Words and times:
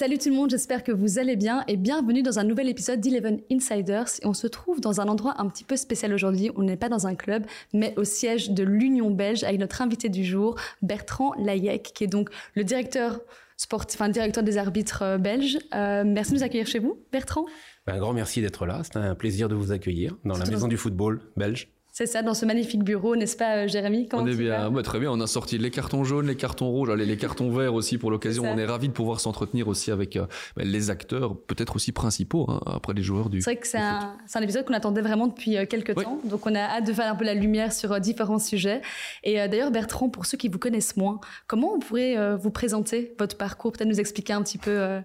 Salut 0.00 0.16
tout 0.16 0.30
le 0.30 0.34
monde, 0.34 0.48
j'espère 0.48 0.82
que 0.82 0.92
vous 0.92 1.18
allez 1.18 1.36
bien 1.36 1.62
et 1.68 1.76
bienvenue 1.76 2.22
dans 2.22 2.38
un 2.38 2.44
nouvel 2.44 2.70
épisode 2.70 3.02
d'Eleven 3.02 3.42
Insiders. 3.52 4.08
Et 4.22 4.26
on 4.26 4.32
se 4.32 4.46
trouve 4.46 4.80
dans 4.80 5.02
un 5.02 5.08
endroit 5.08 5.34
un 5.36 5.46
petit 5.46 5.62
peu 5.62 5.76
spécial 5.76 6.14
aujourd'hui. 6.14 6.50
On 6.56 6.62
n'est 6.62 6.78
pas 6.78 6.88
dans 6.88 7.06
un 7.06 7.14
club, 7.14 7.44
mais 7.74 7.92
au 7.98 8.04
siège 8.04 8.48
de 8.48 8.62
l'Union 8.62 9.10
belge 9.10 9.44
avec 9.44 9.60
notre 9.60 9.82
invité 9.82 10.08
du 10.08 10.24
jour, 10.24 10.56
Bertrand 10.80 11.34
Layek, 11.34 11.92
qui 11.94 12.04
est 12.04 12.06
donc 12.06 12.30
le 12.54 12.64
directeur 12.64 13.20
sportif, 13.58 14.00
enfin 14.00 14.08
directeur 14.08 14.42
des 14.42 14.56
arbitres 14.56 15.02
euh, 15.02 15.18
belges. 15.18 15.58
Euh, 15.74 16.02
merci 16.06 16.32
de 16.32 16.38
nous 16.38 16.44
accueillir 16.44 16.66
chez 16.66 16.78
vous, 16.78 16.98
Bertrand. 17.12 17.44
Ben, 17.86 17.96
un 17.96 17.98
grand 17.98 18.14
merci 18.14 18.40
d'être 18.40 18.64
là. 18.64 18.80
C'est 18.82 18.96
un 18.96 19.14
plaisir 19.14 19.50
de 19.50 19.54
vous 19.54 19.70
accueillir 19.70 20.16
dans 20.24 20.38
la 20.38 20.46
maison 20.46 20.66
du 20.66 20.78
football 20.78 21.20
belge. 21.36 21.68
C'est 22.00 22.06
ça, 22.06 22.22
dans 22.22 22.32
ce 22.32 22.46
magnifique 22.46 22.82
bureau, 22.82 23.14
n'est-ce 23.14 23.36
pas, 23.36 23.56
euh, 23.56 23.68
Jérémy 23.68 24.08
On 24.14 24.26
est 24.26 24.34
bien, 24.34 24.72
très 24.82 24.98
bien. 24.98 25.12
On 25.12 25.20
a 25.20 25.26
sorti 25.26 25.58
les 25.58 25.70
cartons 25.70 26.02
jaunes, 26.02 26.28
les 26.28 26.34
cartons 26.34 26.70
rouges, 26.70 26.88
les, 26.88 27.04
les 27.04 27.18
cartons 27.18 27.50
verts 27.50 27.74
aussi 27.74 27.98
pour 27.98 28.10
l'occasion. 28.10 28.44
On 28.46 28.56
est 28.56 28.64
ravis 28.64 28.88
de 28.88 28.94
pouvoir 28.94 29.20
s'entretenir 29.20 29.68
aussi 29.68 29.90
avec 29.90 30.16
euh, 30.16 30.24
ben, 30.56 30.66
les 30.66 30.88
acteurs, 30.88 31.36
peut-être 31.36 31.76
aussi 31.76 31.92
principaux, 31.92 32.46
hein, 32.48 32.58
après 32.64 32.94
les 32.94 33.02
joueurs 33.02 33.28
du. 33.28 33.42
C'est 33.42 33.50
vrai 33.50 33.60
que 33.60 33.66
c'est 33.66 33.76
un, 33.76 34.16
un, 34.34 34.40
épisode 34.40 34.64
qu'on 34.64 34.72
attendait 34.72 35.02
vraiment 35.02 35.26
depuis 35.26 35.58
euh, 35.58 35.66
quelques 35.66 35.94
temps. 35.94 36.18
Donc 36.24 36.46
on 36.46 36.54
a 36.54 36.60
hâte 36.60 36.86
de 36.86 36.92
faire 36.94 37.12
un 37.12 37.16
peu 37.16 37.26
la 37.26 37.34
lumière 37.34 37.70
sur 37.70 38.00
différents 38.00 38.38
sujets. 38.38 38.80
Et 39.22 39.34
d'ailleurs, 39.48 39.70
Bertrand, 39.70 40.08
pour 40.08 40.24
ceux 40.24 40.38
qui 40.38 40.48
vous 40.48 40.58
connaissent 40.58 40.96
moins, 40.96 41.20
comment 41.48 41.74
on 41.74 41.80
pourrait 41.80 42.16
vous 42.36 42.50
présenter 42.50 43.12
votre 43.18 43.36
parcours? 43.36 43.72
Peut-être 43.72 43.88
nous 43.88 44.00
expliquer 44.00 44.32
un 44.32 44.42
petit 44.42 44.56
peu 44.56 45.02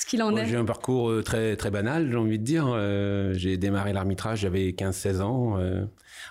ce 0.00 0.06
qu'il 0.06 0.22
en 0.22 0.36
est 0.36 0.46
J'ai 0.46 0.56
un 0.56 0.64
parcours 0.64 1.22
très 1.24 1.56
très 1.56 1.70
banal, 1.70 2.10
j'ai 2.10 2.16
envie 2.16 2.38
de 2.38 2.44
dire. 2.44 2.66
j'ai 3.34 3.56
démarré 3.56 3.92
l'arbitrage, 3.92 4.40
j'avais 4.40 4.70
15-16 4.70 5.20
ans 5.20 5.58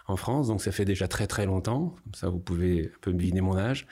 en 0.08 0.16
France, 0.16 0.48
donc 0.48 0.62
ça 0.62 0.72
fait 0.72 0.86
déjà 0.86 1.08
très 1.08 1.28
très 1.28 1.46
longtemps. 1.46 1.96
Comme 2.04 2.14
ça, 2.14 2.30
vous 2.30 2.40
pouvez 2.40 2.92
un 2.94 3.00
peu 3.02 3.14
deviner 3.14 3.42
mon 3.42 3.58
âge. 3.58 3.88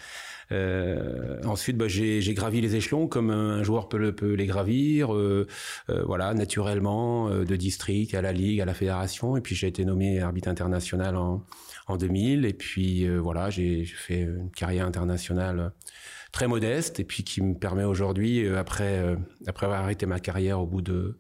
Euh, 0.51 1.41
ensuite, 1.45 1.77
bah, 1.77 1.88
j'ai 1.88 2.34
gravi 2.34 2.62
les 2.62 2.76
échelons 2.76 3.07
comme 3.07 3.29
un 3.29 3.63
joueur 3.63 3.90
peut, 3.90 4.13
peut 4.13 4.34
les 4.34 4.45
gravir, 4.45 5.13
euh, 5.13 5.48
euh, 5.89 6.04
voilà, 6.05 6.34
naturellement, 6.34 7.29
euh, 7.29 7.45
de 7.45 7.55
district 7.55 8.13
à 8.13 8.21
la 8.21 8.32
ligue, 8.32 8.62
à 8.62 8.65
la 8.65 8.73
fédération. 8.73 9.37
Et 9.37 9.41
puis 9.41 9.55
j'ai 9.55 9.67
été 9.67 9.85
nommé 9.85 10.21
arbitre 10.21 10.49
international 10.49 11.15
en, 11.15 11.43
en 11.87 11.98
2000. 11.98 12.45
Et 12.45 12.54
puis 12.54 13.07
euh, 13.07 13.17
voilà, 13.17 13.49
j'ai 13.49 13.85
fait 13.85 14.21
une 14.21 14.51
carrière 14.51 14.85
internationale 14.85 15.71
très 16.36 16.48
modeste 16.48 17.00
et 17.00 17.05
puis 17.05 17.24
qui 17.24 17.41
me 17.41 17.55
permet 17.55 17.86
aujourd'hui, 17.86 18.48
après 18.50 19.16
après 19.48 19.66
avoir 19.68 19.82
arrêté 19.82 20.05
ma 20.05 20.20
carrière 20.20 20.60
au 20.60 20.68
bout 20.68 20.82
de 20.82 21.18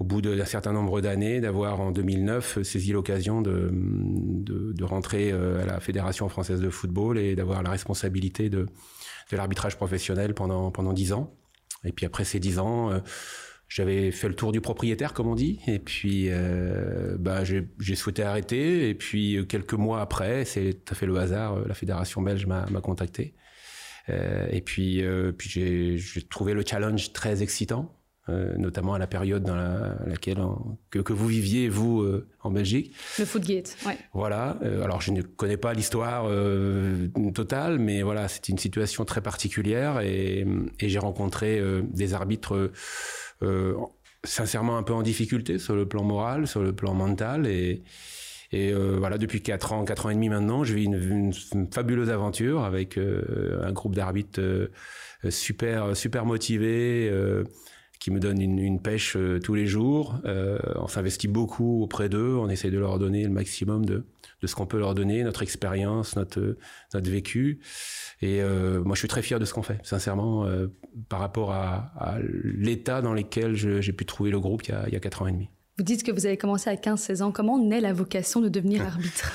au 0.00 0.04
bout 0.04 0.22
d'un 0.22 0.44
certain 0.46 0.72
nombre 0.72 1.02
d'années, 1.02 1.40
d'avoir 1.40 1.78
en 1.80 1.90
2009 1.90 2.62
saisi 2.62 2.92
l'occasion 2.92 3.42
de, 3.42 3.68
de, 3.70 4.84
rentrer 4.84 5.30
euh, 5.30 5.62
à 5.62 5.66
la 5.66 5.78
Fédération 5.78 6.26
française 6.30 6.60
de 6.60 6.70
football 6.70 7.18
et 7.18 7.36
d'avoir 7.36 7.62
la 7.62 7.68
responsabilité 7.68 8.48
de, 8.48 8.66
de 9.30 9.36
l'arbitrage 9.36 9.76
professionnel 9.76 10.32
pendant 10.32 10.70
pendant 10.70 10.94
dix 10.94 11.12
ans. 11.12 11.36
Et 11.84 11.92
puis 11.92 12.06
après 12.06 12.24
ces 12.24 12.40
dix 12.40 12.58
ans, 12.58 12.90
euh, 12.90 13.00
j'avais 13.68 14.10
fait 14.10 14.28
le 14.28 14.34
tour 14.34 14.52
du 14.52 14.62
propriétaire, 14.62 15.12
comme 15.12 15.28
on 15.28 15.34
dit, 15.34 15.60
et 15.66 15.78
puis 15.78 16.28
euh, 16.30 17.18
bah, 17.18 17.44
j'ai 17.44 17.94
souhaité 17.94 18.22
arrêter. 18.22 18.88
Et 18.88 18.94
puis 18.94 19.46
quelques 19.48 19.74
mois 19.74 20.00
après, 20.00 20.46
c'est 20.46 20.82
tout 20.82 20.94
à 20.94 20.96
fait 20.96 21.06
le 21.06 21.16
hasard, 21.18 21.60
la 21.66 21.74
fédération 21.74 22.22
belge 22.22 22.46
m'a 22.46 22.80
contacté. 22.82 23.34
Euh, 24.10 24.46
et 24.50 24.60
puis, 24.60 25.02
euh, 25.02 25.32
puis 25.32 25.98
j'ai 25.98 26.22
trouvé 26.22 26.54
le 26.54 26.64
challenge 26.66 27.12
très 27.12 27.42
excitant. 27.42 27.94
Euh, 28.30 28.54
notamment 28.58 28.94
à 28.94 28.98
la 28.98 29.06
période 29.06 29.42
dans 29.42 29.56
laquelle 30.06 30.38
que, 30.90 30.98
que, 30.98 31.12
vous 31.12 31.26
viviez 31.26 31.68
vous 31.68 32.02
euh, 32.02 32.28
en 32.42 32.50
Belgique. 32.50 32.94
Le 33.18 33.24
Footgate, 33.24 33.76
ouais. 33.86 33.96
Voilà. 34.12 34.58
Euh, 34.62 34.84
alors 34.84 35.00
je 35.00 35.10
ne 35.10 35.22
connais 35.22 35.56
pas 35.56 35.72
l'histoire 35.72 36.30
totale, 37.34 37.78
mais 37.78 38.02
voilà, 38.02 38.28
c'est 38.28 38.48
une 38.48 38.58
situation 38.58 39.04
très 39.04 39.20
particulière 39.20 40.00
et, 40.00 40.46
et 40.78 40.88
j'ai 40.88 40.98
rencontré 40.98 41.60
des 41.82 42.14
arbitres 42.14 42.70
sincèrement 44.22 44.76
un 44.76 44.82
peu 44.82 44.92
en 44.92 45.02
difficulté 45.02 45.58
sur 45.58 45.74
le 45.74 45.86
plan 45.86 46.04
moral, 46.04 46.46
sur 46.46 46.62
le 46.62 46.72
plan 46.74 46.94
mental 46.94 47.46
et 47.46 47.82
et 48.52 48.72
voilà, 48.72 49.16
depuis 49.16 49.42
quatre 49.42 49.72
ans, 49.72 49.84
quatre 49.84 50.06
ans 50.06 50.10
et 50.10 50.14
demi 50.14 50.28
maintenant, 50.28 50.64
je 50.64 50.74
vis 50.74 50.84
une, 50.84 51.32
une, 51.52 51.70
fabuleuse 51.72 52.10
aventure 52.10 52.64
avec 52.64 52.98
un 52.98 53.72
groupe 53.72 53.94
d'arbitres 53.94 54.70
super, 55.28 55.96
super 55.96 56.26
motivés, 56.26 57.10
qui 58.00 58.10
me 58.10 58.18
donnent 58.18 58.40
une, 58.40 58.58
une 58.58 58.80
pêche 58.80 59.14
euh, 59.16 59.38
tous 59.38 59.54
les 59.54 59.66
jours. 59.66 60.18
Euh, 60.24 60.58
on 60.76 60.88
s'investit 60.88 61.28
beaucoup 61.28 61.82
auprès 61.82 62.08
d'eux, 62.08 62.34
on 62.34 62.48
essaye 62.48 62.70
de 62.70 62.78
leur 62.78 62.98
donner 62.98 63.22
le 63.24 63.30
maximum 63.30 63.84
de, 63.84 64.06
de 64.40 64.46
ce 64.46 64.54
qu'on 64.54 64.66
peut 64.66 64.78
leur 64.78 64.94
donner, 64.94 65.22
notre 65.22 65.42
expérience, 65.42 66.16
notre, 66.16 66.56
notre 66.94 67.10
vécu. 67.10 67.60
Et 68.22 68.42
euh, 68.42 68.82
moi, 68.82 68.94
je 68.94 69.00
suis 69.00 69.08
très 69.08 69.22
fier 69.22 69.38
de 69.38 69.44
ce 69.44 69.52
qu'on 69.52 69.62
fait, 69.62 69.78
sincèrement, 69.84 70.46
euh, 70.46 70.68
par 71.10 71.20
rapport 71.20 71.52
à, 71.52 71.92
à 71.96 72.18
l'état 72.42 73.02
dans 73.02 73.12
lequel 73.12 73.54
j'ai 73.54 73.92
pu 73.92 74.06
trouver 74.06 74.30
le 74.30 74.40
groupe 74.40 74.62
il 74.66 74.70
y, 74.70 74.74
a, 74.74 74.88
il 74.88 74.94
y 74.94 74.96
a 74.96 75.00
4 75.00 75.22
ans 75.22 75.26
et 75.26 75.32
demi. 75.32 75.50
Vous 75.80 75.84
dites 75.84 76.02
que 76.02 76.12
vous 76.12 76.26
avez 76.26 76.36
commencé 76.36 76.68
à 76.68 76.74
15-16 76.74 77.22
ans. 77.22 77.32
Comment 77.32 77.58
naît 77.58 77.80
la 77.80 77.94
vocation 77.94 78.42
de 78.42 78.50
devenir 78.50 78.82
arbitre? 78.86 79.32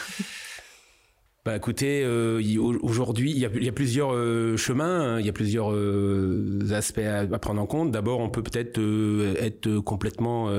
Bah 1.45 1.55
écoutez, 1.55 2.01
euh, 2.03 2.41
aujourd'hui, 2.81 3.29
il 3.29 3.37
y 3.37 3.45
a, 3.45 3.71
plusieurs 3.71 4.15
euh, 4.15 4.57
chemins, 4.57 5.01
hein. 5.01 5.19
il 5.19 5.27
y 5.27 5.29
a 5.29 5.31
plusieurs 5.31 5.71
euh, 5.71 6.71
aspects 6.71 6.97
à, 6.97 7.27
prendre 7.37 7.61
en 7.61 7.67
compte. 7.67 7.91
D'abord, 7.91 8.19
on 8.19 8.29
peut 8.29 8.41
peut-être 8.41 8.79
euh, 8.79 9.35
être 9.39 9.77
complètement 9.77 10.49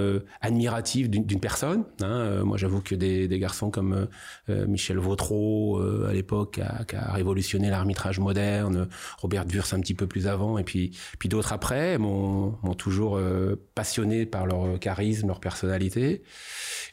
admiratif 0.40 1.10
d'une 1.10 1.40
personne. 1.40 1.82
Hein. 2.02 2.44
moi, 2.44 2.56
j'avoue 2.56 2.80
que 2.80 2.94
des, 2.94 3.26
garçons 3.40 3.70
comme 3.70 4.06
Michel 4.48 4.98
Vautreau, 4.98 5.82
à 6.08 6.12
l'époque, 6.12 6.60
qui 6.86 6.96
a 6.96 7.12
révolutionné 7.12 7.68
l'arbitrage 7.68 8.20
moderne, 8.20 8.86
Robert 9.18 9.44
Wurst 9.44 9.74
un 9.74 9.80
petit 9.80 9.94
peu 9.94 10.06
plus 10.06 10.28
avant, 10.28 10.56
et 10.56 10.62
puis, 10.62 10.96
puis 11.18 11.28
d'autres 11.28 11.52
après, 11.52 11.98
m'ont 11.98 12.52
toujours 12.78 13.20
passionné 13.74 14.24
par 14.24 14.46
leur 14.46 14.78
charisme, 14.78 15.26
leur 15.26 15.40
personnalité. 15.40 16.22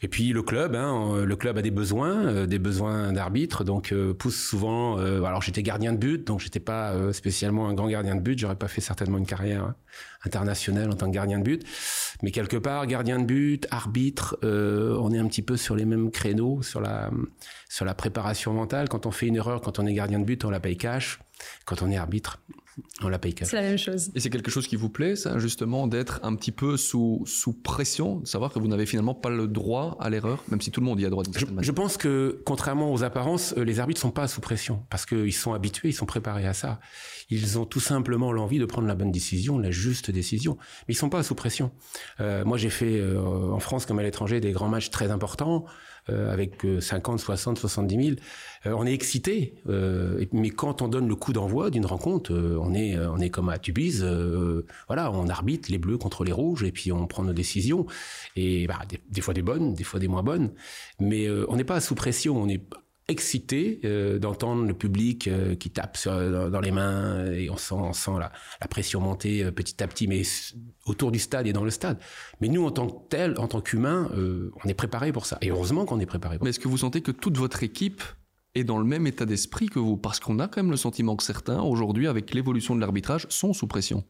Et 0.02 0.08
puis 0.08 0.32
le 0.32 0.42
club, 0.42 0.74
hein, 0.74 1.24
le 1.24 1.36
club 1.36 1.58
a 1.58 1.62
des 1.62 1.70
besoins, 1.70 2.46
des 2.46 2.58
besoins 2.58 3.12
d'arbitres, 3.12 3.62
donc 3.62 3.83
donc 3.84 3.92
euh, 3.92 4.14
pousse 4.14 4.36
souvent. 4.36 4.98
Euh, 4.98 5.22
alors 5.24 5.42
j'étais 5.42 5.62
gardien 5.62 5.92
de 5.92 5.98
but, 5.98 6.26
donc 6.26 6.40
j'étais 6.40 6.60
pas 6.60 6.92
euh, 6.92 7.12
spécialement 7.12 7.68
un 7.68 7.74
grand 7.74 7.88
gardien 7.88 8.14
de 8.14 8.20
but. 8.20 8.38
J'aurais 8.38 8.56
pas 8.56 8.68
fait 8.68 8.80
certainement 8.80 9.18
une 9.18 9.26
carrière 9.26 9.74
internationale 10.24 10.90
en 10.90 10.94
tant 10.94 11.06
que 11.06 11.14
gardien 11.14 11.38
de 11.38 11.44
but, 11.44 11.64
mais 12.22 12.30
quelque 12.30 12.56
part 12.56 12.86
gardien 12.86 13.18
de 13.18 13.24
but, 13.24 13.66
arbitre, 13.70 14.38
on 14.42 15.12
est 15.12 15.18
un 15.18 15.26
petit 15.26 15.42
peu 15.42 15.56
sur 15.56 15.76
les 15.76 15.84
mêmes 15.84 16.10
créneaux 16.10 16.62
sur 16.62 16.80
la 16.80 17.10
sur 17.68 17.84
la 17.84 17.94
préparation 17.94 18.52
mentale. 18.54 18.88
Quand 18.88 19.06
on 19.06 19.10
fait 19.10 19.26
une 19.26 19.36
erreur, 19.36 19.60
quand 19.60 19.78
on 19.78 19.86
est 19.86 19.92
gardien 19.92 20.18
de 20.18 20.24
but, 20.24 20.44
on 20.44 20.50
la 20.50 20.60
paye 20.60 20.76
cash. 20.76 21.20
Quand 21.66 21.82
on 21.82 21.90
est 21.90 21.96
arbitre, 21.96 22.40
on 23.02 23.08
la 23.08 23.18
paye 23.18 23.34
cash. 23.34 23.48
C'est 23.48 23.56
la 23.56 23.62
même 23.62 23.78
chose. 23.78 24.10
Et 24.14 24.20
c'est 24.20 24.30
quelque 24.30 24.50
chose 24.50 24.66
qui 24.66 24.76
vous 24.76 24.88
plaît, 24.88 25.16
ça, 25.16 25.38
justement, 25.38 25.86
d'être 25.86 26.20
un 26.22 26.34
petit 26.34 26.52
peu 26.52 26.76
sous, 26.76 27.22
sous 27.26 27.52
pression, 27.52 28.20
de 28.20 28.26
savoir 28.26 28.52
que 28.52 28.58
vous 28.58 28.68
n'avez 28.68 28.86
finalement 28.86 29.14
pas 29.14 29.30
le 29.30 29.46
droit 29.46 29.96
à 30.00 30.10
l'erreur, 30.10 30.42
même 30.48 30.60
si 30.60 30.70
tout 30.70 30.80
le 30.80 30.86
monde 30.86 31.00
y 31.00 31.06
a 31.06 31.10
droit. 31.10 31.24
Je, 31.34 31.46
je, 31.58 31.72
pense 31.72 31.96
que, 31.96 32.40
contrairement 32.44 32.92
aux 32.92 33.04
apparences, 33.04 33.54
euh, 33.56 33.64
les 33.64 33.80
arbitres 33.80 34.00
sont 34.00 34.10
pas 34.10 34.28
sous 34.28 34.40
pression, 34.40 34.82
parce 34.90 35.06
qu'ils 35.06 35.32
sont 35.32 35.52
habitués, 35.52 35.88
ils 35.88 35.94
sont 35.94 36.06
préparés 36.06 36.46
à 36.46 36.54
ça. 36.54 36.80
Ils 37.30 37.58
ont 37.58 37.64
tout 37.64 37.80
simplement 37.80 38.32
l'envie 38.32 38.58
de 38.58 38.66
prendre 38.66 38.86
la 38.86 38.94
bonne 38.94 39.12
décision, 39.12 39.58
la 39.58 39.70
juste 39.70 40.10
décision. 40.10 40.56
Mais 40.86 40.94
ils 40.94 40.96
sont 40.96 41.08
pas 41.08 41.22
sous 41.22 41.34
pression. 41.34 41.70
Euh, 42.20 42.44
moi, 42.44 42.58
j'ai 42.58 42.70
fait, 42.70 42.98
euh, 42.98 43.20
en 43.20 43.60
France 43.60 43.86
comme 43.86 43.98
à 43.98 44.02
l'étranger, 44.02 44.40
des 44.40 44.52
grands 44.52 44.68
matchs 44.68 44.90
très 44.90 45.10
importants, 45.10 45.64
avec 46.08 46.66
50, 46.80 47.18
60, 47.18 47.58
70 47.58 48.16
000. 48.64 48.76
on 48.78 48.86
est 48.86 48.92
excité, 48.92 49.54
mais 49.66 50.50
quand 50.50 50.82
on 50.82 50.88
donne 50.88 51.08
le 51.08 51.14
coup 51.14 51.32
d'envoi 51.32 51.70
d'une 51.70 51.86
rencontre, 51.86 52.32
on 52.34 52.74
est 52.74 52.96
on 53.14 53.18
est 53.18 53.30
comme 53.30 53.48
à 53.48 53.58
Tubize, 53.58 54.02
euh, 54.02 54.66
voilà, 54.88 55.10
on 55.12 55.28
arbitre 55.28 55.70
les 55.70 55.78
bleus 55.78 55.98
contre 55.98 56.24
les 56.24 56.32
rouges 56.32 56.62
et 56.64 56.72
puis 56.72 56.92
on 56.92 57.06
prend 57.06 57.22
nos 57.22 57.32
décisions 57.32 57.86
et 58.36 58.66
bah, 58.66 58.80
des, 59.10 59.20
fois 59.20 59.34
des 59.34 59.42
bonnes, 59.42 59.74
des 59.74 59.84
fois 59.84 60.00
des 60.00 60.08
moins 60.08 60.22
bonnes, 60.22 60.52
mais 61.00 61.26
euh, 61.26 61.46
on 61.48 61.56
n'est 61.56 61.64
pas 61.64 61.80
sous 61.80 61.94
pression, 61.94 62.36
on 62.36 62.48
est 62.48 62.62
excité 63.08 63.80
euh, 63.84 64.18
d'entendre 64.18 64.66
le 64.66 64.74
public 64.74 65.28
qui 65.58 65.70
tape 65.70 65.96
sur, 65.96 66.12
dans, 66.50 66.60
les 66.60 66.70
mains 66.70 67.26
et 67.32 67.50
on 67.50 67.56
sent, 67.56 67.74
on 67.74 67.92
sent 67.92 68.12
la, 68.18 68.32
la 68.60 68.68
pression 68.68 69.00
monter 69.00 69.50
petit 69.52 69.82
à 69.82 69.86
petit, 69.86 70.06
mais 70.06 70.22
autour 70.86 71.12
du 71.12 71.18
stade 71.18 71.46
et 71.46 71.52
dans 71.52 71.64
le 71.64 71.70
stade. 71.70 71.98
Mais 72.40 72.48
nous, 72.48 72.64
en 72.64 72.70
tant 72.70 72.88
que 72.88 73.08
tel, 73.08 73.38
en 73.38 73.48
tant 73.48 73.60
qu'humain, 73.60 74.10
on 74.16 74.68
est 74.68 74.74
préparé 74.74 75.12
pour 75.12 75.26
ça. 75.26 75.38
Et 75.40 75.50
heureusement 75.50 75.84
qu'on 75.84 76.00
est 76.00 76.06
préparé. 76.06 76.38
Mais 76.42 76.50
est-ce 76.50 76.60
que 76.60 76.68
vous 76.68 76.78
sentez 76.78 77.02
que 77.02 77.10
toute 77.10 77.36
votre 77.36 77.62
équipe 77.62 78.02
et 78.54 78.64
dans 78.64 78.78
le 78.78 78.84
même 78.84 79.06
état 79.06 79.26
d'esprit 79.26 79.66
que 79.66 79.78
vous? 79.78 79.96
Parce 79.96 80.20
qu'on 80.20 80.38
a 80.38 80.48
quand 80.48 80.62
même 80.62 80.70
le 80.70 80.76
sentiment 80.76 81.16
que 81.16 81.22
certains, 81.24 81.60
aujourd'hui, 81.60 82.06
avec 82.06 82.32
l'évolution 82.32 82.74
de 82.74 82.80
l'arbitrage, 82.80 83.26
sont 83.28 83.52
sous 83.52 83.66
pression. 83.66 84.04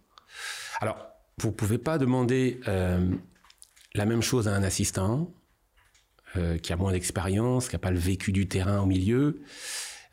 Alors, 0.80 0.96
vous 1.38 1.52
pouvez 1.52 1.78
pas 1.78 1.98
demander 1.98 2.60
euh, 2.68 3.10
la 3.94 4.06
même 4.06 4.22
chose 4.22 4.48
à 4.48 4.54
un 4.54 4.62
assistant 4.62 5.32
euh, 6.36 6.58
qui 6.58 6.72
a 6.72 6.76
moins 6.76 6.92
d'expérience, 6.92 7.68
qui 7.68 7.76
a 7.76 7.78
pas 7.78 7.90
le 7.90 7.98
vécu 7.98 8.32
du 8.32 8.46
terrain 8.48 8.80
au 8.80 8.86
milieu. 8.86 9.40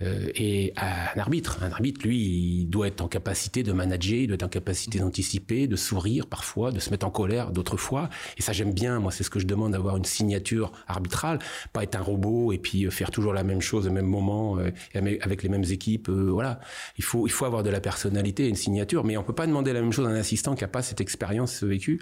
euh, 0.01 0.29
et 0.35 0.73
un 0.77 1.19
arbitre. 1.19 1.59
Un 1.61 1.71
arbitre, 1.71 2.05
lui, 2.05 2.17
il 2.17 2.65
doit 2.65 2.87
être 2.87 3.01
en 3.01 3.07
capacité 3.07 3.63
de 3.63 3.71
manager, 3.71 4.19
il 4.19 4.27
doit 4.27 4.35
être 4.35 4.43
en 4.43 4.49
capacité 4.49 4.99
d'anticiper, 4.99 5.67
de 5.67 5.75
sourire 5.75 6.27
parfois, 6.27 6.71
de 6.71 6.79
se 6.79 6.89
mettre 6.89 7.05
en 7.05 7.11
colère 7.11 7.51
d'autres 7.51 7.77
fois. 7.77 8.09
Et 8.37 8.41
ça, 8.41 8.53
j'aime 8.53 8.73
bien. 8.73 8.99
Moi, 8.99 9.11
c'est 9.11 9.23
ce 9.23 9.29
que 9.29 9.39
je 9.39 9.45
demande 9.45 9.73
d'avoir 9.73 9.97
une 9.97 10.05
signature 10.05 10.71
arbitrale, 10.87 11.39
pas 11.73 11.83
être 11.83 11.95
un 11.95 12.01
robot 12.01 12.51
et 12.51 12.57
puis 12.57 12.85
euh, 12.85 12.89
faire 12.89 13.11
toujours 13.11 13.33
la 13.33 13.43
même 13.43 13.61
chose 13.61 13.87
au 13.87 13.91
même 13.91 14.05
moment 14.05 14.57
euh, 14.57 14.71
avec 14.93 15.43
les 15.43 15.49
mêmes 15.49 15.65
équipes. 15.69 16.09
voilà, 16.09 16.59
il 16.97 17.03
faut 17.03 17.27
il 17.27 17.31
faut 17.31 17.45
avoir 17.45 17.63
de 17.63 17.69
la 17.69 17.81
personnalité, 17.81 18.47
une 18.47 18.55
signature, 18.55 19.03
mais 19.03 19.17
on 19.17 19.23
peut 19.23 19.33
pas 19.33 19.47
demander 19.47 19.73
la 19.73 19.81
même 19.81 19.91
chose 19.91 20.07
à 20.07 20.09
un 20.09 20.15
assistant 20.15 20.55
qui 20.55 20.63
a 20.63 20.67
pas 20.67 20.81
cette 20.81 21.01
expérience 21.01 21.63
vécue 21.63 21.99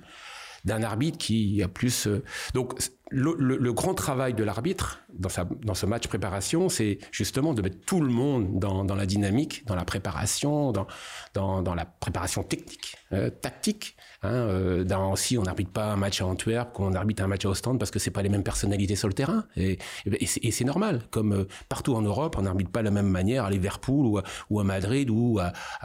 d'un 0.65 0.83
arbitre 0.83 1.17
qui 1.17 1.61
a 1.63 1.67
plus. 1.67 2.07
Euh, 2.07 2.23
donc 2.53 2.73
le, 3.09 3.73
grand 3.73 3.93
travail 3.93 4.33
de 4.33 4.43
l'arbitre 4.43 5.01
dans, 5.13 5.29
ce 5.73 5.85
match 5.85 6.07
préparation, 6.07 6.69
c'est 6.69 6.99
justement 7.11 7.53
de 7.53 7.61
mettre 7.61 7.79
tout 7.85 8.01
le 8.01 8.09
monde 8.09 8.59
dans, 8.59 8.95
la 8.95 9.05
dynamique, 9.05 9.65
dans 9.65 9.75
la 9.75 9.85
préparation, 9.85 10.71
dans, 10.71 11.75
la 11.75 11.85
préparation 11.85 12.43
technique, 12.43 12.95
euh, 13.13 13.29
tactique. 13.29 13.95
Hein, 14.21 14.33
euh, 14.33 14.83
dans, 14.83 15.15
si 15.15 15.37
on 15.37 15.43
n'arbitre 15.43 15.71
pas 15.71 15.93
un 15.93 15.95
match 15.95 16.21
à 16.21 16.25
Antwerp, 16.25 16.73
qu'on 16.73 16.93
arbitre 16.93 17.23
un 17.23 17.27
match 17.27 17.45
à 17.45 17.49
Ostende, 17.49 17.79
parce 17.79 17.89
que 17.89 17.99
c'est 17.99 18.11
pas 18.11 18.21
les 18.21 18.29
mêmes 18.29 18.43
personnalités 18.43 18.95
sur 18.95 19.07
le 19.07 19.13
terrain. 19.13 19.45
Et, 19.55 19.77
c'est 20.25 20.65
normal. 20.65 21.03
Comme 21.09 21.33
euh, 21.33 21.47
partout 21.69 21.95
en 21.95 22.01
Europe, 22.01 22.35
on 22.37 22.43
n'arbitre 22.43 22.71
pas 22.71 22.79
de 22.81 22.85
la 22.85 22.91
même 22.91 23.07
manière 23.07 23.45
à 23.45 23.49
Liverpool 23.49 24.05
ou 24.49 24.59
à, 24.59 24.63
Madrid 24.63 25.09
ou 25.09 25.39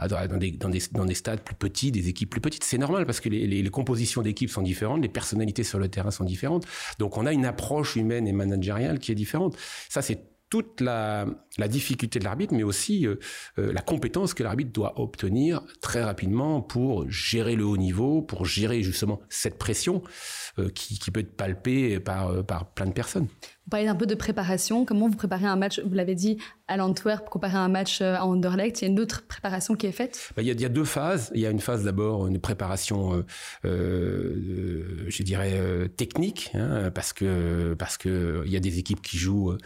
dans, 0.07 0.69
des, 0.69 1.15
stades 1.15 1.41
plus 1.41 1.55
petits, 1.55 1.91
des 1.91 2.09
équipes 2.09 2.29
plus 2.29 2.41
petites. 2.41 2.63
C'est 2.63 2.77
normal 2.77 3.05
parce 3.05 3.19
que 3.19 3.29
les, 3.29 3.47
les, 3.47 3.63
les 3.63 3.69
compositions 3.69 4.21
d'équipes 4.21 4.49
sont 4.49 4.61
différentes, 4.61 5.01
les 5.01 5.09
personnalités 5.09 5.63
sur 5.63 5.79
le 5.79 5.87
terrain 5.87 6.11
sont 6.11 6.25
différentes. 6.25 6.65
Donc 6.99 7.14
on 7.17 7.25
a 7.25 7.33
une 7.33 7.45
approche 7.45 7.95
humaine 7.95 8.27
et 8.27 8.33
managériale 8.33 8.99
qui 8.99 9.11
est 9.11 9.15
différente. 9.15 9.55
Ça, 9.89 10.01
c'est 10.01 10.35
toute 10.49 10.79
la, 10.79 11.25
la, 11.57 11.67
difficulté 11.67 12.19
de 12.19 12.23
l'arbitre, 12.23 12.53
mais 12.53 12.63
aussi 12.63 13.07
euh, 13.07 13.15
euh, 13.57 13.73
la 13.73 13.81
compétence 13.81 14.33
que 14.33 14.43
l'arbitre 14.43 14.71
doit 14.71 14.99
obtenir 15.01 15.61
très 15.81 16.03
rapidement 16.03 16.61
pour 16.61 17.09
gérer 17.09 17.55
le 17.55 17.65
haut 17.65 17.77
niveau, 17.77 18.21
pour 18.21 18.45
gérer 18.45 18.83
justement 18.83 19.19
cette 19.27 19.57
pression 19.57 20.03
euh, 20.59 20.69
qui, 20.69 20.99
qui, 20.99 21.11
peut 21.11 21.21
être 21.21 21.35
palpée 21.35 21.99
par, 21.99 22.45
par 22.45 22.73
plein 22.73 22.85
de 22.85 22.93
personnes. 22.93 23.27
Vous 23.65 23.71
parlez 23.71 23.87
un 23.87 23.95
peu 23.95 24.05
de 24.05 24.13
préparation. 24.13 24.85
Comment 24.85 25.09
vous 25.09 25.15
préparez 25.15 25.47
un 25.47 25.55
match? 25.55 25.79
Vous 25.79 25.95
l'avez 25.95 26.13
dit 26.13 26.37
à 26.67 26.77
l'Antwerp, 26.77 27.29
comparé 27.29 27.57
à 27.57 27.61
un 27.61 27.67
match 27.67 27.99
à 28.01 28.23
Anderlecht. 28.23 28.81
Il 28.81 28.85
y 28.85 28.87
a 28.87 28.91
une 28.91 28.99
autre 28.99 29.25
préparation 29.27 29.75
qui 29.75 29.87
est 29.87 29.91
faite? 29.91 30.31
Bah, 30.35 30.43
il, 30.43 30.47
y 30.47 30.65
a, 30.65 30.69
deux 30.69 30.83
phases. 30.83 31.31
Il 31.33 31.41
y 31.41 31.47
a 31.47 31.49
une 31.49 31.59
phase 31.59 31.83
d'abord, 31.83 32.27
une 32.27 32.39
préparation, 32.39 33.25
je 33.63 35.23
dirais, 35.23 35.89
technique, 35.97 36.51
hein, 36.53 36.91
parce 36.93 37.11
que 37.11 37.73
parce 37.73 37.97
que 37.97 38.43
il 38.45 38.51
y 38.51 38.55
a 38.55 38.59
des 38.59 38.77
équipes 38.77 39.01
qui 39.01 39.17
jouent 39.17 39.57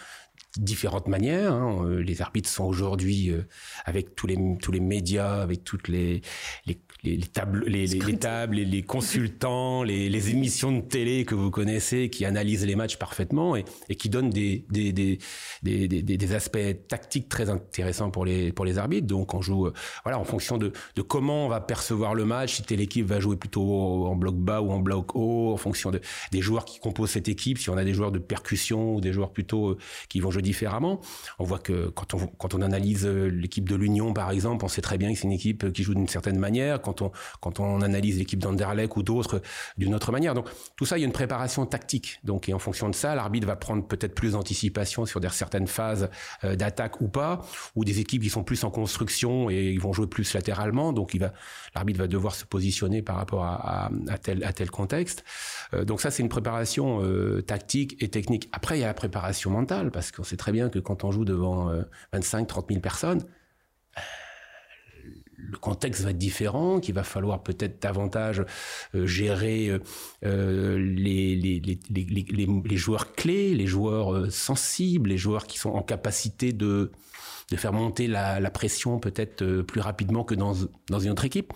différentes 0.58 1.08
manières. 1.08 1.54
Hein. 1.54 1.86
Euh, 1.86 2.02
les 2.02 2.22
arbitres 2.22 2.50
sont 2.50 2.66
aujourd'hui 2.66 3.30
euh, 3.30 3.44
avec 3.86 4.16
tous 4.16 4.28
les 4.28 4.38
tous 4.62 4.72
les 4.72 4.80
médias, 4.80 5.42
avec 5.42 5.64
toutes 5.64 5.88
les 5.88 6.22
les 6.66 6.80
les, 7.04 7.18
tables, 7.20 7.64
les, 7.66 7.88
les, 7.88 8.18
tables, 8.18 8.58
les, 8.58 8.66
les 8.66 8.84
consultants, 8.84 9.84
les, 9.84 10.10
les, 10.10 10.30
émissions 10.32 10.72
de 10.72 10.82
télé 10.82 11.24
que 11.24 11.34
vous 11.34 11.50
connaissez, 11.50 12.10
qui 12.10 12.26
analysent 12.26 12.66
les 12.66 12.76
matchs 12.76 12.98
parfaitement 12.98 13.56
et, 13.56 13.64
et 13.88 13.96
qui 13.96 14.10
donnent 14.10 14.30
des 14.30 14.66
des, 14.70 14.92
des, 14.92 15.18
des, 15.64 15.88
des, 15.88 16.34
aspects 16.36 16.58
tactiques 16.88 17.30
très 17.30 17.50
intéressants 17.50 18.12
pour 18.12 18.26
les 18.26 18.52
pour 18.52 18.66
les 18.66 18.78
arbitres. 18.78 19.08
Donc 19.08 19.34
on 19.34 19.42
joue, 19.42 19.68
euh, 19.68 19.74
voilà, 20.04 20.20
en 20.20 20.26
fonction 20.26 20.58
de, 20.58 20.74
de 20.96 21.02
comment 21.02 21.46
on 21.46 21.50
va 21.50 21.62
percevoir 21.62 22.16
le 22.16 22.26
match, 22.26 22.56
si 22.56 22.64
telle 22.64 22.82
équipe 22.82 23.06
va 23.06 23.20
jouer 23.22 23.38
plutôt 23.38 24.06
en 24.08 24.16
bloc 24.16 24.36
bas 24.36 24.62
ou 24.62 24.72
en 24.72 24.80
bloc 24.80 25.16
haut, 25.16 25.54
en 25.54 25.58
fonction 25.58 25.92
de, 25.92 26.02
des 26.32 26.42
joueurs 26.42 26.66
qui 26.66 26.80
composent 26.80 27.12
cette 27.12 27.30
équipe, 27.30 27.60
si 27.60 27.70
on 27.70 27.78
a 27.78 27.86
des 27.86 27.94
joueurs 27.94 28.12
de 28.12 28.20
percussion 28.20 28.96
ou 28.96 29.02
des 29.02 29.14
joueurs 29.14 29.32
plutôt 29.32 29.70
euh, 29.70 29.78
qui 30.10 30.20
vont 30.20 30.32
jouer 30.32 30.42
différemment. 30.42 31.00
On 31.40 31.46
voit 31.46 31.60
que 31.60 31.88
quand 31.90 32.14
on 32.14 32.28
quand 32.28 32.54
on 32.54 32.62
analyse 32.62 33.06
euh, 33.06 33.28
l'équipe 33.28 33.70
de 33.70 33.76
l'Union 33.76 34.14
par 34.14 34.32
exemple, 34.32 34.66
on 34.66 34.68
sait 34.68 34.82
très 34.82 34.98
bien 34.98 35.14
que 35.14 35.18
c'est 35.18 35.28
une 35.28 35.32
équipe 35.32 35.72
qui 35.72 35.84
joue 35.84 35.96
d'une 35.96 36.10
certaine 36.10 36.38
manière 36.38 36.82
quand 36.82 36.89
quand 37.40 37.60
on 37.60 37.82
analyse 37.82 38.18
l'équipe 38.18 38.40
d'Anderlecht 38.40 38.96
ou 38.96 39.04
d'autres 39.04 39.42
d'une 39.78 39.96
autre 39.96 40.12
manière. 40.12 40.34
Donc 40.34 40.48
tout 40.76 40.86
ça, 40.86 40.98
il 40.98 41.02
y 41.02 41.04
a 41.04 41.08
une 41.08 41.14
préparation 41.14 41.66
tactique. 41.66 42.20
Donc 42.24 42.50
et 42.50 42.54
en 42.54 42.60
fonction 42.60 42.90
de 42.90 42.96
ça, 42.96 43.16
l'arbitre 43.16 43.48
va 43.48 43.56
prendre 43.56 43.88
peut-être 43.88 44.16
plus 44.16 44.34
d'anticipation 44.34 45.06
sur 45.06 45.20
certaines 45.34 45.68
phases 45.68 46.10
euh, 46.44 46.56
d'attaque 46.56 47.02
ou 47.02 47.08
pas, 47.08 47.46
ou 47.76 47.86
des 47.86 48.00
équipes 48.00 48.24
qui 48.24 48.30
sont 48.30 48.44
plus 48.44 48.64
en 48.64 48.72
construction 48.72 49.50
et 49.50 49.70
ils 49.70 49.80
vont 49.80 49.94
jouer 49.94 50.08
plus 50.08 50.34
latéralement. 50.34 50.94
Donc 50.94 51.18
l'arbitre 51.76 52.00
va 52.00 52.08
devoir 52.08 52.36
se 52.36 52.46
positionner 52.46 53.02
par 53.02 53.16
rapport 53.16 53.44
à, 53.44 53.90
tel, 54.22 54.72
contexte. 54.72 55.24
Euh, 55.74 55.86
donc 55.86 56.02
ça, 56.02 56.12
c'est 56.12 56.24
une 56.24 56.30
préparation 56.30 57.04
euh, 57.04 57.42
tactique 57.42 58.02
et 58.02 58.10
technique. 58.10 58.50
Après, 58.52 58.78
il 58.78 58.82
y 58.82 58.84
a 58.84 58.88
la 58.88 58.94
préparation 58.94 59.52
mentale 59.52 59.92
parce 59.92 60.12
qu'on 60.12 60.24
sait 60.24 60.38
très 60.38 60.52
bien 60.52 60.70
que 60.70 60.80
quand 60.80 61.04
on 61.04 61.12
joue 61.12 61.26
devant 61.26 61.72
25, 62.14 62.48
30 62.48 62.66
000 62.70 62.82
personnes, 62.82 63.24
le 65.48 65.58
contexte 65.58 66.04
va 66.04 66.12
être 66.12 66.18
différent, 66.18 66.80
qu'il 66.80 66.96
va 66.96 67.04
falloir 67.04 67.42
peut-être 67.42 67.82
davantage 67.82 68.44
euh, 68.96 69.06
gérer 69.06 69.72
euh, 70.26 70.78
les, 70.78 71.36
les, 71.36 71.60
les, 71.60 71.78
les, 71.90 72.78
joueurs 72.78 73.14
clés, 73.14 73.56
les 73.56 73.68
joueurs 73.68 74.14
euh, 74.14 74.30
sensibles, 74.30 75.10
les 75.10 75.18
joueurs 75.18 75.48
qui 75.48 75.58
sont 75.58 75.72
en 75.72 75.82
capacité 75.82 76.52
de, 76.54 76.92
de 77.52 77.58
faire 77.58 77.74
monter 77.74 78.08
la, 78.08 78.40
la 78.40 78.52
pression 78.52 79.00
peut-être 79.00 79.62
plus 79.62 79.82
rapidement 79.82 80.24
que 80.24 80.36
dans, 80.36 80.54
dans 80.90 81.00
une 81.00 81.12
autre 81.12 81.26
équipe. 81.26 81.54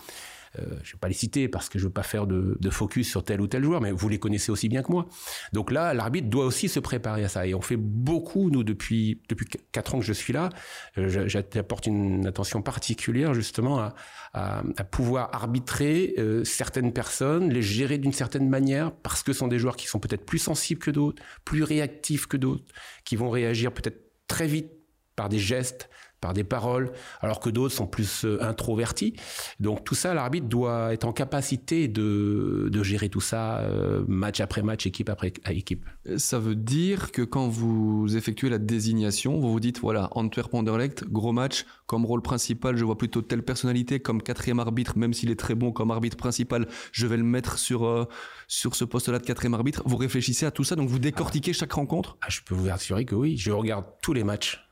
Euh, 0.59 0.63
je 0.83 0.89
ne 0.89 0.93
vais 0.93 0.99
pas 0.99 1.07
les 1.07 1.13
citer 1.13 1.47
parce 1.47 1.69
que 1.69 1.79
je 1.79 1.85
veux 1.85 1.93
pas 1.93 2.03
faire 2.03 2.27
de, 2.27 2.69
focus 2.69 3.09
sur 3.09 3.23
tel 3.23 3.41
ou 3.41 3.47
tel 3.47 3.63
joueur, 3.63 3.81
mais 3.81 3.91
vous 3.91 4.09
les 4.09 4.19
connaissez 4.19 4.51
aussi 4.51 4.69
bien 4.69 4.83
que 4.83 4.91
moi. 4.91 5.07
Donc 5.51 5.71
là, 5.71 5.93
l'arbitre 5.93 6.27
doit 6.29 6.45
aussi 6.45 6.69
se 6.69 6.79
préparer 6.79 7.23
à 7.23 7.29
ça. 7.29 7.45
Et 7.47 7.53
on 7.53 7.61
fait 7.61 7.77
beaucoup, 7.77 8.49
nous, 8.49 8.63
depuis 8.63 9.21
depuis 9.29 9.47
quatre 9.71 9.95
ans 9.95 9.99
que 9.99 10.05
je 10.05 10.13
suis 10.13 10.33
là, 10.33 10.49
euh, 10.97 11.27
j'apporte 11.27 11.87
une 11.87 12.25
attention 12.27 12.61
particulière 12.61 13.33
justement 13.33 13.91
à 14.33 14.83
pouvoir 14.91 15.29
arbitrer 15.33 16.15
euh, 16.17 16.43
certaines 16.43 16.93
personnes, 16.93 17.49
les 17.49 17.61
gérer 17.61 17.97
d'une 17.97 18.13
certaine 18.13 18.49
manière, 18.49 18.91
parce 18.91 19.23
que 19.23 19.33
ce 19.33 19.39
sont 19.39 19.47
des 19.47 19.59
joueurs 19.59 19.75
qui 19.75 19.87
sont 19.87 19.99
peut-être 19.99 20.25
plus 20.25 20.39
sensibles 20.39 20.81
que 20.81 20.91
d'autres, 20.91 21.21
plus 21.45 21.63
réactifs 21.63 22.27
que 22.27 22.37
d'autres, 22.37 22.65
qui 23.05 23.15
vont 23.15 23.29
réagir 23.29 23.71
peut-être 23.71 24.01
très 24.27 24.47
vite 24.47 24.71
par 25.15 25.29
des 25.29 25.39
gestes, 25.39 25.89
par 26.23 26.33
des 26.33 26.45
paroles, 26.45 26.93
alors 27.19 27.41
que 27.41 27.49
d'autres 27.49 27.75
sont 27.75 27.85
plus 27.85 28.23
euh, 28.23 28.41
introvertis. 28.41 29.13
Donc 29.59 29.83
tout 29.83 29.93
ça, 29.93 30.13
l'arbitre 30.13 30.47
doit 30.47 30.93
être 30.93 31.03
en 31.03 31.11
capacité 31.11 31.89
de, 31.89 32.69
de 32.71 32.81
gérer 32.81 33.09
tout 33.09 33.19
ça 33.19 33.59
euh, 33.59 34.05
match 34.07 34.39
après 34.39 34.61
match, 34.61 34.85
équipe 34.85 35.09
après 35.09 35.33
équipe. 35.49 35.85
Ça 36.15 36.39
veut 36.39 36.55
dire 36.55 37.11
que 37.11 37.23
quand 37.23 37.49
vous 37.49 38.15
effectuez 38.15 38.49
la 38.49 38.57
désignation, 38.57 39.37
vous 39.41 39.51
vous 39.51 39.59
dites 39.59 39.81
voilà 39.81 40.07
Antwerp 40.11 40.53
Anderlecht, 40.53 41.03
gros 41.09 41.33
match, 41.33 41.65
comme 41.87 42.05
rôle 42.05 42.21
principal, 42.21 42.77
je 42.77 42.85
vois 42.85 42.97
plutôt 42.97 43.21
telle 43.21 43.43
personnalité 43.43 43.99
comme 43.99 44.21
quatrième 44.21 44.61
arbitre, 44.61 44.97
même 44.97 45.13
s'il 45.13 45.29
est 45.29 45.39
très 45.39 45.55
bon 45.55 45.73
comme 45.73 45.91
arbitre 45.91 46.15
principal, 46.15 46.67
je 46.93 47.05
vais 47.05 47.17
le 47.17 47.23
mettre 47.23 47.59
sur 47.59 47.85
euh, 47.85 48.05
sur 48.47 48.75
ce 48.75 48.85
poste-là 48.85 49.19
de 49.19 49.25
quatrième 49.25 49.55
arbitre. 49.55 49.83
Vous 49.85 49.97
réfléchissez 49.97 50.45
à 50.45 50.51
tout 50.51 50.63
ça, 50.63 50.77
donc 50.77 50.87
vous 50.87 50.99
décortiquez 50.99 51.51
ah. 51.53 51.59
chaque 51.59 51.73
rencontre? 51.73 52.17
Ah, 52.21 52.27
je 52.29 52.39
peux 52.45 52.55
vous 52.55 52.69
assurer 52.69 53.03
que 53.03 53.15
oui, 53.15 53.35
je 53.35 53.51
regarde 53.51 53.85
tous 54.01 54.13
les 54.13 54.23
matchs 54.23 54.63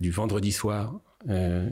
du 0.00 0.10
vendredi 0.10 0.52
soir, 0.52 1.00
euh, 1.28 1.68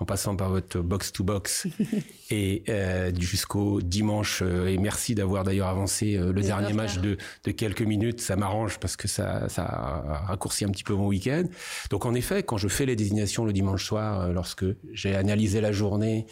en 0.00 0.06
passant 0.06 0.34
par 0.34 0.48
votre 0.48 0.80
box-to-box, 0.80 1.68
et 2.30 2.64
euh, 2.70 3.12
jusqu'au 3.18 3.82
dimanche. 3.82 4.42
Euh, 4.42 4.68
et 4.68 4.78
merci 4.78 5.14
d'avoir 5.14 5.44
d'ailleurs 5.44 5.68
avancé 5.68 6.16
euh, 6.16 6.32
le 6.32 6.40
dernier 6.40 6.72
match 6.72 6.98
de, 6.98 7.18
de, 7.44 7.50
quelques 7.50 7.82
minutes. 7.82 8.20
Ça 8.20 8.34
m'arrange 8.34 8.80
parce 8.80 8.96
que 8.96 9.06
ça, 9.06 9.48
ça 9.50 9.64
a 9.64 10.26
raccourci 10.26 10.64
un 10.64 10.70
petit 10.70 10.84
peu 10.84 10.94
mon 10.94 11.06
week-end. 11.06 11.44
Donc 11.90 12.06
en 12.06 12.14
effet, 12.14 12.42
quand 12.42 12.56
je 12.56 12.68
fais 12.68 12.86
les 12.86 12.96
désignations 12.96 13.44
le 13.44 13.52
dimanche 13.52 13.84
soir, 13.84 14.22
euh, 14.22 14.32
lorsque 14.32 14.64
j'ai 14.92 15.14
analysé 15.14 15.60
la 15.60 15.70
journée, 15.70 16.26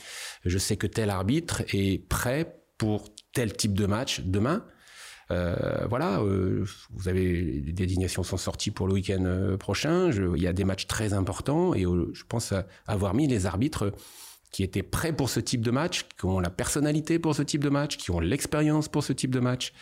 je 0.46 0.56
sais 0.56 0.76
que 0.76 0.86
tel 0.86 1.10
arbitre 1.10 1.62
est 1.74 2.08
prêt 2.08 2.56
pour 2.78 3.04
tel 3.34 3.52
type 3.52 3.74
de 3.74 3.84
match 3.84 4.20
demain. 4.20 4.64
Euh, 5.30 5.86
voilà, 5.88 6.20
euh, 6.20 6.64
vous 6.90 7.08
avez 7.08 7.22
les 7.42 7.72
désignations 7.72 8.22
sont 8.22 8.36
sorties 8.36 8.70
pour 8.70 8.86
le 8.86 8.94
week-end 8.94 9.24
euh, 9.24 9.56
prochain. 9.56 10.10
Il 10.10 10.42
y 10.42 10.46
a 10.46 10.52
des 10.52 10.64
matchs 10.64 10.86
très 10.86 11.12
importants 11.12 11.74
et 11.74 11.82
je 11.82 12.22
pense 12.28 12.54
avoir 12.86 13.14
mis 13.14 13.26
les 13.26 13.46
arbitres 13.46 13.92
qui 14.50 14.62
étaient 14.62 14.82
prêts 14.82 15.12
pour 15.12 15.28
ce 15.28 15.40
type 15.40 15.60
de 15.60 15.70
match, 15.70 16.06
qui 16.18 16.24
ont 16.24 16.40
la 16.40 16.50
personnalité 16.50 17.18
pour 17.18 17.34
ce 17.34 17.42
type 17.42 17.62
de 17.62 17.68
match, 17.68 17.98
qui 17.98 18.10
ont 18.10 18.20
l'expérience 18.20 18.88
pour 18.88 19.04
ce 19.04 19.12
type 19.12 19.30
de 19.30 19.40
match. 19.40 19.74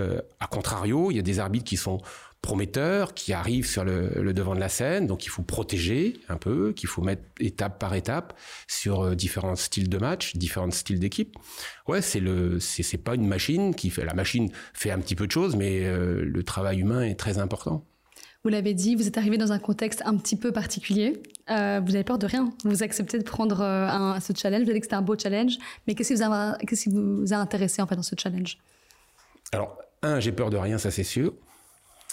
Euh, 0.00 0.20
a 0.40 0.46
contrario, 0.46 1.10
il 1.10 1.16
y 1.16 1.18
a 1.18 1.22
des 1.22 1.38
arbitres 1.38 1.64
qui 1.64 1.76
sont 1.76 2.00
prometteurs, 2.42 3.14
qui 3.14 3.32
arrivent 3.32 3.66
sur 3.66 3.84
le, 3.84 4.32
devant 4.34 4.54
de 4.54 4.60
la 4.60 4.68
scène, 4.68 5.06
donc 5.06 5.24
il 5.24 5.30
faut 5.30 5.42
protéger 5.42 6.20
un 6.28 6.36
peu, 6.36 6.72
qu'il 6.74 6.88
faut 6.90 7.00
mettre 7.00 7.22
étape 7.40 7.78
par 7.78 7.94
étape 7.94 8.38
sur 8.68 9.00
euh, 9.00 9.14
différents 9.14 9.56
styles 9.56 9.88
de 9.88 9.96
match, 9.96 10.36
différents 10.36 10.70
styles 10.70 10.98
d'équipe. 10.98 11.36
Ouais, 11.88 12.02
c'est 12.02 12.20
le, 12.20 12.60
c'est 12.60 12.98
pas 12.98 13.14
une 13.14 13.26
machine 13.26 13.74
qui 13.74 13.88
fait, 13.88 14.04
la 14.04 14.12
machine 14.12 14.50
fait 14.74 14.90
un 14.90 14.98
petit 14.98 15.14
peu 15.14 15.26
de 15.26 15.32
choses, 15.32 15.56
mais 15.56 15.86
euh, 15.86 16.22
le 16.22 16.42
travail 16.42 16.80
humain 16.80 17.02
est 17.02 17.18
très 17.18 17.38
important. 17.38 17.82
Vous 18.44 18.50
l'avez 18.50 18.74
dit, 18.74 18.94
vous 18.94 19.06
êtes 19.06 19.16
arrivé 19.16 19.38
dans 19.38 19.52
un 19.52 19.58
contexte 19.58 20.02
un 20.04 20.18
petit 20.18 20.36
peu 20.36 20.52
particulier. 20.52 21.22
Euh, 21.50 21.80
vous 21.82 21.94
avez 21.94 22.04
peur 22.04 22.18
de 22.18 22.26
rien. 22.26 22.52
Vous 22.64 22.82
acceptez 22.82 23.18
de 23.18 23.24
prendre 23.24 23.62
euh, 23.62 23.88
un, 23.88 24.20
ce 24.20 24.34
challenge. 24.36 24.64
Vous 24.64 24.68
avez 24.68 24.74
dit 24.74 24.80
que 24.80 24.86
c'était 24.86 24.96
un 24.96 25.02
beau 25.02 25.16
challenge. 25.18 25.56
Mais 25.86 25.94
qu'est-ce 25.94 26.12
qui 26.12 26.14
vous 26.16 26.22
a, 26.22 26.58
qu'est-ce 26.58 26.84
qui 26.84 26.90
vous 26.90 27.32
a 27.32 27.36
intéressé 27.36 27.80
en 27.80 27.86
fait 27.86 27.96
dans 27.96 28.02
ce 28.02 28.14
challenge? 28.18 28.58
Alors, 29.52 29.78
un, 30.04 30.20
j'ai 30.20 30.32
peur 30.32 30.50
de 30.50 30.56
rien, 30.56 30.78
ça 30.78 30.90
c'est 30.90 31.04
sûr. 31.04 31.32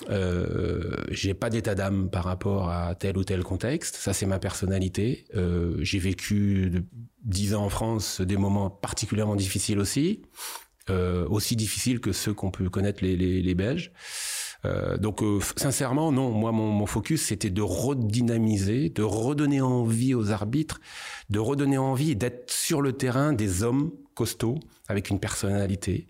Euh, 0.10 0.96
j'ai 1.10 1.34
pas 1.34 1.50
d'état 1.50 1.76
d'âme 1.76 2.10
par 2.10 2.24
rapport 2.24 2.70
à 2.70 2.96
tel 2.96 3.18
ou 3.18 3.24
tel 3.24 3.44
contexte. 3.44 3.96
Ça, 3.96 4.14
c'est 4.14 4.26
ma 4.26 4.40
personnalité. 4.40 5.26
Euh, 5.36 5.78
j'ai 5.82 6.00
vécu 6.00 6.86
dix 7.24 7.54
ans 7.54 7.66
en 7.66 7.70
France 7.70 8.22
des 8.22 8.38
moments 8.38 8.70
particulièrement 8.70 9.36
difficiles 9.36 9.80
aussi, 9.80 10.22
euh, 10.90 11.28
aussi 11.28 11.56
difficiles 11.56 12.00
que 12.00 12.12
ceux 12.12 12.34
qu'on 12.34 12.52
peut 12.52 12.70
connaître 12.70 13.04
les, 13.04 13.56
Belges. 13.56 13.92
Donc 15.00 15.24
sincèrement, 15.56 16.12
non. 16.12 16.30
Moi, 16.30 16.52
mon, 16.52 16.68
mon 16.68 16.86
focus, 16.86 17.24
c'était 17.24 17.50
de 17.50 17.64
redynamiser, 17.64 18.90
de 18.90 19.02
redonner 19.02 19.60
envie 19.60 20.14
aux 20.14 20.32
arbitres, 20.32 20.80
de 21.32 21.40
redonner 21.40 21.80
envie 21.80 22.16
d'être 22.16 22.52
sur 22.52 22.82
le 22.82 22.94
terrain 22.94 23.34
des 23.34 23.64
hommes 23.64 23.92
costauds 24.14 24.60
avec 24.88 25.10
une 25.10 25.20
personnalité, 25.20 26.08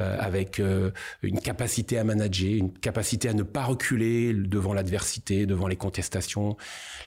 avec 0.00 0.60
euh, 0.60 0.90
une 1.22 1.40
capacité 1.40 1.98
à 1.98 2.04
manager, 2.04 2.50
une 2.50 2.72
capacité 2.72 3.28
à 3.28 3.34
ne 3.34 3.42
pas 3.42 3.64
reculer 3.64 4.32
devant 4.32 4.72
l'adversité, 4.72 5.46
devant 5.46 5.68
les 5.68 5.76
contestations. 5.76 6.56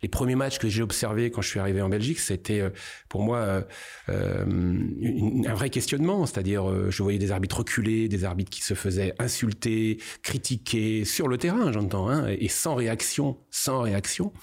Les 0.02 0.10
premiers 0.10 0.36
matchs 0.36 0.60
que 0.60 0.68
j'ai 0.68 0.82
observés 0.82 1.32
quand 1.32 1.42
je 1.42 1.50
suis 1.50 1.60
arrivé 1.60 1.82
en 1.82 1.90
Belgique, 1.90 2.20
c'était 2.20 2.62
euh, 2.62 2.70
pour 3.10 3.24
moi 3.24 3.66
une, 4.08 5.46
un 5.48 5.54
vrai 5.54 5.70
questionnement. 5.70 6.26
C'est-à-dire, 6.26 6.92
je 6.92 7.04
voyais 7.04 7.20
des 7.20 7.32
arbitres 7.32 7.58
reculer, 7.58 8.08
des 8.08 8.26
arbitres 8.26 8.52
qui 8.52 8.64
se 8.64 8.74
faisaient 8.74 9.14
insulter, 9.20 9.98
critiquer 10.22 11.06
sur 11.06 11.28
le 11.28 11.38
terrain, 11.38 11.72
j'entends, 11.72 12.10
hein, 12.10 12.28
et 12.28 12.48
sans 12.48 12.76
réaction, 12.76 13.38
sans 13.50 13.82
réaction. 13.82 14.34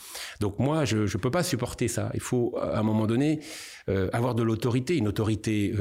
Donc 0.40 0.58
moi, 0.58 0.84
je 0.84 0.98
ne 0.98 1.20
peux 1.20 1.30
pas 1.30 1.42
supporter 1.42 1.88
ça. 1.88 2.10
Il 2.14 2.20
faut 2.20 2.56
à 2.60 2.78
un 2.78 2.82
moment 2.82 3.06
donné 3.06 3.40
avoir 4.12 4.34
de 4.34 4.42
l'autorité, 4.42 4.96
une 4.96 5.08
autorité 5.08 5.74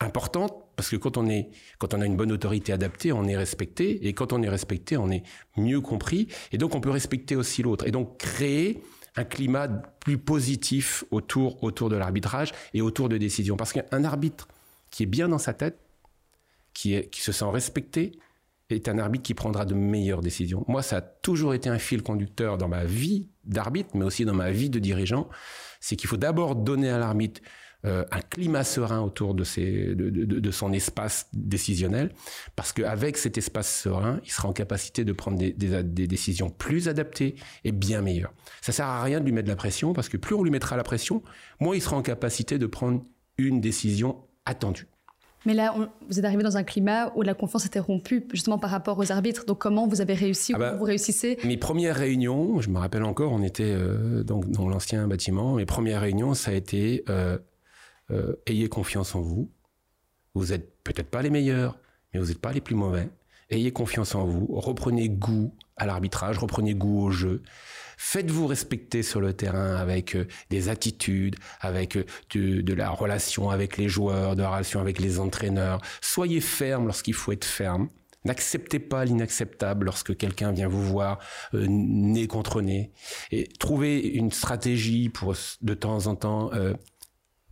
importante 0.00 0.67
parce 0.78 0.90
que 0.90 0.96
quand 0.96 1.16
on 1.16 1.28
est 1.28 1.50
quand 1.78 1.92
on 1.92 2.00
a 2.00 2.06
une 2.06 2.16
bonne 2.16 2.30
autorité 2.30 2.72
adaptée, 2.72 3.10
on 3.10 3.24
est 3.24 3.36
respecté. 3.36 4.06
Et 4.06 4.12
quand 4.12 4.32
on 4.32 4.40
est 4.44 4.48
respecté, 4.48 4.96
on 4.96 5.10
est 5.10 5.24
mieux 5.56 5.80
compris. 5.80 6.28
Et 6.52 6.56
donc 6.56 6.76
on 6.76 6.80
peut 6.80 6.90
respecter 6.90 7.34
aussi 7.34 7.64
l'autre. 7.64 7.84
Et 7.84 7.90
donc 7.90 8.16
créer 8.18 8.80
un 9.16 9.24
climat 9.24 9.66
plus 9.66 10.18
positif 10.18 11.02
autour 11.10 11.64
autour 11.64 11.88
de 11.88 11.96
l'arbitrage 11.96 12.52
et 12.74 12.80
autour 12.80 13.08
de 13.08 13.18
décisions. 13.18 13.56
Parce 13.56 13.72
qu'un 13.72 14.04
arbitre 14.04 14.46
qui 14.92 15.02
est 15.02 15.06
bien 15.06 15.28
dans 15.28 15.38
sa 15.38 15.52
tête, 15.52 15.80
qui 16.74 16.94
est 16.94 17.10
qui 17.10 17.22
se 17.22 17.32
sent 17.32 17.50
respecté 17.50 18.12
est 18.70 18.88
un 18.88 19.00
arbitre 19.00 19.24
qui 19.24 19.34
prendra 19.34 19.64
de 19.64 19.74
meilleures 19.74 20.20
décisions. 20.20 20.64
Moi, 20.68 20.82
ça 20.82 20.98
a 20.98 21.00
toujours 21.00 21.54
été 21.54 21.68
un 21.68 21.78
fil 21.78 22.04
conducteur 22.04 22.56
dans 22.56 22.68
ma 22.68 22.84
vie 22.84 23.26
d'arbitre, 23.48 23.90
mais 23.94 24.04
aussi 24.04 24.24
dans 24.24 24.34
ma 24.34 24.50
vie 24.50 24.70
de 24.70 24.78
dirigeant, 24.78 25.28
c'est 25.80 25.96
qu'il 25.96 26.08
faut 26.08 26.16
d'abord 26.16 26.56
donner 26.56 26.90
à 26.90 26.98
l'arbitre 26.98 27.40
euh, 27.84 28.04
un 28.10 28.20
climat 28.20 28.64
serein 28.64 29.00
autour 29.00 29.34
de, 29.34 29.44
ses, 29.44 29.94
de, 29.94 30.10
de, 30.10 30.50
son 30.50 30.72
espace 30.72 31.28
décisionnel, 31.32 32.12
parce 32.56 32.72
qu'avec 32.72 33.16
cet 33.16 33.38
espace 33.38 33.82
serein, 33.82 34.20
il 34.24 34.32
sera 34.32 34.48
en 34.48 34.52
capacité 34.52 35.04
de 35.04 35.12
prendre 35.12 35.38
des, 35.38 35.52
des, 35.52 35.84
des, 35.84 36.08
décisions 36.08 36.50
plus 36.50 36.88
adaptées 36.88 37.36
et 37.62 37.70
bien 37.70 38.02
meilleures. 38.02 38.32
Ça 38.62 38.72
sert 38.72 38.86
à 38.86 39.00
rien 39.04 39.20
de 39.20 39.24
lui 39.24 39.32
mettre 39.32 39.46
de 39.46 39.52
la 39.52 39.56
pression, 39.56 39.92
parce 39.92 40.08
que 40.08 40.16
plus 40.16 40.34
on 40.34 40.42
lui 40.42 40.50
mettra 40.50 40.76
la 40.76 40.82
pression, 40.82 41.22
moins 41.60 41.76
il 41.76 41.80
sera 41.80 41.96
en 41.96 42.02
capacité 42.02 42.58
de 42.58 42.66
prendre 42.66 43.04
une 43.36 43.60
décision 43.60 44.24
attendue. 44.44 44.88
Mais 45.46 45.54
là, 45.54 45.74
on, 45.76 45.88
vous 46.08 46.18
êtes 46.18 46.24
arrivé 46.24 46.42
dans 46.42 46.56
un 46.56 46.64
climat 46.64 47.12
où 47.14 47.22
la 47.22 47.34
confiance 47.34 47.64
était 47.64 47.78
rompue, 47.78 48.26
justement 48.32 48.58
par 48.58 48.70
rapport 48.70 48.98
aux 48.98 49.12
arbitres. 49.12 49.44
Donc, 49.46 49.58
comment 49.58 49.86
vous 49.86 50.00
avez 50.00 50.14
réussi 50.14 50.52
ah 50.54 50.58
bah, 50.58 50.66
Comment 50.66 50.78
vous 50.80 50.84
réussissez? 50.86 51.38
Mes 51.44 51.56
premières 51.56 51.96
réunions, 51.96 52.60
je 52.60 52.68
me 52.70 52.78
rappelle 52.78 53.04
encore, 53.04 53.32
on 53.32 53.42
était 53.42 53.74
euh, 53.74 54.22
dans, 54.24 54.40
dans 54.40 54.68
l'ancien 54.68 55.06
bâtiment. 55.06 55.54
Mes 55.54 55.66
premières 55.66 56.00
réunions, 56.00 56.34
ça 56.34 56.50
a 56.50 56.54
été 56.54 57.04
euh, 57.08 57.38
euh, 58.10 58.34
ayez 58.46 58.68
confiance 58.68 59.14
en 59.14 59.20
vous. 59.20 59.50
Vous 60.34 60.52
êtes 60.52 60.82
peut-être 60.82 61.10
pas 61.10 61.22
les 61.22 61.30
meilleurs, 61.30 61.78
mais 62.12 62.20
vous 62.20 62.26
n'êtes 62.26 62.40
pas 62.40 62.52
les 62.52 62.60
plus 62.60 62.74
mauvais. 62.74 63.08
Ayez 63.50 63.72
confiance 63.72 64.14
en 64.14 64.24
vous. 64.24 64.46
Reprenez 64.50 65.08
goût 65.08 65.54
à 65.76 65.86
l'arbitrage, 65.86 66.38
reprenez 66.38 66.74
goût 66.74 67.00
au 67.00 67.10
jeu. 67.10 67.42
Faites-vous 68.00 68.46
respecter 68.46 69.02
sur 69.02 69.20
le 69.20 69.32
terrain 69.32 69.74
avec 69.74 70.14
euh, 70.14 70.26
des 70.50 70.68
attitudes, 70.68 71.34
avec 71.60 71.96
euh, 71.96 72.04
de, 72.32 72.72
la 72.72 72.90
relation 72.90 73.50
avec 73.50 73.76
les 73.76 73.88
joueurs, 73.88 74.36
de 74.36 74.42
la 74.42 74.50
relation 74.50 74.80
avec 74.80 75.00
les 75.00 75.18
entraîneurs. 75.18 75.80
Soyez 76.00 76.40
ferme 76.40 76.86
lorsqu'il 76.86 77.14
faut 77.14 77.32
être 77.32 77.44
ferme. 77.44 77.88
N'acceptez 78.24 78.78
pas 78.78 79.04
l'inacceptable 79.04 79.86
lorsque 79.86 80.16
quelqu'un 80.16 80.52
vient 80.52 80.68
vous 80.68 80.82
voir 80.82 81.18
euh, 81.54 81.66
nez 81.68 82.26
contre 82.26 82.62
nez. 82.62 82.92
Et 83.32 83.48
trouvez 83.58 84.00
une 84.00 84.30
stratégie 84.30 85.08
pour 85.08 85.34
de 85.62 85.74
temps 85.74 86.06
en 86.06 86.14
temps 86.14 86.52
euh, 86.52 86.74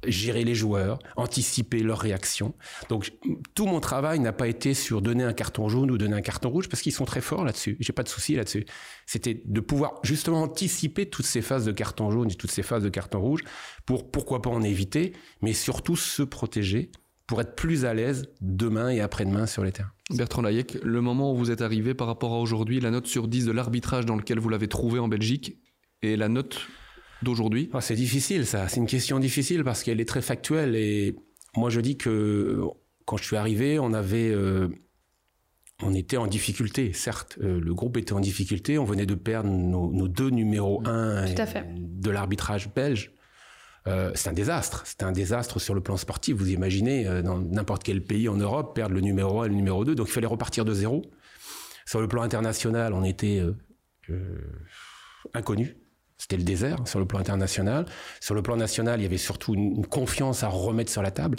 gérer 0.07 0.45
les 0.45 0.55
joueurs, 0.55 0.99
anticiper 1.17 1.81
leurs 1.81 1.99
réactions. 1.99 2.55
Donc 2.89 3.13
tout 3.55 3.67
mon 3.67 3.81
travail 3.81 4.21
n'a 4.21 4.33
pas 4.33 4.49
été 4.49 4.75
sur 4.75 5.03
donner 5.03 5.25
un 5.25 5.33
carton 5.33 5.69
jaune 5.69 5.91
ou 5.91 5.99
donner 5.99 6.17
un 6.17 6.23
carton 6.23 6.51
rouge 6.51 6.69
parce 6.69 6.83
qu'ils 6.83 6.93
sont 6.93 7.05
très 7.05 7.21
forts 7.21 7.45
là-dessus. 7.45 7.77
J'ai 7.81 7.93
pas 7.93 8.03
de 8.03 8.09
souci 8.09 8.37
là-dessus. 8.37 8.67
C'était 9.07 9.43
de 9.45 9.61
pouvoir 9.61 9.95
justement 10.03 10.43
anticiper 10.43 11.07
toutes 11.07 11.27
ces 11.27 11.43
phases 11.43 11.65
de 11.65 11.73
carton 11.73 12.11
jaune 12.11 12.31
et 12.31 12.35
toutes 12.35 12.51
ces 12.51 12.63
phases 12.63 12.83
de 12.83 12.89
carton 12.89 13.21
rouge 13.21 13.43
pour 13.85 14.11
pourquoi 14.11 14.43
pas 14.43 14.51
en 14.51 14.63
éviter, 14.63 15.13
mais 15.43 15.53
surtout 15.53 15.97
se 15.97 16.23
protéger 16.23 16.91
pour 17.27 17.41
être 17.41 17.57
plus 17.57 17.85
à 17.85 17.95
l'aise 17.95 18.29
demain 18.41 18.89
et 18.91 19.01
après-demain 19.01 19.47
sur 19.47 19.65
les 19.65 19.73
terrains. 19.73 19.91
Bertrand 20.11 20.43
Layek, 20.43 20.79
le 20.85 21.01
moment 21.01 21.33
où 21.33 21.37
vous 21.37 21.51
êtes 21.51 21.61
arrivé 21.61 21.95
par 21.95 22.07
rapport 22.07 22.33
à 22.33 22.39
aujourd'hui, 22.39 22.81
la 22.81 22.91
note 22.91 23.09
sur 23.09 23.27
10 23.27 23.47
de 23.47 23.53
l'arbitrage 23.53 24.07
dans 24.07 24.17
lequel 24.17 24.39
vous 24.39 24.49
l'avez 24.49 24.69
trouvé 24.69 25.01
en 25.01 25.09
Belgique 25.09 25.59
et 26.03 26.17
la 26.17 26.29
note 26.29 26.61
d'aujourd'hui 27.23 27.71
ah, 27.73 27.81
C'est 27.81 27.95
difficile, 27.95 28.47
ça. 28.47 28.69
C'est 28.69 28.79
une 28.79 28.87
question 28.87 29.19
difficile 29.19 29.65
parce 29.65 29.83
qu'elle 29.83 30.01
est 30.01 30.09
très 30.09 30.23
factuelle. 30.23 30.77
Et 30.77 31.17
moi, 31.57 31.71
je 31.71 31.81
dis 31.81 31.97
que 31.97 32.61
quand 33.05 33.17
je 33.17 33.25
suis 33.25 33.37
arrivé, 33.37 33.79
on 33.79 33.93
avait. 33.93 34.31
Euh, 34.31 34.69
on 35.83 35.93
était 35.93 36.17
en 36.17 36.27
difficulté, 36.27 36.95
certes. 36.95 37.37
Euh, 37.43 37.61
le 37.61 37.75
groupe 37.75 37.99
était 37.99 38.15
en 38.15 38.21
difficulté. 38.21 38.79
On 38.79 38.85
venait 38.85 39.05
de 39.05 39.15
perdre 39.15 39.51
nos, 39.51 39.93
nos 39.93 40.09
deux 40.09 40.31
numéros 40.31 40.83
1 40.87 41.27
de 41.77 42.11
l'arbitrage 42.11 42.73
belge. 42.73 43.13
Euh, 43.87 44.11
c'est 44.15 44.29
un 44.29 44.33
désastre. 44.33 44.83
C'est 44.85 45.03
un 45.03 45.13
désastre 45.13 45.61
sur 45.61 45.75
le 45.75 45.81
plan 45.81 45.97
sportif. 45.97 46.37
Vous 46.37 46.51
imaginez, 46.51 47.07
euh, 47.07 47.23
dans 47.23 47.39
n'importe 47.39 47.85
quel 47.85 48.03
pays 48.03 48.29
en 48.29 48.37
Europe, 48.37 48.75
perdre 48.75 48.95
le 48.95 49.01
numéro 49.01 49.41
1 49.41 49.47
et 49.47 49.49
le 49.49 49.55
numéro 49.55 49.85
2. 49.85 49.95
Donc 49.95 50.09
il 50.09 50.13
fallait 50.13 50.27
repartir 50.27 50.65
de 50.65 50.73
zéro. 50.73 51.03
Sur 51.85 52.01
le 52.01 52.09
plan 52.09 52.23
international, 52.23 52.93
on 52.95 53.05
était 53.05 53.41
euh, 54.11 54.41
inconnus. 55.35 55.77
C'était 56.19 56.37
le 56.37 56.45
désert 56.45 56.79
sur 56.87 56.99
le 56.99 57.07
plan 57.07 57.19
international. 57.19 57.87
Sur 58.21 58.35
le 58.35 58.43
plan 58.43 58.57
national, 58.57 59.01
il 59.01 59.03
y 59.03 59.07
avait 59.07 59.19
surtout 59.19 59.55
une, 59.55 59.87
confiance 59.87 60.43
à 60.43 60.49
remettre 60.49 60.91
sur 60.91 61.03
la 61.03 61.11
table. 61.11 61.39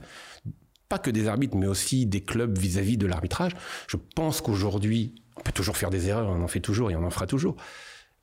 Pas 0.89 1.00
que 1.00 1.10
des 1.10 1.27
arbitres, 1.27 1.57
mais 1.57 1.67
aussi 1.67 2.05
des 2.05 2.22
clubs 2.22 2.57
vis-à-vis 2.57 2.96
-vis 2.96 2.98
de 2.98 3.07
l'arbitrage. 3.07 3.53
Je 3.88 3.98
pense 4.15 4.41
qu'aujourd'hui, 4.41 5.15
on 5.36 5.41
peut 5.41 5.51
toujours 5.51 5.77
faire 5.77 5.89
des 5.89 6.07
erreurs, 6.07 6.29
on 6.29 6.41
en 6.41 6.48
fait 6.48 6.62
toujours 6.62 6.91
et 6.91 6.96
on 6.96 7.03
en 7.03 7.10
fera 7.10 7.27
toujours. 7.27 7.55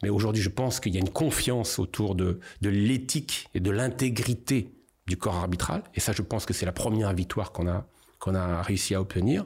Mais 0.02 0.11
aujourd'hui, 0.11 0.42
je 0.42 0.49
pense 0.49 0.80
qu'il 0.80 0.94
y 0.94 0.96
a 0.96 1.00
une 1.00 1.11
confiance 1.11 1.78
autour 1.78 2.14
de, 2.14 2.40
de 2.61 2.68
l'éthique 2.68 3.49
et 3.54 3.61
de 3.61 3.70
l'intégrité 3.70 4.75
du 5.06 5.16
corps 5.16 5.37
arbitral. 5.37 5.82
Et 5.94 6.00
ça, 6.00 6.12
je 6.12 6.23
pense 6.23 6.46
que 6.46 6.54
c'est 6.54 6.66
la 6.66 6.73
première 6.73 7.12
victoire 7.12 7.52
qu'on 7.52 7.68
a 7.68 7.87
qu'on 8.20 8.34
a 8.34 8.62
réussi 8.62 8.94
à 8.94 9.02
obtenir. 9.02 9.44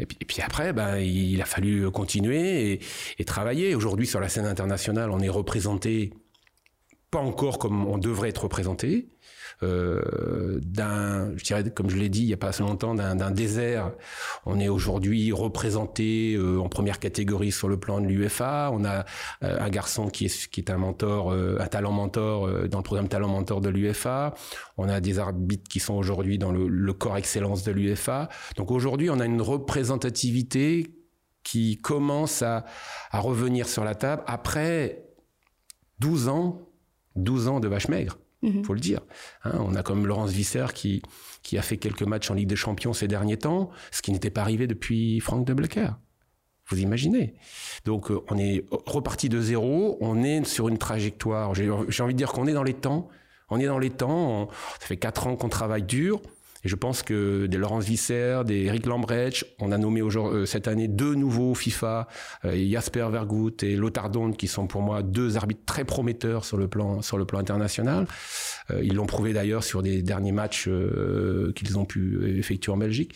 Et 0.00 0.06
puis, 0.06 0.42
après, 0.42 0.72
ben, 0.72 0.96
il 0.96 1.40
a 1.40 1.44
fallu 1.44 1.88
continuer 1.92 2.80
et 3.18 3.24
travailler. 3.24 3.76
Aujourd'hui, 3.76 4.06
sur 4.06 4.18
la 4.18 4.28
scène 4.28 4.46
internationale, 4.46 5.10
on 5.12 5.20
est 5.20 5.28
représenté 5.28 6.12
pas 7.10 7.18
encore 7.18 7.58
comme 7.58 7.86
on 7.86 7.98
devrait 7.98 8.28
être 8.28 8.44
représenté. 8.44 9.08
Euh, 9.62 10.58
d'un, 10.62 11.36
je 11.36 11.44
dirais, 11.44 11.68
comme 11.70 11.90
je 11.90 11.96
l'ai 11.96 12.08
dit 12.08 12.22
il 12.22 12.28
y 12.28 12.32
a 12.32 12.36
pas 12.36 12.48
assez 12.48 12.62
longtemps, 12.62 12.94
d'un 12.94 13.30
désert. 13.30 13.92
On 14.46 14.58
est 14.58 14.68
aujourd'hui 14.68 15.32
représenté 15.32 16.34
euh, 16.34 16.58
en 16.60 16.68
première 16.68 16.98
catégorie 16.98 17.52
sur 17.52 17.68
le 17.68 17.78
plan 17.78 18.00
de 18.00 18.06
l'UFA. 18.06 18.70
On 18.72 18.84
a 18.84 19.04
euh, 19.42 19.60
un 19.60 19.68
garçon 19.68 20.08
qui 20.08 20.26
est 20.26 20.48
qui 20.50 20.60
est 20.60 20.70
un 20.70 20.78
mentor, 20.78 21.32
euh, 21.32 21.58
un 21.60 21.66
talent 21.66 21.92
mentor 21.92 22.46
euh, 22.46 22.68
dans 22.68 22.78
le 22.78 22.84
programme 22.84 23.08
talent 23.08 23.28
mentor 23.28 23.60
de 23.60 23.68
l'UFA. 23.68 24.34
On 24.78 24.88
a 24.88 25.00
des 25.00 25.18
arbitres 25.18 25.68
qui 25.68 25.80
sont 25.80 25.94
aujourd'hui 25.94 26.38
dans 26.38 26.52
le, 26.52 26.66
le 26.68 26.92
corps 26.94 27.18
excellence 27.18 27.62
de 27.62 27.72
l'UFA. 27.72 28.28
Donc 28.56 28.70
aujourd'hui, 28.70 29.10
on 29.10 29.20
a 29.20 29.26
une 29.26 29.42
représentativité 29.42 30.94
qui 31.42 31.78
commence 31.78 32.42
à, 32.42 32.64
à 33.10 33.20
revenir 33.20 33.68
sur 33.68 33.84
la 33.84 33.94
table 33.94 34.22
après 34.26 35.04
12 35.98 36.28
ans 36.28 36.69
12 37.20 37.48
ans 37.48 37.60
de 37.60 37.68
vache 37.68 37.88
maigre, 37.88 38.18
mmh. 38.42 38.64
faut 38.64 38.74
le 38.74 38.80
dire. 38.80 39.00
Hein, 39.44 39.58
on 39.60 39.74
a 39.74 39.82
comme 39.82 40.06
Laurence 40.06 40.30
Visser 40.30 40.66
qui, 40.74 41.02
qui 41.42 41.58
a 41.58 41.62
fait 41.62 41.76
quelques 41.76 42.02
matchs 42.02 42.30
en 42.30 42.34
Ligue 42.34 42.48
des 42.48 42.56
Champions 42.56 42.92
ces 42.92 43.08
derniers 43.08 43.38
temps, 43.38 43.70
ce 43.90 44.02
qui 44.02 44.12
n'était 44.12 44.30
pas 44.30 44.42
arrivé 44.42 44.66
depuis 44.66 45.20
Frank 45.20 45.46
de. 45.46 45.54
Vous 46.70 46.78
imaginez 46.78 47.34
Donc 47.84 48.10
on 48.28 48.38
est 48.38 48.64
reparti 48.86 49.28
de 49.28 49.40
zéro, 49.40 49.98
on 50.00 50.22
est 50.22 50.44
sur 50.44 50.68
une 50.68 50.78
trajectoire. 50.78 51.54
J'ai 51.54 51.68
envie 51.70 52.14
de 52.14 52.18
dire 52.18 52.32
qu'on 52.32 52.46
est 52.46 52.52
dans 52.52 52.62
les 52.62 52.74
temps. 52.74 53.08
On 53.48 53.58
est 53.58 53.66
dans 53.66 53.80
les 53.80 53.90
temps. 53.90 54.42
On, 54.42 54.48
ça 54.78 54.86
fait 54.86 54.96
quatre 54.96 55.26
ans 55.26 55.34
qu'on 55.34 55.48
travaille 55.48 55.82
dur. 55.82 56.20
Et 56.64 56.68
je 56.68 56.76
pense 56.76 57.02
que 57.02 57.46
des 57.46 57.56
Laurence 57.56 57.84
Visser, 57.84 58.42
des 58.46 58.64
Eric 58.64 58.86
Lambrecht, 58.86 59.46
on 59.58 59.72
a 59.72 59.78
nommé 59.78 60.02
aujourd'hui, 60.02 60.46
cette 60.46 60.68
année 60.68 60.88
deux 60.88 61.14
nouveaux 61.14 61.54
FIFA, 61.54 62.06
Jasper 62.44 63.08
Vergout 63.10 63.62
et 63.62 63.76
Lothar 63.76 64.10
Dond, 64.10 64.32
qui 64.32 64.46
sont 64.46 64.66
pour 64.66 64.82
moi 64.82 65.02
deux 65.02 65.36
arbitres 65.36 65.64
très 65.64 65.84
prometteurs 65.84 66.44
sur 66.44 66.56
le 66.56 66.68
plan, 66.68 67.02
sur 67.02 67.18
le 67.18 67.24
plan 67.24 67.38
international. 67.38 68.06
ils 68.82 68.94
l'ont 68.94 69.06
prouvé 69.06 69.32
d'ailleurs 69.32 69.64
sur 69.64 69.82
des 69.82 70.02
derniers 70.02 70.32
matchs 70.32 70.68
qu'ils 71.54 71.78
ont 71.78 71.84
pu 71.84 72.38
effectuer 72.38 72.72
en 72.72 72.76
Belgique. 72.76 73.14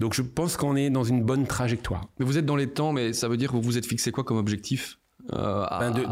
Donc 0.00 0.14
je 0.14 0.22
pense 0.22 0.56
qu'on 0.56 0.76
est 0.76 0.90
dans 0.90 1.04
une 1.04 1.22
bonne 1.22 1.46
trajectoire. 1.46 2.08
Mais 2.18 2.26
vous 2.26 2.38
êtes 2.38 2.46
dans 2.46 2.56
les 2.56 2.68
temps, 2.68 2.92
mais 2.92 3.12
ça 3.12 3.28
veut 3.28 3.36
dire 3.36 3.50
que 3.50 3.56
vous 3.56 3.62
vous 3.62 3.78
êtes 3.78 3.86
fixé 3.86 4.12
quoi 4.12 4.24
comme 4.24 4.38
objectif? 4.38 4.98
Euh, 5.32 5.64
à, 5.68 5.78
ben, 5.78 5.90
de, 5.92 6.02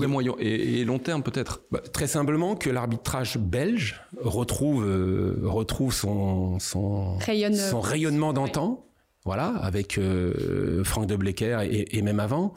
de, 0.00 0.06
moyen 0.06 0.34
et, 0.38 0.84
long 0.84 0.98
terme 0.98 1.22
peut-être 1.22 1.62
bah, 1.70 1.80
Très 1.92 2.06
simplement 2.06 2.56
que 2.56 2.68
l'arbitrage 2.68 3.38
belge 3.38 4.02
retrouve, 4.20 4.84
euh, 4.84 5.40
retrouve 5.44 5.94
son, 5.94 6.58
son, 6.58 7.18
son 7.18 7.80
rayonnement 7.80 8.32
d'antan. 8.32 8.84
Voilà, 9.26 9.48
avec 9.48 9.98
euh, 9.98 10.82
Franck 10.82 11.06
de 11.06 11.14
Blecker 11.14 11.60
et, 11.60 11.98
et, 11.98 12.00
même 12.00 12.20
avant. 12.20 12.54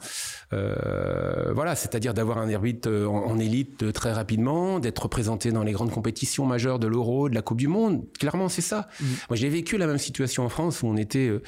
Euh, 0.54 1.52
voilà, 1.52 1.76
c'est-à-dire 1.76 2.14
d'avoir 2.14 2.38
un 2.38 2.50
arbitre 2.50 2.88
euh, 2.88 3.06
en, 3.06 3.38
élite 3.38 3.92
très 3.92 4.14
rapidement, 4.14 4.78
d'être 4.78 5.00
représenté 5.00 5.52
dans 5.52 5.62
les 5.62 5.72
grandes 5.72 5.90
compétitions 5.90 6.46
majeures 6.46 6.78
de 6.78 6.86
l'Euro, 6.86 7.28
de 7.28 7.34
la 7.34 7.42
Coupe 7.42 7.58
du 7.58 7.68
Monde. 7.68 8.06
Clairement, 8.18 8.48
c'est 8.48 8.62
ça. 8.62 8.88
Mmh. 8.98 9.04
Moi, 9.28 9.36
j'ai 9.36 9.50
vécu 9.50 9.76
la 9.76 9.86
même 9.86 9.98
situation 9.98 10.42
en 10.42 10.48
France 10.48 10.82
où 10.82 10.86
on 10.86 10.96
était, 10.96 11.28
euh, 11.28 11.42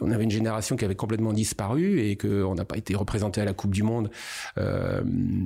on 0.00 0.10
avait 0.10 0.24
une 0.24 0.30
génération 0.32 0.74
qui 0.74 0.84
avait 0.84 0.96
complètement 0.96 1.32
disparu 1.32 2.00
et 2.00 2.16
qu'on 2.16 2.56
n'a 2.56 2.64
pas 2.64 2.76
été 2.76 2.96
représenté 2.96 3.40
à 3.40 3.44
la 3.44 3.52
Coupe 3.52 3.72
du 3.72 3.84
Monde 3.84 4.10
euh, 4.58 5.02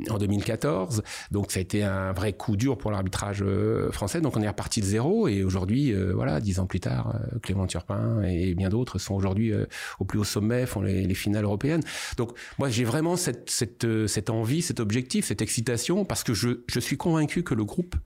en 0.09 0.17
2014. 0.17 1.03
Donc, 1.33 1.53
ça 1.53 1.59
a 1.59 1.61
été 1.61 1.83
un 1.83 2.15
vrai 2.15 2.33
coup 2.33 2.57
dur 2.57 2.79
pour 2.79 2.93
l'arbitrage 2.93 3.45
français. 3.91 4.23
Donc, 4.23 4.39
on 4.39 4.43
est 4.43 4.49
reparti 4.49 4.81
de 4.81 4.87
zéro 4.87 5.29
et 5.29 5.45
aujourd'hui, 5.45 5.93
voilà, 6.15 6.41
dix 6.41 6.61
ans 6.61 6.67
plus 6.67 6.81
tard, 6.81 7.15
Clément 7.43 7.67
Turpin 7.67 8.23
et 8.23 8.55
bien 8.55 8.71
d'autres 8.71 8.86
sont 8.99 9.15
aujourd'hui 9.15 9.53
euh, 9.53 9.67
au 9.99 10.05
plus 10.05 10.19
haut 10.19 10.25
sommet, 10.25 10.67
font 10.67 10.83
les, 10.83 11.15
finales 11.15 11.45
européennes. 11.45 11.83
Donc 12.17 12.37
moi 12.59 12.69
j'ai 12.69 12.85
vraiment 12.85 13.17
cette, 13.17 13.51
cette, 13.51 13.85
euh, 13.85 14.07
cette 14.07 14.31
envie, 14.31 14.63
cet 14.63 14.81
objectif, 14.81 15.27
cette 15.27 15.43
excitation, 15.43 16.05
parce 16.05 16.25
que 16.25 16.35
je, 16.35 16.61
je 16.67 16.81
suis 16.81 16.97
convaincu 16.97 17.43
que 17.43 17.55
le 17.55 17.65
groupe 17.65 17.97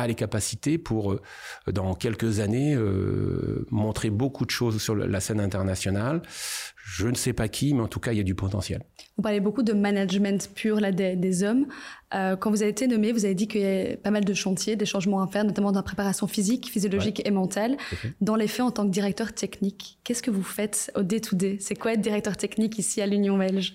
a 0.00 0.06
les 0.06 0.14
capacités 0.14 0.78
pour, 0.78 1.12
euh, 1.12 1.20
dans 1.70 1.94
quelques 1.94 2.40
années, 2.40 2.76
montrer 3.70 4.10
beaucoup 4.10 4.44
de 4.44 4.50
choses 4.50 4.80
sur 4.80 4.94
la 4.94 5.20
scène 5.20 5.40
internationale. 5.40 6.22
Je 6.82 7.06
ne 7.06 7.14
sais 7.14 7.32
pas 7.32 7.48
qui, 7.48 7.72
mais 7.74 7.82
en 7.82 7.88
tout 7.88 8.00
cas, 8.00 8.12
il 8.12 8.18
y 8.18 8.20
a 8.20 8.24
du 8.24 8.34
potentiel. 8.34 8.82
Vous 9.16 9.22
parlez 9.22 9.40
beaucoup 9.40 9.62
de 9.62 9.72
management 9.72 10.50
pur 10.54 10.80
là, 10.80 10.92
des, 10.92 11.44
hommes. 11.44 11.66
Euh, 12.14 12.36
quand 12.36 12.50
vous 12.50 12.62
avez 12.62 12.70
été 12.70 12.86
nommé, 12.86 13.12
vous 13.12 13.24
avez 13.24 13.34
dit 13.34 13.46
qu'il 13.46 13.60
y 13.60 13.92
a 13.92 13.96
pas 13.96 14.10
mal 14.10 14.24
de 14.24 14.34
chantiers, 14.34 14.76
des 14.76 14.86
changements 14.86 15.22
à 15.22 15.26
faire, 15.26 15.44
notamment 15.44 15.72
dans 15.72 15.78
la 15.78 15.84
préparation 15.84 16.26
physique, 16.26 16.68
physiologique 16.70 17.22
et 17.24 17.30
mentale. 17.30 17.76
Dans 18.20 18.34
les 18.34 18.48
faits, 18.48 18.62
en 18.62 18.70
tant 18.70 18.86
que 18.86 18.90
directeur 18.90 19.32
technique, 19.32 19.98
qu'est-ce 20.04 20.22
que 20.22 20.30
vous 20.30 20.42
faites 20.42 20.90
au 20.96 21.02
day-to-day 21.02 21.58
C'est 21.60 21.74
quoi 21.74 21.92
être 21.92 22.00
directeur 22.00 22.36
technique 22.36 22.78
ici 22.78 23.00
à 23.00 23.06
l'Union 23.06 23.38
belge? 23.38 23.74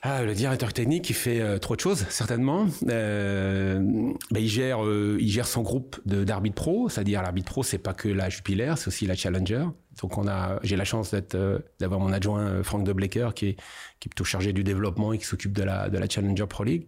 Ah, 0.00 0.22
le 0.22 0.32
directeur 0.32 0.72
technique, 0.72 1.10
il 1.10 1.14
fait 1.14 1.40
euh, 1.40 1.58
trop 1.58 1.74
de 1.74 1.80
choses, 1.80 2.06
certainement. 2.08 2.68
Euh, 2.88 4.12
bah, 4.30 4.38
il 4.38 4.48
gère, 4.48 4.84
euh, 4.84 5.16
il 5.18 5.28
gère 5.28 5.48
son 5.48 5.62
groupe 5.62 6.00
d'arbitres 6.06 6.54
pro, 6.54 6.88
c'est-à-dire 6.88 7.20
l'arbitre 7.20 7.50
pro, 7.50 7.64
c'est 7.64 7.78
pas 7.78 7.94
que 7.94 8.08
la 8.08 8.28
Jupiler, 8.28 8.74
c'est 8.76 8.88
aussi 8.88 9.06
la 9.06 9.16
Challenger. 9.16 9.64
Donc 10.00 10.16
on 10.16 10.28
a, 10.28 10.60
j'ai 10.62 10.76
la 10.76 10.84
chance 10.84 11.10
d'être, 11.10 11.36
d'avoir 11.80 11.98
mon 11.98 12.12
adjoint 12.12 12.62
Franck 12.62 12.84
de 12.84 12.92
Blecker 12.92 13.30
qui 13.34 13.46
est, 13.46 13.54
qui 13.98 14.06
est 14.06 14.10
plutôt 14.10 14.22
chargé 14.22 14.52
du 14.52 14.62
développement 14.62 15.12
et 15.12 15.18
qui 15.18 15.24
s'occupe 15.24 15.52
de 15.52 15.64
la, 15.64 15.88
de 15.88 15.98
la 15.98 16.08
Challenger 16.08 16.46
Pro 16.46 16.62
League. 16.62 16.86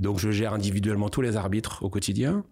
Donc 0.00 0.18
je 0.18 0.30
gère 0.30 0.52
individuellement 0.52 1.08
tous 1.08 1.22
les 1.22 1.36
arbitres 1.36 1.82
au 1.82 1.88
quotidien. 1.88 2.44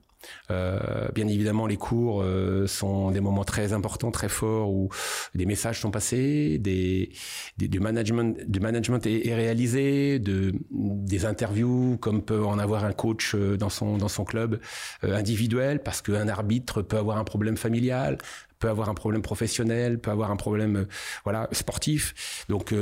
Euh, 0.51 1.09
bien 1.15 1.27
évidemment, 1.29 1.67
les 1.67 1.77
cours 1.77 2.23
euh, 2.23 2.67
sont 2.67 3.11
des 3.11 3.21
moments 3.21 3.45
très 3.45 3.73
importants, 3.73 4.11
très 4.11 4.29
forts 4.29 4.71
où 4.71 4.91
des 5.35 5.47
messages 5.47 5.81
sont 5.81 5.91
passés, 5.91 6.59
du 6.59 7.81
management, 7.81 9.07
est, 9.07 9.35
réalisé, 9.35 10.19
de 10.19 10.53
des 10.71 11.25
interviews 11.25 11.97
comme 12.01 12.23
peut 12.23 12.45
en 12.45 12.59
avoir 12.59 12.85
un 12.85 12.93
coach 12.93 13.35
euh, 13.35 13.57
dans 13.57 13.69
son 13.71 14.25
club 14.25 14.61
individuel, 15.03 15.83
parce 15.83 16.03
qu'un 16.03 16.29
arbitre 16.29 16.83
peut 16.83 16.99
avoir 16.99 17.19
un 17.19 17.25
problème 17.25 17.57
familial, 17.57 18.19
peut 18.59 18.69
avoir 18.69 18.89
un 18.89 18.95
problème 18.95 19.23
professionnel, 19.23 19.99
peut 19.99 20.11
avoir 20.11 20.31
un 20.31 20.37
problème 20.37 20.87
voilà 21.25 21.49
sportif. 21.53 22.45
Donc 22.49 22.75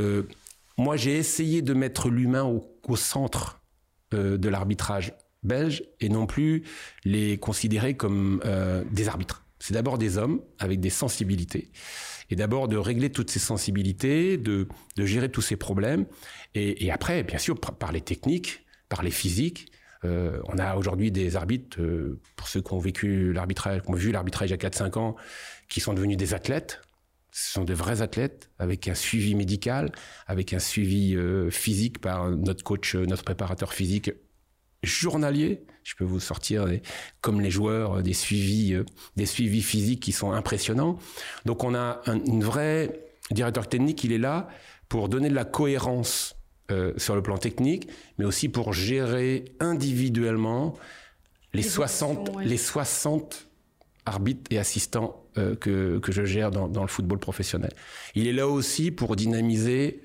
moi, 0.76 0.96
j'ai 0.96 1.16
essayé 1.16 1.62
de 1.62 1.74
mettre 1.74 2.08
l'humain 2.08 2.44
au 2.44 2.96
centre 2.96 3.60
de 4.12 4.48
l'arbitrage 4.48 5.12
belges 5.42 5.82
et 6.00 6.08
non 6.08 6.26
plus 6.26 6.64
les 7.04 7.38
considérer 7.38 7.96
comme 7.96 8.40
euh, 8.44 8.84
des 8.90 9.08
arbitres. 9.08 9.44
C'est 9.58 9.74
d'abord 9.74 9.98
des 9.98 10.18
hommes 10.18 10.40
avec 10.58 10.80
des 10.80 10.90
sensibilités 10.90 11.70
et 12.30 12.36
d'abord 12.36 12.68
de 12.68 12.76
régler 12.76 13.10
toutes 13.10 13.30
ces 13.30 13.38
sensibilités, 13.38 14.36
de, 14.36 14.68
gérer 14.96 15.30
tous 15.30 15.40
ces 15.40 15.56
problèmes 15.56 16.06
et, 16.54 16.90
après, 16.90 17.22
bien 17.22 17.38
sûr, 17.38 17.58
par 17.58 17.92
les 17.92 18.00
techniques, 18.00 18.66
par 18.88 19.02
les 19.02 19.10
physiques. 19.10 19.72
Euh, 20.04 20.40
on 20.44 20.58
a 20.58 20.76
aujourd'hui 20.76 21.10
des 21.10 21.34
arbitres, 21.34 21.80
euh, 21.80 22.20
pour 22.36 22.46
ceux 22.46 22.60
qui 22.60 22.72
ont 22.72 22.78
vécu 22.78 23.32
l'arbitrage, 23.32 23.82
qui 23.82 23.90
ont 23.90 23.94
vu 23.94 24.12
l'arbitrage 24.12 24.50
il 24.50 24.52
y 24.52 24.54
a 24.54 24.56
4-5 24.56 24.96
ans, 24.96 25.16
qui 25.68 25.80
sont 25.80 25.92
devenus 25.92 26.16
des 26.16 26.34
athlètes. 26.34 26.80
Ce 27.32 27.52
sont 27.52 27.64
de 27.64 27.74
vrais 27.74 28.00
athlètes 28.00 28.50
avec 28.58 28.86
un 28.86 28.94
suivi 28.94 29.34
médical, 29.34 29.90
avec 30.26 30.52
un 30.52 30.58
suivi 30.60 31.16
physique 31.50 32.00
par 32.00 32.30
notre 32.30 32.62
coach, 32.64 32.94
notre 32.94 33.24
préparateur 33.24 33.72
physique 33.72 34.10
journalier. 34.82 35.64
Je 35.84 35.94
peux 35.94 36.04
vous 36.04 36.20
sortir 36.20 36.66
comme 37.20 37.40
les 37.40 37.50
joueurs 37.50 37.98
euh, 37.98 38.02
des 38.02 38.12
suivis, 38.12 38.74
euh, 38.74 38.84
des 39.16 39.26
suivis 39.26 39.62
physiques 39.62 40.00
qui 40.00 40.12
sont 40.12 40.32
impressionnants. 40.32 40.98
Donc 41.46 41.64
on 41.64 41.74
a 41.74 42.02
un, 42.06 42.22
une 42.24 42.44
vraie 42.44 43.00
directeur 43.30 43.68
technique. 43.68 44.04
Il 44.04 44.12
est 44.12 44.18
là 44.18 44.48
pour 44.88 45.08
donner 45.08 45.28
de 45.28 45.34
la 45.34 45.44
cohérence 45.44 46.36
euh, 46.70 46.92
sur 46.98 47.14
le 47.14 47.22
plan 47.22 47.38
technique, 47.38 47.88
mais 48.18 48.24
aussi 48.26 48.48
pour 48.48 48.74
gérer 48.74 49.46
individuellement 49.60 50.74
les, 51.54 51.62
60, 51.62 52.42
les 52.44 52.58
60 52.58 53.46
arbitres 54.04 54.42
et 54.50 54.58
assistants 54.58 55.24
euh, 55.38 55.56
que, 55.56 55.98
que 55.98 56.12
je 56.12 56.24
gère 56.24 56.50
dans, 56.50 56.68
dans, 56.68 56.82
le 56.82 56.88
football 56.88 57.18
professionnel. 57.18 57.72
Il 58.14 58.26
est 58.26 58.34
là 58.34 58.48
aussi 58.48 58.90
pour 58.90 59.16
dynamiser 59.16 60.02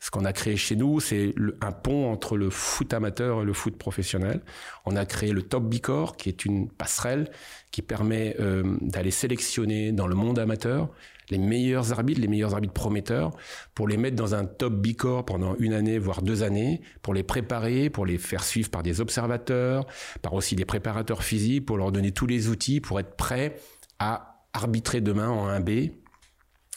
ce 0.00 0.10
qu'on 0.10 0.24
a 0.24 0.32
créé 0.32 0.56
chez 0.56 0.76
nous, 0.76 0.98
c'est 0.98 1.34
un 1.60 1.72
pont 1.72 2.10
entre 2.10 2.38
le 2.38 2.48
foot 2.48 2.92
amateur 2.94 3.42
et 3.42 3.44
le 3.44 3.52
foot 3.52 3.76
professionnel. 3.76 4.40
On 4.86 4.96
a 4.96 5.04
créé 5.04 5.32
le 5.32 5.42
Top 5.42 5.64
Bicor, 5.64 6.16
qui 6.16 6.30
est 6.30 6.46
une 6.46 6.70
passerelle 6.70 7.30
qui 7.70 7.82
permet 7.82 8.34
euh, 8.40 8.78
d'aller 8.80 9.10
sélectionner 9.10 9.92
dans 9.92 10.06
le 10.06 10.14
monde 10.14 10.38
amateur 10.38 10.88
les 11.28 11.38
meilleurs 11.38 11.92
arbitres, 11.92 12.20
les 12.20 12.28
meilleurs 12.28 12.54
arbitres 12.54 12.74
prometteurs, 12.74 13.30
pour 13.74 13.86
les 13.86 13.96
mettre 13.96 14.16
dans 14.16 14.34
un 14.34 14.44
top 14.44 14.74
Bicor 14.74 15.24
pendant 15.24 15.54
une 15.58 15.74
année, 15.74 15.98
voire 15.98 16.22
deux 16.22 16.42
années, 16.42 16.80
pour 17.02 17.14
les 17.14 17.22
préparer, 17.22 17.88
pour 17.88 18.04
les 18.04 18.18
faire 18.18 18.42
suivre 18.42 18.70
par 18.70 18.82
des 18.82 19.00
observateurs, 19.00 19.86
par 20.22 20.34
aussi 20.34 20.56
des 20.56 20.64
préparateurs 20.64 21.22
physiques, 21.22 21.66
pour 21.66 21.76
leur 21.76 21.92
donner 21.92 22.10
tous 22.10 22.26
les 22.26 22.48
outils 22.48 22.80
pour 22.80 22.98
être 22.98 23.16
prêts 23.16 23.56
à 23.98 24.44
arbitrer 24.52 25.00
demain 25.00 25.28
en 25.28 25.48
1B 25.48 25.92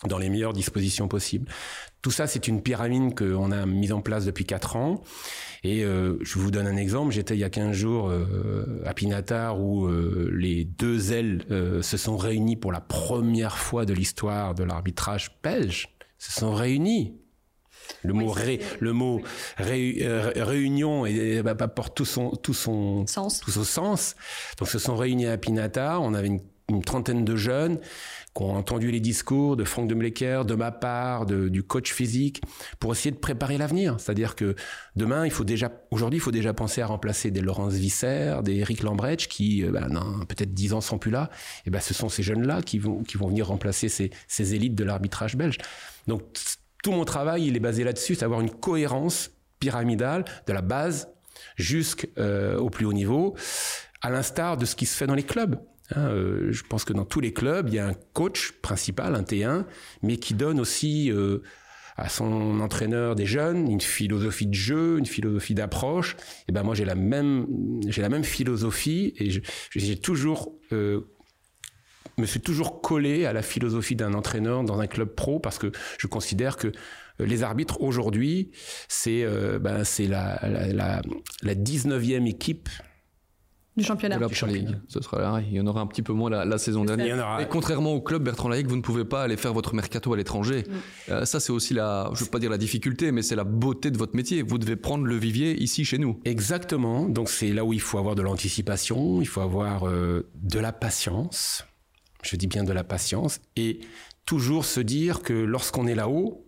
dans 0.08 0.18
les 0.18 0.30
meilleures 0.30 0.54
dispositions 0.54 1.08
possibles. 1.08 1.50
Tout 2.04 2.12
ça, 2.12 2.28
c'est 2.28 2.50
une 2.50 2.62
pyramide 2.62 3.18
qu'on 3.18 3.50
a 3.52 3.66
mise 3.66 3.94
en 3.94 4.02
place 4.02 4.26
depuis 4.26 4.46
quatre 4.46 4.76
ans. 4.76 5.02
Et 5.64 5.86
euh, 5.86 6.18
je 6.22 6.38
vous 6.38 6.52
donne 6.52 6.68
un 6.68 6.76
exemple. 6.76 7.14
J'étais 7.14 7.36
il 7.36 7.40
y 7.40 7.46
a 7.46 7.50
15 7.50 7.72
jours 7.72 8.10
euh, 8.10 8.84
à 8.86 8.94
Pinatar 8.94 9.62
où 9.62 9.88
euh, 9.88 10.30
les 10.34 10.66
deux 10.66 11.14
ailes 11.14 11.46
euh, 11.50 11.82
se 11.82 11.96
sont 11.96 12.18
réunies 12.18 12.58
pour 12.58 12.74
la 12.74 12.82
première 12.82 13.58
fois 13.58 13.86
de 13.86 13.94
l'histoire 13.94 14.54
de 14.54 14.66
l'arbitrage 14.66 15.40
belge. 15.42 15.96
Se 16.18 16.34
sont 16.34 16.54
réunis. 16.54 17.16
Le 18.04 18.14
mot, 18.14 18.30
ré, 18.30 18.60
le 18.80 18.94
mot 18.94 19.22
ré, 19.58 19.98
euh, 20.02 20.32
réunion 20.36 21.06
et, 21.06 21.42
bah, 21.42 21.56
porte 21.56 21.96
tout 21.96 22.06
son, 22.06 22.32
tout 22.32 22.54
son 22.54 23.08
sens. 23.08 23.40
Tout 23.40 23.52
son 23.52 23.64
sens. 23.64 24.16
Donc, 24.58 24.68
se 24.68 24.80
sont 24.80 24.96
réunis 24.96 25.28
à 25.28 25.38
Pinatar. 25.38 26.02
On 26.02 26.14
avait 26.14 26.28
une, 26.28 26.42
une 26.70 26.82
trentaine 26.82 27.26
de 27.26 27.36
jeunes 27.36 27.80
qui 28.36 28.42
ont 28.42 28.56
entendu 28.56 28.90
les 28.90 29.00
discours 29.00 29.56
de 29.56 29.64
Franck 29.64 29.88
de 29.88 29.96
Mlecker, 29.96 30.44
de 30.46 30.56
ma 30.56 30.72
part, 30.72 31.26
de, 31.26 31.50
du 31.50 31.62
coach 31.62 31.94
physique, 31.94 32.42
pour 32.80 32.92
essayer 32.94 33.12
de 33.12 33.18
préparer 33.18 33.58
l'avenir. 33.58 34.00
C'est-à-dire 34.00 34.36
que 34.36 34.56
demain, 34.96 35.26
il 35.26 35.32
faut 35.32 35.44
déjà, 35.44 35.72
aujourd'hui, 35.92 36.18
il 36.18 36.22
faut 36.22 36.32
déjà 36.32 36.54
penser 36.54 36.82
à 36.82 36.88
remplacer 36.88 37.32
des 37.32 37.42
Laurence 37.42 37.74
Visser, 37.74 38.38
des 38.44 38.56
Eric 38.56 38.82
Lambrecht, 38.82 39.28
qui, 39.28 39.64
ben, 39.64 39.90
peut-être 40.28 40.54
dix 40.54 40.74
ans 40.74 40.82
sont 40.82 40.98
plus 40.98 41.12
là. 41.12 41.30
Et 41.66 41.70
ben, 41.70 41.80
ce 41.80 41.94
sont 41.94 42.10
ces 42.10 42.24
jeunes-là 42.24 42.62
qui 42.62 42.80
vont, 42.80 43.04
qui 43.04 43.18
vont 43.18 43.28
venir 43.28 43.48
remplacer 43.48 43.90
ces, 43.90 44.10
ces 44.28 44.56
élites 44.56 44.76
de 44.76 44.84
l'arbitrage 44.84 45.36
belge. 45.36 45.58
Donc, 46.08 46.24
tout 46.82 46.92
mon 46.92 47.06
travail, 47.06 47.46
il 47.48 47.56
est 47.56 47.62
basé 47.62 47.84
là-dessus, 47.84 48.16
c'est 48.16 48.26
avoir 48.26 48.42
une 48.42 48.52
cohérence 48.52 49.32
pyramidale 49.60 50.26
de 50.48 50.54
la 50.54 50.62
base 50.62 51.08
jusqu'au 51.56 52.70
plus 52.70 52.86
haut 52.86 52.94
niveau, 52.94 53.36
à 54.02 54.10
l'instar 54.10 54.58
de 54.58 54.66
ce 54.66 54.76
qui 54.76 54.86
se 54.86 54.98
fait 54.98 55.08
dans 55.08 55.16
les 55.16 55.24
clubs. 55.24 55.60
Hein, 55.92 56.08
euh, 56.08 56.52
je 56.52 56.64
pense 56.64 56.86
que 56.86 56.94
dans 56.94 57.06
tous 57.06 57.20
les 57.20 57.34
clubs, 57.34 57.68
il 57.68 57.76
y 57.76 57.80
a 57.80 57.88
un 57.88 57.94
coach 58.14 58.54
principal, 58.62 59.16
un 59.16 59.24
T1, 59.24 59.66
mais 60.02 60.18
qui 60.18 60.34
donne 60.34 60.60
aussi 60.60 61.12
euh, 61.12 61.40
à 61.98 62.10
son 62.10 62.60
entraîneur 62.60 63.16
des 63.16 63.26
jeunes 63.26 63.70
une 63.70 63.82
philosophie 63.82 64.48
de 64.48 64.54
jeu, 64.54 64.98
une 64.98 65.06
philosophie 65.06 65.54
d'approche. 65.54 66.16
Et 66.48 66.52
ben 66.52 66.64
moi 66.64 66.74
j'ai 66.74 66.86
la 66.86 66.96
même 66.96 67.48
j'ai 67.88 68.02
la 68.02 68.10
même 68.10 68.24
philosophie 68.24 69.14
et 69.18 69.30
j'ai 69.76 69.98
toujours 69.98 70.54
euh, 70.72 71.02
me 72.18 72.26
suis 72.26 72.42
toujours 72.42 72.82
collé 72.82 73.26
à 73.26 73.34
la 73.34 73.42
philosophie 73.42 73.96
d'un 73.96 74.14
entraîneur 74.14 74.64
dans 74.64 74.80
un 74.80 74.88
club 74.88 75.10
pro 75.16 75.40
parce 75.40 75.58
que 75.58 75.72
je 75.98 76.08
considère 76.08 76.58
que 76.58 76.72
les 77.20 77.44
arbitres 77.44 77.82
aujourd'hui, 77.82 78.52
c'est 78.88 79.24
ben, 79.60 79.84
la, 80.00 80.40
la, 80.48 80.74
la, 80.74 81.02
la 81.44 81.56
19e 81.56 82.28
équipe 82.28 82.70
du 83.76 83.84
championnat. 83.84 84.18
De 84.18 84.22
la 84.22 84.48
League. 84.48 84.78
Ce 84.88 85.02
sera 85.02 85.20
là. 85.20 85.42
Il 85.42 85.54
y 85.54 85.60
en 85.60 85.68
aura 85.68 85.82
un 85.82 85.88
petit 85.88 86.02
peu 86.02 86.14
moins 86.14 86.30
la, 86.30 86.46
la 86.46 86.58
saison 86.58 86.86
dernière. 86.86 87.18
aura... 87.18 87.42
Et 87.42 87.48
contrairement 87.48 87.94
au 87.94 88.02
club 88.02 88.24
Bertrand 88.24 88.50
Laïc, 88.50 88.68
vous 88.68 88.76
ne 88.76 88.82
pouvez 88.82 89.06
pas 89.06 89.24
aller 89.24 89.38
faire 89.38 89.54
votre 89.54 89.74
mercato 89.74 90.14
à 90.14 90.18
l'étranger. 90.18 90.64
Mm. 90.68 91.12
Euh, 91.12 91.26
ça, 91.26 91.40
c'est 91.40 91.52
aussi 91.52 91.74
la, 91.74 92.10
je 92.14 92.24
veux 92.24 92.30
pas 92.30 92.40
dire 92.40 92.50
la 92.50 92.58
difficulté, 92.58 93.12
mais 93.12 93.22
c'est 93.22 93.36
la 93.36 93.44
beauté 93.44 93.90
de 93.90 93.98
votre 93.98 94.16
métier. 94.16 94.44
Vous 94.44 94.58
devez 94.58 94.76
prendre 94.76 95.06
le 95.06 95.16
vivier 95.16 95.60
ici 95.62 95.86
chez 95.86 95.98
nous. 95.98 96.20
Exactement. 96.26 97.08
Donc 97.10 97.30
c'est 97.30 97.52
là 97.52 97.66
où 97.66 97.74
il 97.74 97.82
faut 97.82 97.98
avoir 97.98 98.16
de 98.16 98.22
l'anticipation, 98.22 99.22
il 99.22 99.28
faut 99.28 99.42
avoir 99.42 99.88
euh, 99.88 100.30
de 100.36 100.60
la 100.60 100.72
patience. 100.72 101.66
Je 102.22 102.36
dis 102.36 102.48
bien 102.48 102.64
de 102.64 102.72
la 102.72 102.84
patience 102.84 103.42
et 103.56 103.80
toujours 104.26 104.66
se 104.66 104.80
dire 104.80 105.22
que 105.22 105.34
lorsqu'on 105.34 105.88
est 105.88 105.96
là-haut, 105.96 106.48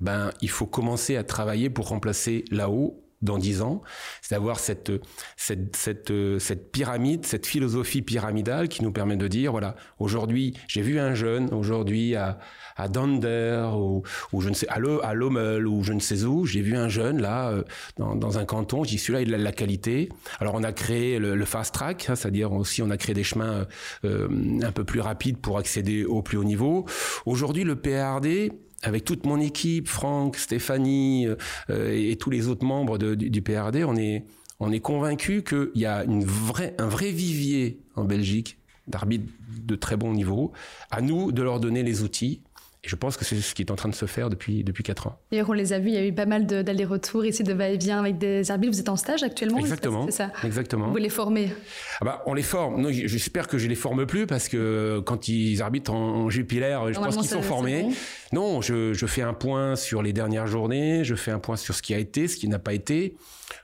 ben 0.00 0.30
il 0.40 0.50
faut 0.50 0.66
commencer 0.66 1.16
à 1.16 1.24
travailler 1.24 1.70
pour 1.70 1.88
remplacer 1.88 2.44
là-haut 2.50 2.99
dans 3.22 3.38
dix 3.38 3.60
ans, 3.62 3.82
c'est 4.22 4.34
d'avoir 4.34 4.58
cette, 4.58 4.92
cette, 5.36 5.76
cette, 5.76 6.12
cette 6.38 6.72
pyramide, 6.72 7.26
cette 7.26 7.46
philosophie 7.46 8.02
pyramidale 8.02 8.68
qui 8.68 8.82
nous 8.82 8.92
permet 8.92 9.16
de 9.16 9.28
dire, 9.28 9.52
voilà, 9.52 9.76
aujourd'hui, 9.98 10.54
j'ai 10.68 10.82
vu 10.82 10.98
un 10.98 11.14
jeune, 11.14 11.52
aujourd'hui 11.52 12.16
à, 12.16 12.38
à 12.76 12.88
Donder, 12.88 13.68
ou, 13.74 14.02
ou 14.32 14.40
je 14.40 14.48
ne 14.48 14.54
sais, 14.54 14.68
à, 14.68 14.78
Le, 14.78 15.04
à 15.04 15.14
Lommel, 15.14 15.66
ou 15.66 15.82
je 15.82 15.92
ne 15.92 16.00
sais 16.00 16.24
où, 16.24 16.46
j'ai 16.46 16.62
vu 16.62 16.76
un 16.76 16.88
jeune, 16.88 17.20
là, 17.20 17.50
euh, 17.50 17.62
dans, 17.98 18.14
dans 18.16 18.38
un 18.38 18.44
canton, 18.44 18.84
j'y 18.84 18.98
suis 18.98 19.12
là, 19.12 19.20
il 19.20 19.34
a 19.34 19.38
de 19.38 19.44
la 19.44 19.52
qualité. 19.52 20.08
Alors, 20.38 20.54
on 20.54 20.62
a 20.62 20.72
créé 20.72 21.18
le, 21.18 21.34
le 21.36 21.44
fast 21.44 21.74
track, 21.74 22.08
hein, 22.08 22.14
c'est-à-dire 22.14 22.52
aussi, 22.52 22.82
on 22.82 22.90
a 22.90 22.96
créé 22.96 23.14
des 23.14 23.24
chemins 23.24 23.66
euh, 24.04 24.28
un 24.62 24.72
peu 24.72 24.84
plus 24.84 25.00
rapides 25.00 25.38
pour 25.38 25.58
accéder 25.58 26.04
au 26.04 26.22
plus 26.22 26.38
haut 26.38 26.44
niveau. 26.44 26.86
Aujourd'hui, 27.26 27.64
le 27.64 27.76
PRD, 27.76 28.52
avec 28.82 29.04
toute 29.04 29.26
mon 29.26 29.40
équipe, 29.40 29.88
Franck, 29.88 30.36
Stéphanie 30.36 31.26
euh, 31.70 31.92
et, 31.92 32.16
tous 32.16 32.30
les 32.30 32.48
autres 32.48 32.64
membres 32.64 32.98
du, 32.98 33.42
PRD, 33.42 33.84
on 33.84 33.96
est, 33.96 34.24
on 34.58 34.72
est 34.72 34.80
convaincu 34.80 35.42
qu'il 35.42 35.70
y 35.74 35.86
a 35.86 36.04
une 36.04 36.24
vraie, 36.24 36.74
un 36.78 36.88
vrai 36.88 37.10
vivier 37.10 37.80
en 37.96 38.04
Belgique 38.04 38.58
d'arbitres 38.86 39.30
de 39.62 39.76
très 39.76 39.96
bon 39.96 40.12
niveau. 40.12 40.52
À 40.90 41.00
nous 41.00 41.32
de 41.32 41.42
leur 41.42 41.60
donner 41.60 41.82
les 41.82 42.02
outils 42.02 42.40
et 42.82 42.88
je 42.88 42.96
pense 42.96 43.18
que 43.18 43.26
c'est 43.26 43.36
ce 43.36 43.54
qui 43.54 43.60
est 43.60 43.70
en 43.70 43.76
train 43.76 43.90
de 43.90 43.94
se 43.94 44.06
faire 44.06 44.30
depuis, 44.30 44.64
depuis 44.64 44.82
4 44.82 45.08
ans. 45.08 45.18
D'ailleurs, 45.30 45.50
on 45.50 45.52
les 45.52 45.74
a 45.74 45.78
vus, 45.78 45.88
il 45.88 45.94
y 45.94 45.98
a 45.98 46.06
eu 46.06 46.14
pas 46.14 46.24
mal 46.24 46.46
d'allers-retours 46.46 47.26
ici 47.26 47.42
de 47.42 47.52
va-et-vient 47.52 47.98
avec 47.98 48.16
des 48.16 48.50
arbitres. 48.50 48.72
Vous 48.72 48.80
êtes 48.80 48.88
en 48.88 48.96
stage 48.96 49.22
actuellement 49.22 49.58
Exactement. 49.58 50.06
C'est 50.06 50.12
ça 50.12 50.32
Exactement. 50.44 50.90
Vous 50.90 50.96
les 50.96 51.10
formez 51.10 51.52
ah 52.00 52.04
bah, 52.06 52.22
On 52.24 52.32
les 52.32 52.42
forme. 52.42 52.90
J'espère 52.90 53.48
que 53.48 53.58
je 53.58 53.68
les 53.68 53.74
forme 53.74 54.06
plus 54.06 54.26
parce 54.26 54.48
que 54.48 55.02
quand 55.04 55.28
ils 55.28 55.60
arbitrent 55.60 55.92
en, 55.92 56.24
en 56.24 56.30
je 56.30 56.40
pense 56.40 57.16
qu'ils 57.16 57.28
sont 57.28 57.42
formés. 57.42 57.82
Bon. 57.82 57.92
Non, 58.32 58.60
je, 58.62 58.94
je, 58.94 59.06
fais 59.06 59.22
un 59.22 59.34
point 59.34 59.76
sur 59.76 60.02
les 60.02 60.14
dernières 60.14 60.46
journées, 60.46 61.04
je 61.04 61.14
fais 61.14 61.32
un 61.32 61.38
point 61.38 61.56
sur 61.56 61.74
ce 61.74 61.82
qui 61.82 61.92
a 61.92 61.98
été, 61.98 62.28
ce 62.28 62.36
qui 62.36 62.48
n'a 62.48 62.58
pas 62.58 62.72
été. 62.72 63.16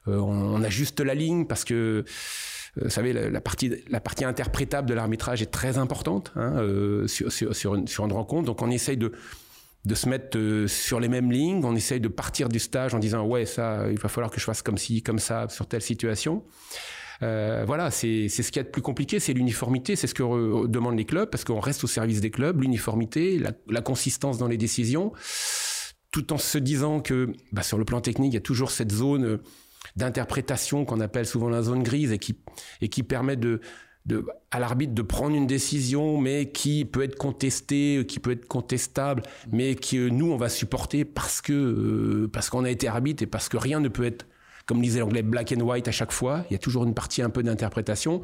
Euh, 0.08 0.18
on, 0.18 0.56
on 0.56 0.62
ajuste 0.62 1.00
la 1.00 1.14
ligne 1.14 1.46
parce 1.46 1.64
que 1.64 2.04
vous 2.82 2.90
savez, 2.90 3.12
la, 3.12 3.40
partie, 3.40 3.70
interprétable 4.24 4.88
de 4.88 4.94
l'arbitrage 4.94 5.40
est 5.40 5.50
très 5.50 5.78
importante 5.78 6.32
hein, 6.36 6.56
euh, 6.58 7.06
sur, 7.06 7.74
une, 7.74 8.12
rencontre. 8.12 8.44
Donc 8.44 8.60
on 8.60 8.70
essaye 8.70 8.98
de, 8.98 9.12
se 9.94 10.08
mettre 10.08 10.36
euh, 10.36 10.66
sur 10.66 11.00
les 11.00 11.08
mêmes 11.08 11.32
lignes, 11.32 11.64
on 11.64 11.74
essaye 11.74 12.00
de 12.00 12.08
partir 12.08 12.48
du 12.48 12.58
stage 12.58 12.94
en 12.94 12.98
disant 12.98 13.24
ouais 13.24 13.46
ça, 13.46 13.86
il 13.90 13.98
va 13.98 14.08
falloir 14.08 14.30
que 14.30 14.38
je 14.38 14.44
fasse 14.44 14.62
comme 14.62 14.76
ci, 14.76 15.02
comme 15.02 15.18
ça 15.18 15.48
sur 15.48 15.66
telle 15.66 15.82
situation. 15.82 16.44
Euh, 17.22 17.64
voilà, 17.66 17.90
c'est 17.90 18.28
ce 18.28 18.42
qu'il 18.42 18.56
y 18.56 18.60
a 18.60 18.64
de 18.64 18.68
plus 18.68 18.82
compliqué, 18.82 19.20
c'est 19.20 19.32
l'uniformité, 19.32 19.96
c'est 19.96 20.06
ce 20.06 20.14
que 20.14 20.66
demandent 20.66 20.98
les 20.98 21.06
clubs, 21.06 21.30
parce 21.30 21.44
qu'on 21.44 21.60
reste 21.60 21.82
au 21.82 21.86
service 21.86 22.20
des 22.20 22.30
clubs, 22.30 22.60
l'uniformité, 22.60 23.38
la, 23.38 23.52
la, 23.70 23.80
consistance 23.80 24.36
dans 24.36 24.48
les 24.48 24.58
décisions, 24.58 25.14
tout 26.10 26.34
en 26.34 26.36
se 26.36 26.58
disant 26.58 27.00
que 27.00 27.32
bah, 27.52 27.62
sur 27.62 27.78
le 27.78 27.86
plan 27.86 28.02
technique, 28.02 28.32
il 28.32 28.34
y 28.34 28.38
a 28.38 28.42
toujours 28.42 28.70
cette 28.70 28.92
zone 28.92 29.38
d'interprétation 29.96 30.84
qu'on 30.84 31.00
appelle 31.00 31.26
souvent 31.26 31.48
la 31.48 31.62
zone 31.62 31.82
grise 31.82 32.12
et 32.12 32.18
qui, 32.18 32.38
et 32.80 32.88
qui 32.88 33.02
permet 33.02 33.36
de, 33.36 33.60
de, 34.06 34.24
à 34.50 34.60
l'arbitre 34.60 34.94
de 34.94 35.02
prendre 35.02 35.34
une 35.34 35.46
décision, 35.46 36.18
mais 36.18 36.50
qui 36.50 36.84
peut 36.84 37.02
être 37.02 37.16
contestée, 37.16 38.04
qui 38.06 38.20
peut 38.20 38.32
être 38.32 38.46
contestable, 38.46 39.22
mais 39.50 39.74
que 39.74 40.08
nous, 40.08 40.30
on 40.30 40.36
va 40.36 40.48
supporter 40.48 41.04
parce 41.04 41.40
que, 41.40 41.52
euh, 41.52 42.28
parce 42.32 42.50
qu'on 42.50 42.64
a 42.64 42.70
été 42.70 42.88
arbitre 42.88 43.22
et 43.22 43.26
parce 43.26 43.48
que 43.48 43.56
rien 43.56 43.80
ne 43.80 43.88
peut 43.88 44.04
être, 44.04 44.26
comme 44.66 44.80
disait 44.80 45.00
l'anglais, 45.00 45.22
black 45.22 45.52
and 45.52 45.60
white 45.60 45.88
à 45.88 45.92
chaque 45.92 46.12
fois. 46.12 46.44
Il 46.50 46.52
y 46.52 46.56
a 46.56 46.58
toujours 46.58 46.84
une 46.84 46.94
partie 46.94 47.22
un 47.22 47.30
peu 47.30 47.42
d'interprétation. 47.42 48.22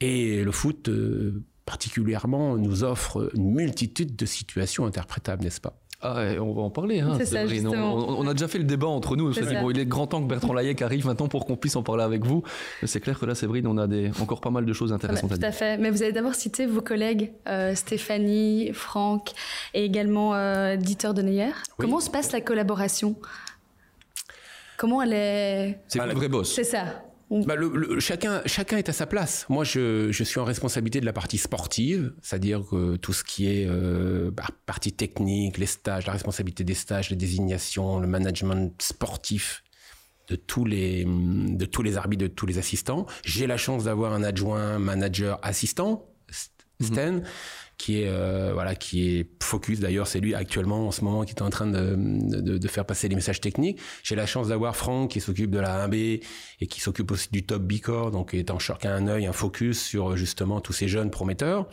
Et 0.00 0.44
le 0.44 0.52
foot, 0.52 0.88
euh, 0.88 1.42
particulièrement, 1.64 2.56
nous 2.56 2.84
offre 2.84 3.30
une 3.34 3.52
multitude 3.52 4.16
de 4.16 4.26
situations 4.26 4.86
interprétables, 4.86 5.42
n'est-ce 5.44 5.60
pas? 5.60 5.80
Ah, 6.06 6.40
on 6.40 6.52
va 6.52 6.62
en 6.62 6.70
parler. 6.70 7.00
Hein, 7.00 7.18
ça, 7.24 7.40
on, 7.44 8.20
on, 8.20 8.28
a 8.28 8.32
déjà 8.32 8.46
fait 8.46 8.58
le 8.58 8.64
débat 8.64 8.86
entre 8.86 9.16
nous. 9.16 9.32
Dit, 9.32 9.40
bon, 9.60 9.70
il 9.70 9.78
est 9.78 9.86
grand 9.86 10.06
temps 10.06 10.22
que 10.22 10.28
Bertrand 10.28 10.52
Layek 10.52 10.80
arrive 10.82 11.06
maintenant 11.06 11.26
pour 11.26 11.46
qu'on 11.46 11.56
puisse 11.56 11.74
en 11.74 11.82
parler 11.82 12.04
avec 12.04 12.24
vous. 12.24 12.42
C'est 12.84 13.00
clair 13.00 13.18
que 13.18 13.26
là, 13.26 13.34
Séverine, 13.34 13.66
on 13.66 13.76
a 13.76 13.86
des, 13.86 14.10
encore 14.20 14.40
pas 14.40 14.50
mal 14.50 14.64
de 14.64 14.72
choses 14.72 14.92
intéressantes 14.92 15.30
ah 15.32 15.34
bah, 15.34 15.34
à 15.34 15.38
dire. 15.38 15.48
Tout 15.48 15.54
à 15.54 15.58
fait. 15.58 15.78
Mais 15.78 15.90
vous 15.90 16.02
avez 16.02 16.12
d'abord 16.12 16.34
cité 16.34 16.66
vos 16.66 16.80
collègues 16.80 17.32
euh, 17.48 17.74
Stéphanie, 17.74 18.70
Franck 18.72 19.32
et 19.74 19.84
également 19.84 20.34
euh, 20.34 20.76
Dieter 20.76 21.12
Deneyer. 21.12 21.46
Oui. 21.46 21.52
Comment 21.78 22.00
se 22.00 22.10
passe 22.10 22.32
la 22.32 22.40
collaboration? 22.40 23.16
Comment 24.76 25.02
elle 25.02 25.12
est? 25.12 25.80
C'est 25.88 26.04
le 26.04 26.12
vrai 26.12 26.28
boss. 26.28 26.54
C'est 26.54 26.64
ça. 26.64 27.05
Bah, 27.30 27.56
le, 27.56 27.68
le, 27.68 27.98
chacun, 27.98 28.40
chacun 28.46 28.76
est 28.76 28.88
à 28.88 28.92
sa 28.92 29.06
place. 29.06 29.46
Moi, 29.48 29.64
je, 29.64 30.12
je 30.12 30.24
suis 30.24 30.38
en 30.38 30.44
responsabilité 30.44 31.00
de 31.00 31.06
la 31.06 31.12
partie 31.12 31.38
sportive, 31.38 32.12
c'est-à-dire 32.22 32.62
que 32.70 32.96
tout 32.96 33.12
ce 33.12 33.24
qui 33.24 33.48
est 33.48 33.66
euh, 33.68 34.30
bah, 34.30 34.46
partie 34.64 34.92
technique, 34.92 35.58
les 35.58 35.66
stages, 35.66 36.06
la 36.06 36.12
responsabilité 36.12 36.62
des 36.62 36.74
stages, 36.74 37.10
les 37.10 37.16
désignations, 37.16 37.98
le 37.98 38.06
management 38.06 38.80
sportif 38.80 39.64
de 40.28 40.36
tous 40.36 40.64
les 40.64 41.04
de 41.04 41.64
tous 41.66 41.82
les 41.82 41.96
arbitres, 41.96 42.22
de 42.22 42.28
tous 42.28 42.46
les 42.46 42.58
assistants. 42.58 43.06
J'ai 43.24 43.46
la 43.46 43.56
chance 43.56 43.84
d'avoir 43.84 44.12
un 44.12 44.22
adjoint 44.22 44.78
manager 44.78 45.38
assistant, 45.42 46.08
Sten. 46.80 47.16
Mm 47.16 47.20
-hmm 47.20 47.26
qui 47.78 48.02
est 48.02 48.08
euh, 48.08 48.52
voilà 48.54 48.74
qui 48.74 49.08
est 49.08 49.28
focus. 49.42 49.80
D'ailleurs 49.80 50.06
c'est 50.06 50.20
lui 50.20 50.34
actuellement 50.34 50.88
en 50.88 50.90
ce 50.90 51.02
moment 51.02 51.24
qui 51.24 51.34
est 51.34 51.42
en 51.42 51.50
train 51.50 51.66
de, 51.66 51.94
de, 51.96 52.58
de 52.58 52.68
faire 52.68 52.84
passer 52.84 53.08
les 53.08 53.14
messages 53.14 53.40
techniques. 53.40 53.78
J'ai 54.02 54.16
la 54.16 54.26
chance 54.26 54.48
d'avoir 54.48 54.76
Franck 54.76 55.10
qui 55.10 55.20
s'occupe 55.20 55.50
de 55.50 55.58
la 55.58 55.86
1B 55.86 56.22
et 56.60 56.66
qui 56.66 56.80
s'occupe 56.80 57.10
aussi 57.10 57.28
du 57.30 57.44
top 57.44 57.62
Bicor 57.62 58.10
donc 58.10 58.34
est 58.34 58.50
en 58.50 58.56
a 58.56 58.88
un 58.88 59.06
œil 59.08 59.26
un 59.26 59.32
focus 59.32 59.82
sur 59.82 60.16
justement 60.16 60.60
tous 60.60 60.72
ces 60.72 60.88
jeunes 60.88 61.10
prometteurs. 61.10 61.66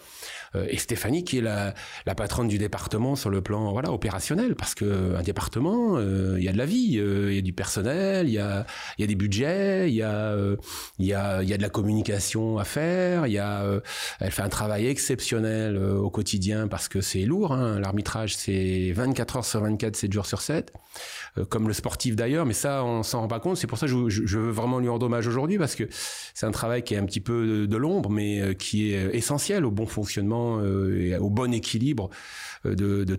Euh, 0.55 0.65
et 0.69 0.77
Stéphanie 0.77 1.23
qui 1.23 1.39
est 1.39 1.41
la, 1.41 1.73
la 2.05 2.15
patronne 2.15 2.47
du 2.47 2.57
département 2.57 3.15
sur 3.15 3.29
le 3.29 3.41
plan 3.41 3.71
voilà 3.71 3.91
opérationnel 3.91 4.55
parce 4.55 4.75
que 4.75 5.15
un 5.15 5.21
département 5.23 5.97
euh, 5.97 6.35
il 6.37 6.43
y 6.43 6.49
a 6.49 6.51
de 6.51 6.57
la 6.57 6.65
vie 6.65 6.99
euh, 6.99 7.31
il 7.31 7.35
y 7.35 7.39
a 7.39 7.41
du 7.41 7.53
personnel 7.53 8.27
il 8.27 8.33
y 8.33 8.39
a 8.39 8.65
il 8.97 9.01
y 9.01 9.03
a 9.03 9.07
des 9.07 9.15
budgets 9.15 9.89
il 9.89 9.95
y 9.95 10.03
a 10.03 10.35
il 10.99 11.05
y 11.05 11.13
a 11.13 11.41
il 11.41 11.49
y 11.49 11.53
a 11.53 11.57
de 11.57 11.61
la 11.61 11.69
communication 11.69 12.57
à 12.57 12.65
faire 12.65 13.25
il 13.25 13.33
y 13.33 13.39
a 13.39 13.63
elle 14.19 14.31
fait 14.31 14.41
un 14.41 14.49
travail 14.49 14.87
exceptionnel 14.87 15.77
au 15.97 16.09
quotidien 16.09 16.67
parce 16.67 16.87
que 16.87 17.01
c'est 17.01 17.25
lourd. 17.25 17.53
Hein. 17.53 17.79
L'arbitrage, 17.79 18.35
c'est 18.35 18.91
24 18.91 19.37
heures 19.37 19.45
sur 19.45 19.61
24, 19.61 19.95
7 19.95 20.11
jours 20.13 20.25
sur 20.25 20.41
7, 20.41 20.73
euh, 21.37 21.45
comme 21.45 21.67
le 21.67 21.73
sportif 21.73 22.15
d'ailleurs, 22.15 22.45
mais 22.45 22.53
ça, 22.53 22.83
on 22.83 23.03
s'en 23.03 23.21
rend 23.21 23.27
pas 23.27 23.39
compte. 23.39 23.57
C'est 23.57 23.67
pour 23.67 23.77
ça 23.77 23.87
que 23.87 24.09
je, 24.09 24.37
veux 24.37 24.51
vraiment 24.51 24.79
lui 24.79 24.89
rendre 24.89 25.05
hommage 25.05 25.27
aujourd'hui 25.27 25.57
parce 25.57 25.75
que 25.75 25.85
c'est 26.33 26.45
un 26.45 26.51
travail 26.51 26.83
qui 26.83 26.93
est 26.93 26.97
un 26.97 27.05
petit 27.05 27.19
peu 27.19 27.67
de, 27.67 27.77
l'ombre, 27.77 28.09
mais 28.09 28.39
euh, 28.39 28.53
qui 28.53 28.93
est 28.93 29.15
essentiel 29.15 29.65
au 29.65 29.71
bon 29.71 29.85
fonctionnement 29.85 30.59
euh, 30.59 30.99
et 30.99 31.17
au 31.17 31.29
bon 31.29 31.53
équilibre 31.53 32.09
de, 32.65 33.03
de, 33.03 33.15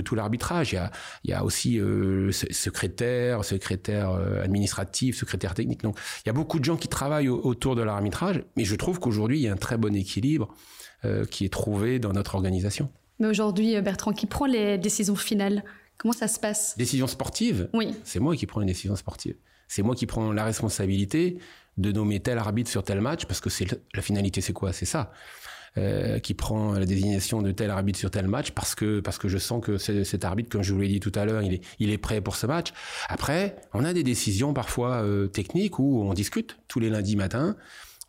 tout, 0.00 0.14
l'arbitrage. 0.14 0.76
Il 1.24 1.30
y 1.30 1.32
a, 1.32 1.44
aussi 1.44 1.78
euh, 1.78 2.32
secrétaire, 2.32 3.44
secrétaire 3.44 4.10
administratif, 4.42 5.16
secrétaire 5.16 5.54
technique. 5.54 5.82
Donc, 5.82 5.98
il 6.24 6.28
y 6.28 6.30
a 6.30 6.32
beaucoup 6.32 6.58
de 6.58 6.64
gens 6.64 6.76
qui 6.76 6.88
travaillent 6.88 7.28
autour 7.28 7.76
de 7.76 7.82
l'arbitrage, 7.82 8.42
mais 8.56 8.64
je 8.64 8.74
trouve 8.74 8.98
qu'aujourd'hui, 8.98 9.38
il 9.38 9.42
y 9.42 9.48
a 9.48 9.52
un 9.52 9.56
très 9.56 9.76
bon 9.76 9.94
équilibre 9.94 10.48
euh, 10.48 10.52
qui 11.30 11.44
est 11.44 11.52
trouvé 11.52 11.98
dans 11.98 12.12
notre 12.12 12.34
organisation. 12.34 12.90
Mais 13.20 13.28
aujourd'hui, 13.28 13.80
Bertrand, 13.80 14.12
qui 14.12 14.26
prend 14.26 14.46
les 14.46 14.76
décisions 14.76 15.14
finales 15.14 15.62
Comment 15.98 16.12
ça 16.12 16.28
se 16.28 16.38
passe? 16.38 16.76
Décision 16.76 17.06
sportive 17.06 17.68
Oui. 17.72 17.94
C'est 18.04 18.20
moi 18.20 18.36
qui 18.36 18.46
prends 18.46 18.60
une 18.60 18.66
décision 18.66 18.96
sportive. 18.96 19.36
C'est 19.68 19.82
moi 19.82 19.94
qui 19.94 20.06
prends 20.06 20.32
la 20.32 20.44
responsabilité 20.44 21.38
de 21.78 21.92
nommer 21.92 22.20
tel 22.20 22.38
arbitre 22.38 22.70
sur 22.70 22.82
tel 22.84 23.00
match, 23.00 23.24
parce 23.26 23.40
que 23.40 23.50
c'est 23.50 23.66
la 23.94 24.02
finalité, 24.02 24.40
c'est 24.40 24.52
quoi? 24.52 24.72
C'est 24.72 24.86
ça. 24.86 25.12
Euh, 25.78 26.18
qui 26.20 26.32
prend 26.32 26.72
la 26.72 26.86
désignation 26.86 27.42
de 27.42 27.52
tel 27.52 27.68
arbitre 27.68 27.98
sur 27.98 28.10
tel 28.10 28.28
match 28.28 28.52
parce 28.52 28.74
que 28.74 29.00
parce 29.00 29.18
que 29.18 29.28
je 29.28 29.36
sens 29.36 29.62
que 29.62 29.76
cet 29.76 30.24
arbitre, 30.24 30.48
comme 30.48 30.62
je 30.62 30.72
vous 30.72 30.80
l'ai 30.80 30.88
dit 30.88 31.00
tout 31.00 31.12
à 31.14 31.26
l'heure, 31.26 31.42
il 31.42 31.52
est 31.52 31.60
il 31.78 31.90
est 31.90 31.98
prêt 31.98 32.22
pour 32.22 32.36
ce 32.36 32.46
match. 32.46 32.72
Après, 33.10 33.56
on 33.74 33.84
a 33.84 33.92
des 33.92 34.02
décisions 34.02 34.54
parfois 34.54 35.02
euh, 35.02 35.26
techniques 35.26 35.78
où 35.78 36.00
on 36.00 36.14
discute 36.14 36.56
tous 36.66 36.80
les 36.80 36.88
lundis 36.88 37.16
matins 37.16 37.56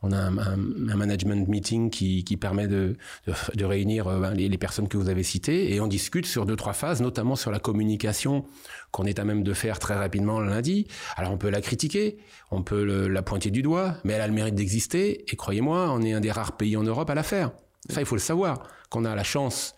on 0.04 0.12
a 0.12 0.18
un, 0.18 0.38
un, 0.38 0.90
un, 0.90 0.96
management 0.96 1.48
meeting 1.48 1.90
qui, 1.90 2.24
qui 2.24 2.38
permet 2.38 2.68
de, 2.68 2.98
de, 3.26 3.34
de 3.56 3.66
réunir 3.66 4.08
euh, 4.08 4.32
les, 4.32 4.48
les, 4.48 4.58
personnes 4.58 4.88
que 4.88 4.98
vous 4.98 5.10
avez 5.10 5.24
citées 5.24 5.74
et 5.74 5.82
on 5.82 5.88
discute 5.88 6.26
sur 6.26 6.46
deux 6.46 6.56
trois 6.56 6.74
phases, 6.74 7.02
notamment 7.02 7.36
sur 7.36 7.52
la 7.52 7.60
communication 7.60 8.46
qu'on 8.92 9.06
est 9.06 9.20
à 9.20 9.26
même 9.26 9.44
de 9.44 9.54
faire 9.54 9.80
très 9.80 9.96
rapidement 9.96 10.40
le 10.40 10.50
lundi. 10.50 10.88
Alors 11.16 11.32
on 11.32 11.38
peut 11.38 11.50
la 11.50 11.62
critiquer, 11.62 12.18
on 12.52 12.62
peut 12.62 12.84
le, 12.84 13.08
la 13.08 13.22
pointer 13.24 13.50
du 13.50 13.62
doigt, 13.62 13.98
mais 14.04 14.14
elle 14.14 14.22
a 14.22 14.28
le 14.28 14.34
mérite 14.34 14.56
d'exister 14.56 15.32
et 15.32 15.36
croyez-moi, 15.36 15.92
on 15.92 16.02
est 16.02 16.14
un 16.14 16.22
des 16.22 16.32
rares 16.32 16.58
pays 16.58 16.78
en 16.78 16.84
Europe 16.84 17.10
à 17.10 17.16
la 17.16 17.24
faire. 17.24 17.52
Ça, 17.90 18.02
il 18.02 18.06
faut 18.06 18.16
le 18.16 18.22
savoir, 18.22 18.68
qu'on 18.90 19.06
a 19.06 19.16
la 19.16 19.24
chance 19.24 19.74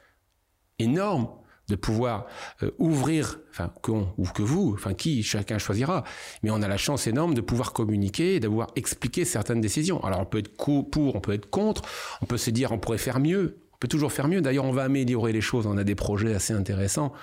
énorme 0.80 1.30
de 1.70 1.76
pouvoir 1.76 2.26
euh, 2.64 2.72
ouvrir, 2.80 3.40
enfin 3.52 3.72
qu'on 3.82 4.08
ou 4.18 4.26
que 4.26 4.42
vous, 4.42 4.74
enfin 4.74 4.94
qui, 4.94 5.24
chacun 5.24 5.58
choisira, 5.58 6.04
mais 6.44 6.52
on 6.52 6.62
a 6.62 6.68
la 6.68 6.78
chance 6.78 7.08
énorme 7.08 7.34
de 7.34 7.42
pouvoir 7.42 7.72
communiquer 7.72 8.36
et 8.36 8.40
d'avoir 8.40 8.68
expliqué 8.76 9.24
certaines 9.24 9.62
décisions. 9.62 10.04
Alors 10.04 10.20
on 10.20 10.26
peut 10.26 10.40
être 10.40 10.52
pour, 10.58 11.16
on 11.16 11.22
peut 11.22 11.34
être 11.34 11.50
contre, 11.50 11.84
on 12.22 12.26
peut 12.26 12.38
se 12.38 12.50
dire 12.50 12.72
on 12.72 12.80
pourrait 12.80 12.98
faire 12.98 13.20
mieux, 13.20 13.60
on 13.74 13.78
peut 13.78 13.88
toujours 13.88 14.12
faire 14.12 14.28
mieux. 14.28 14.42
D'ailleurs 14.42 14.66
on 14.66 14.74
va 14.74 14.84
améliorer 14.84 15.32
les 15.32 15.42
choses, 15.42 15.66
on 15.68 15.78
a 15.78 15.84
des 15.84 15.96
projets 15.96 16.34
assez 16.34 16.54
intéressants, 16.54 17.14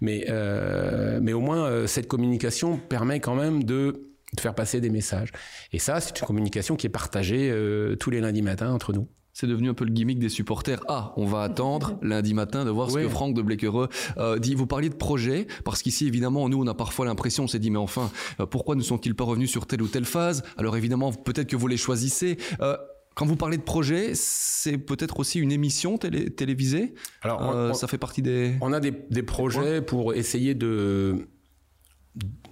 mais 0.00 0.26
euh, 0.28 1.18
mais 1.20 1.32
au 1.32 1.40
moins 1.40 1.66
euh, 1.66 1.86
cette 1.86 2.06
communication 2.06 2.78
permet 2.78 3.20
quand 3.20 3.34
même 3.34 3.64
de 3.64 4.04
de 4.36 4.40
faire 4.42 4.54
passer 4.54 4.82
des 4.82 4.90
messages. 4.90 5.32
Et 5.72 5.78
ça, 5.78 6.00
c'est 6.00 6.20
une 6.20 6.26
communication 6.26 6.76
qui 6.76 6.86
est 6.86 6.90
partagée 6.90 7.50
tous 7.98 8.10
les 8.10 8.20
lundis 8.20 8.42
matins 8.42 8.70
entre 8.70 8.92
nous 8.92 9.08
c'est 9.38 9.46
devenu 9.46 9.68
un 9.68 9.74
peu 9.74 9.84
le 9.84 9.92
gimmick 9.92 10.18
des 10.18 10.30
supporters. 10.30 10.80
Ah, 10.88 11.12
on 11.16 11.24
va 11.24 11.42
attendre 11.42 11.96
lundi 12.02 12.34
matin 12.34 12.64
de 12.64 12.70
voir 12.70 12.90
ce 12.90 12.98
que 12.98 13.08
Franck 13.08 13.34
de 13.34 13.42
Blecquereux 13.42 13.88
euh, 14.16 14.40
dit. 14.40 14.56
Vous 14.56 14.66
parliez 14.66 14.88
de 14.88 14.96
projet, 14.96 15.46
parce 15.64 15.80
qu'ici, 15.80 16.08
évidemment, 16.08 16.48
nous, 16.48 16.60
on 16.60 16.66
a 16.66 16.74
parfois 16.74 17.06
l'impression, 17.06 17.44
on 17.44 17.46
s'est 17.46 17.60
dit, 17.60 17.70
mais 17.70 17.78
enfin, 17.78 18.10
euh, 18.40 18.46
pourquoi 18.46 18.74
ne 18.74 18.82
sont-ils 18.82 19.14
pas 19.14 19.22
revenus 19.22 19.48
sur 19.48 19.66
telle 19.66 19.82
ou 19.82 19.86
telle 19.86 20.06
phase? 20.06 20.42
Alors 20.56 20.76
évidemment, 20.76 21.12
peut-être 21.12 21.46
que 21.46 21.54
vous 21.54 21.68
les 21.68 21.76
choisissez. 21.76 22.36
Euh, 22.60 22.76
quand 23.14 23.26
vous 23.26 23.36
parlez 23.36 23.58
de 23.58 23.62
projet, 23.62 24.10
c'est 24.14 24.76
peut-être 24.76 25.20
aussi 25.20 25.38
une 25.38 25.52
émission 25.52 25.98
télévisée? 25.98 26.94
Alors, 27.22 27.76
ça 27.76 27.86
fait 27.86 27.98
partie 27.98 28.22
des. 28.22 28.56
On 28.60 28.72
a 28.72 28.80
des, 28.80 29.22
projets 29.22 29.82
pour 29.82 30.14
essayer 30.14 30.56
de. 30.56 31.28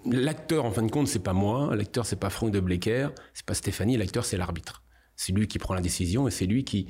L'acteur, 0.09 0.64
en 0.64 0.70
fin 0.70 0.83
de 0.83 0.90
compte, 0.92 1.09
c'est 1.09 1.22
pas 1.22 1.33
moi. 1.33 1.75
L'acteur, 1.75 2.07
c'est 2.07 2.20
pas 2.20 2.31
Franck 2.31 2.53
de 2.53 2.61
Blecker. 2.61 3.09
C'est 3.35 3.44
pas 3.44 3.55
Stéphanie. 3.55 3.96
L'acteur, 3.96 4.25
c'est 4.25 4.37
l'arbitre. 4.37 4.85
C'est 5.17 5.33
lui 5.33 5.47
qui 5.47 5.59
prend 5.59 5.75
la 5.75 5.81
décision 5.81 6.29
et 6.29 6.31
c'est 6.31 6.47
lui 6.47 6.65
qui. 6.65 6.87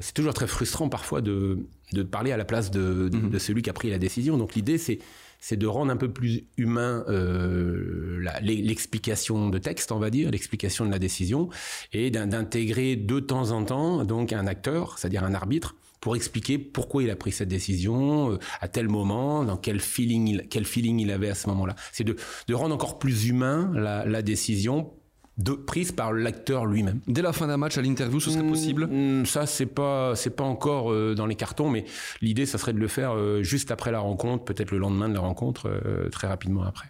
C'est 0.00 0.14
toujours 0.14 0.34
très 0.34 0.46
frustrant 0.46 0.88
parfois 0.88 1.20
de, 1.20 1.66
de 1.92 2.02
parler 2.04 2.30
à 2.30 2.36
la 2.36 2.44
place 2.44 2.70
de, 2.70 3.08
de, 3.08 3.18
mhm. 3.18 3.38
celui 3.38 3.62
qui 3.62 3.70
a 3.70 3.72
pris 3.72 3.90
la 3.90 3.98
décision. 3.98 4.38
Donc 4.38 4.54
l'idée, 4.54 4.78
c'est 4.78 5.00
c'est 5.40 5.56
de 5.56 5.66
rendre 5.66 5.92
un 5.92 5.96
peu 5.96 6.12
plus 6.12 6.46
humain 6.56 7.04
euh, 7.08 8.20
l'explication 8.42 9.48
de 9.48 9.58
texte, 9.58 9.92
on 9.92 9.98
va 9.98 10.10
dire, 10.10 10.30
l'explication 10.30 10.84
de 10.84 10.90
la 10.90 10.98
décision, 10.98 11.48
et 11.92 12.10
d'intégrer 12.10 12.96
de 12.96 13.20
temps 13.20 13.52
en 13.52 13.64
temps 13.64 14.04
donc 14.04 14.32
un 14.32 14.46
acteur, 14.46 14.98
c'est-à-dire 14.98 15.22
un 15.22 15.34
arbitre, 15.34 15.76
pour 16.00 16.16
expliquer 16.16 16.58
pourquoi 16.58 17.02
il 17.02 17.10
a 17.10 17.16
pris 17.16 17.32
cette 17.32 17.48
décision, 17.48 18.32
euh, 18.32 18.38
à 18.60 18.68
tel 18.68 18.88
moment, 18.88 19.44
dans 19.44 19.56
quel 19.56 19.80
feeling 19.80 20.28
il, 20.28 20.48
quel 20.48 20.64
feeling 20.64 21.00
il 21.00 21.10
avait 21.10 21.28
à 21.28 21.34
ce 21.34 21.48
moment-là. 21.48 21.74
C'est 21.92 22.04
de, 22.04 22.16
de 22.46 22.54
rendre 22.54 22.74
encore 22.74 22.98
plus 22.98 23.28
humain 23.28 23.70
la, 23.74 24.04
la 24.04 24.22
décision 24.22 24.92
de, 25.38 25.52
prise 25.52 25.92
par 25.92 26.12
l'acteur 26.12 26.66
lui-même. 26.66 27.00
Dès 27.06 27.22
la 27.22 27.32
fin 27.32 27.46
d'un 27.46 27.56
match 27.56 27.78
à 27.78 27.82
l'interview, 27.82 28.20
ce 28.20 28.30
serait 28.30 28.42
mmh, 28.42 28.48
possible? 28.50 28.86
mmh, 28.86 29.26
Ça, 29.26 29.46
c'est 29.46 29.66
pas, 29.66 30.14
c'est 30.16 30.34
pas 30.34 30.44
encore 30.44 30.92
euh, 30.92 31.14
dans 31.14 31.26
les 31.26 31.36
cartons, 31.36 31.70
mais 31.70 31.84
l'idée, 32.20 32.44
ça 32.44 32.58
serait 32.58 32.72
de 32.72 32.78
le 32.78 32.88
faire 32.88 33.12
euh, 33.12 33.42
juste 33.42 33.70
après 33.70 33.92
la 33.92 34.00
rencontre, 34.00 34.44
peut-être 34.44 34.72
le 34.72 34.78
lendemain 34.78 35.08
de 35.08 35.14
la 35.14 35.20
rencontre, 35.20 35.68
euh, 35.68 36.08
très 36.10 36.26
rapidement 36.26 36.64
après. 36.64 36.88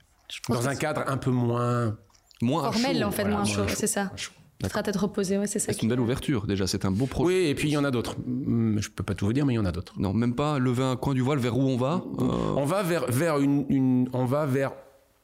Dans 0.49 0.69
un 0.69 0.75
cadre 0.75 1.05
un 1.07 1.17
peu 1.17 1.31
moins 1.31 1.97
moins 2.41 2.71
formel, 2.71 3.05
en 3.05 3.11
fait, 3.11 3.25
moins, 3.25 3.45
chaud, 3.45 3.63
c'est 3.69 3.87
ça. 3.87 4.13
Ça 4.61 4.69
sera 4.69 4.83
peut-être 4.83 5.03
reposé, 5.03 5.39
ouais, 5.39 5.47
c'est 5.47 5.61
ça. 5.61 5.73
C'est 5.73 5.83
une 5.83 5.89
belle 5.89 6.01
ouverture, 6.01 6.47
déjà, 6.47 6.67
c'est 6.67 6.85
un 6.85 6.91
beau 6.91 7.07
projet. 7.07 7.27
Oui, 7.27 7.47
et 7.47 7.55
puis 7.55 7.69
il 7.69 7.73
y 7.73 7.77
en 7.77 7.85
a 7.85 7.91
d'autres. 7.91 8.17
Mmh, 8.27 8.81
je 8.81 8.91
peux 8.91 9.05
pas 9.05 9.15
tout 9.15 9.27
vous 9.27 9.33
dire, 9.33 9.47
mais 9.47 9.53
il 9.53 9.57
y 9.57 9.61
en 9.61 9.65
a 9.65 9.73
d'autres. 9.73 9.95
Non, 9.99 10.13
même 10.13 10.35
pas 10.35 10.59
lever 10.59 10.83
un 10.83 10.97
coin 10.97 11.15
du 11.15 11.21
voile 11.21 11.39
vers 11.39 11.57
où 11.57 11.63
on 11.63 11.77
va 11.77 12.03
On 12.19 12.65
va 12.65 12.83
vers, 12.83 13.07
vers 13.09 13.39
une, 13.39 13.67
une, 13.69 14.09
on 14.13 14.25
va 14.25 14.47
vers 14.47 14.73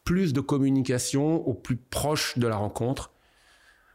plus 0.04 0.32
de 0.32 0.40
communication 0.40 1.46
au 1.48 1.54
plus 1.54 1.76
proche 1.76 2.38
de 2.38 2.46
la 2.46 2.56
rencontre 2.56 3.10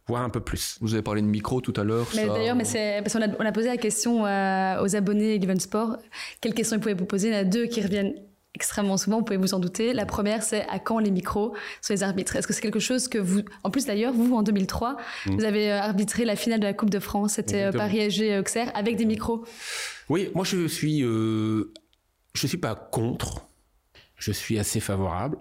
voir 0.10 0.24
un 0.24 0.30
peu 0.30 0.42
plus. 0.42 0.78
Vous 0.82 0.94
avez 0.94 1.04
parlé 1.04 1.22
de 1.22 1.28
micro 1.28 1.62
tout 1.62 1.74
à 1.78 1.84
l'heure. 1.84 2.08
D'ailleurs, 2.14 2.56
mais 2.56 2.66
c'est 2.66 3.02
parce 3.04 3.14
qu'on 3.14 3.22
a, 3.22 3.28
on 3.40 3.46
a 3.46 3.52
posé 3.52 3.68
la 3.68 3.78
question 3.78 4.26
euh, 4.26 4.84
aux 4.84 4.96
abonnés 4.96 5.36
Eleven 5.36 5.60
Sport. 5.60 5.98
Quelles 6.42 6.54
questions 6.54 6.78
ils 6.78 6.80
pouvaient 6.80 6.94
vous 6.94 7.06
poser 7.06 7.30
Il 7.30 7.34
y 7.34 7.38
en 7.38 7.42
a 7.42 7.44
deux 7.46 7.66
qui 7.66 7.82
reviennent 7.82 8.14
extrêmement 8.54 8.98
souvent, 8.98 9.20
vous 9.20 9.24
pouvez 9.24 9.38
vous 9.38 9.54
en 9.54 9.60
douter. 9.60 9.94
La 9.94 10.06
première, 10.06 10.44
c'est 10.44 10.68
à 10.68 10.80
quand 10.80 11.00
les 11.00 11.12
micros 11.12 11.56
sur 11.82 11.94
les 11.94 12.04
arbitres? 12.04 12.36
Est-ce 12.36 12.48
que 12.48 12.54
c'est 12.54 12.62
quelque 12.62 12.80
chose 12.80 13.08
que 13.08 13.18
vous... 13.18 13.42
En 13.64 13.70
plus, 13.70 13.86
d'ailleurs, 13.86 14.14
vous, 14.14 14.36
en 14.36 14.44
2003, 14.44 14.98
mm. 15.28 15.36
vous 15.36 15.46
avez 15.46 15.72
euh, 15.72 15.82
arbitré 15.82 16.26
la 16.26 16.36
finale 16.36 16.60
de 16.60 16.66
la 16.66 16.74
Coupe 16.74 16.90
de 16.90 17.00
France. 17.00 17.34
C'était 17.34 17.64
euh, 17.64 17.72
Paris-SG-Auxerre 17.72 18.72
avec 18.76 18.98
des 18.98 19.06
micros? 19.06 19.46
Oui, 20.10 20.30
moi, 20.34 20.44
je 20.44 20.68
suis... 20.68 21.04
Euh, 21.04 21.72
je 22.34 22.48
suis 22.48 22.58
pas 22.58 22.76
contre. 22.76 23.48
Je 24.18 24.32
suis 24.32 24.60
assez 24.60 24.80
favorable. 24.80 25.38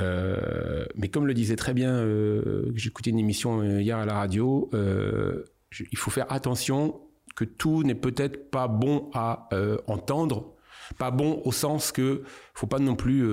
Euh, 0.00 0.84
mais 0.94 1.08
comme 1.08 1.26
le 1.26 1.34
disait 1.34 1.56
très 1.56 1.74
bien, 1.74 1.94
euh, 1.94 2.70
j'écoutais 2.74 3.10
une 3.10 3.18
émission 3.18 3.60
euh, 3.60 3.80
hier 3.80 3.96
à 3.96 4.04
la 4.04 4.14
radio, 4.14 4.70
il 4.72 5.98
faut 5.98 6.10
faire 6.10 6.30
attention 6.30 7.00
que 7.34 7.44
tout 7.44 7.82
n'est 7.82 7.94
peut-être 7.94 8.50
pas 8.50 8.68
bon 8.68 9.10
à 9.14 9.48
entendre, 9.86 10.54
pas 10.98 11.10
bon 11.10 11.42
au 11.44 11.52
sens 11.52 11.92
que 11.92 12.22
faut 12.54 12.66
pas 12.66 12.78
non 12.78 12.96
plus 12.96 13.26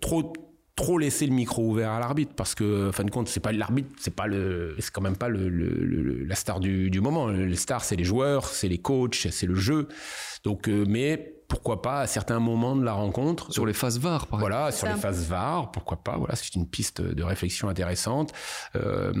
trop 0.00 0.32
trop 0.76 0.98
laisser 0.98 1.26
le 1.26 1.32
micro 1.32 1.68
ouvert 1.68 1.90
à 1.90 1.98
l'arbitre 1.98 2.34
parce 2.36 2.54
que 2.54 2.90
en 2.90 2.92
fin 2.92 3.02
de 3.02 3.10
compte 3.10 3.26
c'est 3.26 3.40
pas 3.40 3.50
l'arbitre 3.50 3.88
c'est 3.98 4.14
pas 4.14 4.28
le 4.28 4.76
c'est 4.78 4.92
quand 4.92 5.00
même 5.00 5.16
pas 5.16 5.28
la 5.28 6.34
star 6.34 6.60
du, 6.60 7.00
moment. 7.00 7.28
Le 7.28 7.54
star 7.54 7.82
c'est 7.82 7.96
les 7.96 8.04
joueurs 8.04 8.46
c'est 8.46 8.68
les 8.68 8.78
coachs 8.78 9.28
c'est 9.30 9.46
le 9.46 9.54
jeu. 9.54 9.88
Donc 10.44 10.68
mais 10.68 11.37
pourquoi 11.48 11.80
pas 11.80 12.00
à 12.00 12.06
certains 12.06 12.38
moments 12.38 12.76
de 12.76 12.84
la 12.84 12.92
rencontre. 12.92 13.52
Sur 13.52 13.64
les 13.64 13.72
phases 13.72 13.98
VAR, 13.98 14.26
par 14.26 14.38
exemple. 14.38 14.52
Voilà, 14.52 14.70
sur 14.70 14.86
les 14.86 14.94
phases 14.94 15.26
VAR, 15.26 15.72
pourquoi 15.72 15.96
pas. 15.96 16.16
Voilà, 16.18 16.36
c'est 16.36 16.54
une 16.54 16.68
piste 16.68 17.00
de 17.00 17.22
réflexion 17.22 17.68
intéressante. 17.68 18.32
Euh, 18.76 19.12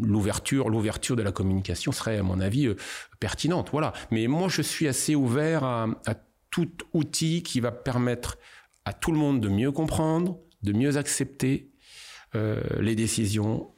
l'ouverture, 0.00 0.68
l'ouverture 0.68 1.16
de 1.16 1.22
la 1.22 1.32
communication 1.32 1.90
serait, 1.90 2.18
à 2.18 2.22
mon 2.22 2.38
avis, 2.38 2.66
euh, 2.66 2.76
pertinente. 3.18 3.70
Voilà. 3.72 3.94
Mais 4.10 4.26
moi, 4.26 4.48
je 4.48 4.60
suis 4.60 4.86
assez 4.86 5.14
ouvert 5.14 5.64
à, 5.64 5.86
à 6.06 6.14
tout 6.50 6.70
outil 6.92 7.42
qui 7.42 7.60
va 7.60 7.72
permettre 7.72 8.36
à 8.84 8.92
tout 8.92 9.10
le 9.10 9.18
monde 9.18 9.40
de 9.40 9.48
mieux 9.48 9.72
comprendre, 9.72 10.38
de 10.62 10.72
mieux 10.72 10.98
accepter 10.98 11.72
euh, 12.34 12.60
les 12.80 12.94
décisions 12.94 13.70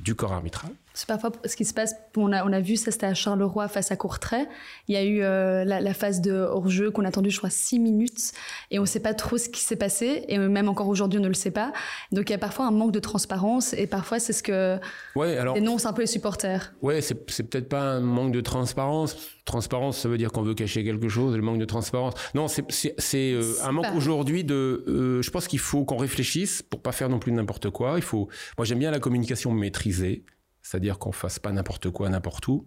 du 0.00 0.14
corps 0.14 0.32
arbitral. 0.32 0.72
C'est 0.98 1.06
parfois 1.06 1.30
ce 1.44 1.54
qui 1.54 1.64
se 1.64 1.72
passe. 1.72 1.94
On 2.16 2.32
a, 2.32 2.44
on 2.44 2.52
a 2.52 2.58
vu 2.58 2.74
ça, 2.74 2.90
c'était 2.90 3.06
à 3.06 3.14
Charleroi 3.14 3.68
face 3.68 3.92
à 3.92 3.96
Courtrai. 3.96 4.48
Il 4.88 4.94
y 4.94 4.98
a 4.98 5.04
eu 5.04 5.22
euh, 5.22 5.64
la, 5.64 5.94
phase 5.94 6.20
de 6.20 6.32
hors-jeu 6.32 6.90
qu'on 6.90 7.04
a 7.04 7.08
attendu, 7.08 7.30
je 7.30 7.38
crois, 7.38 7.50
six 7.50 7.78
minutes. 7.78 8.32
Et 8.72 8.80
on 8.80 8.82
ne 8.82 8.86
sait 8.86 8.98
pas 8.98 9.14
trop 9.14 9.38
ce 9.38 9.48
qui 9.48 9.60
s'est 9.60 9.76
passé. 9.76 10.24
Et 10.26 10.38
même 10.38 10.68
encore 10.68 10.88
aujourd'hui, 10.88 11.20
on 11.20 11.22
ne 11.22 11.28
le 11.28 11.34
sait 11.34 11.52
pas. 11.52 11.72
Donc 12.10 12.30
il 12.30 12.32
y 12.32 12.34
a 12.34 12.38
parfois 12.38 12.66
un 12.66 12.72
manque 12.72 12.90
de 12.90 12.98
transparence. 12.98 13.74
Et 13.74 13.86
parfois, 13.86 14.18
c'est 14.18 14.32
ce 14.32 14.42
que 14.42 14.80
ouais, 15.14 15.36
alors, 15.36 15.54
dénoncent 15.54 15.86
un 15.86 15.92
peu 15.92 16.00
les 16.00 16.08
supporters. 16.08 16.74
Ouais, 16.82 17.00
c'est, 17.00 17.14
peut-être 17.14 17.68
pas 17.68 17.82
un 17.82 18.00
manque 18.00 18.32
de 18.32 18.40
transparence. 18.40 19.16
Transparence, 19.44 19.98
ça 19.98 20.08
veut 20.08 20.18
dire 20.18 20.32
qu'on 20.32 20.42
veut 20.42 20.54
cacher 20.54 20.82
quelque 20.82 21.08
chose. 21.08 21.36
Le 21.36 21.42
manque 21.42 21.60
de 21.60 21.64
transparence. 21.64 22.14
Non, 22.34 22.48
c'est, 22.48 23.04
euh, 23.14 23.54
un 23.62 23.70
manque 23.70 23.94
aujourd'hui 23.94 24.42
de. 24.42 24.84
Euh, 24.88 25.22
je 25.22 25.30
pense 25.30 25.46
qu'il 25.46 25.60
faut 25.60 25.84
qu'on 25.84 25.96
réfléchisse 25.96 26.60
pour 26.60 26.82
pas 26.82 26.90
faire 26.90 27.08
non 27.08 27.20
plus 27.20 27.30
n'importe 27.30 27.70
quoi. 27.70 27.92
Il 27.94 28.02
faut. 28.02 28.28
Moi, 28.56 28.64
j'aime 28.64 28.80
bien 28.80 28.90
la 28.90 28.98
communication 28.98 29.52
maîtrisée 29.52 30.24
c'est-à-dire 30.68 30.98
qu'on 30.98 31.12
fasse 31.12 31.38
pas 31.38 31.50
n'importe 31.50 31.88
quoi 31.90 32.10
n'importe 32.10 32.46
où. 32.46 32.66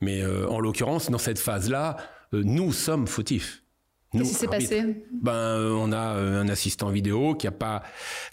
Mais 0.00 0.22
euh, 0.22 0.48
en 0.48 0.60
l'occurrence, 0.60 1.10
dans 1.10 1.18
cette 1.18 1.40
phase-là, 1.40 1.96
euh, 2.32 2.42
nous 2.44 2.72
sommes 2.72 3.08
fautifs. 3.08 3.64
Qu'est-ce 4.12 4.28
qui 4.28 4.34
s'est 4.34 4.46
passé? 4.46 5.04
Ben, 5.20 5.32
euh, 5.32 5.72
on 5.72 5.90
a 5.90 5.98
un 5.98 6.48
assistant 6.48 6.90
vidéo 6.90 7.34
qui 7.34 7.48
a 7.48 7.50
pas, 7.50 7.82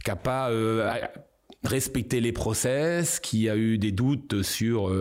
qui 0.06 0.12
a 0.12 0.16
pas 0.16 0.52
respecté 1.64 2.22
les 2.22 2.32
process, 2.32 3.20
qui 3.20 3.50
a 3.50 3.56
eu 3.56 3.80
des 3.80 3.92
doutes 3.92 4.44
sur 4.44 4.96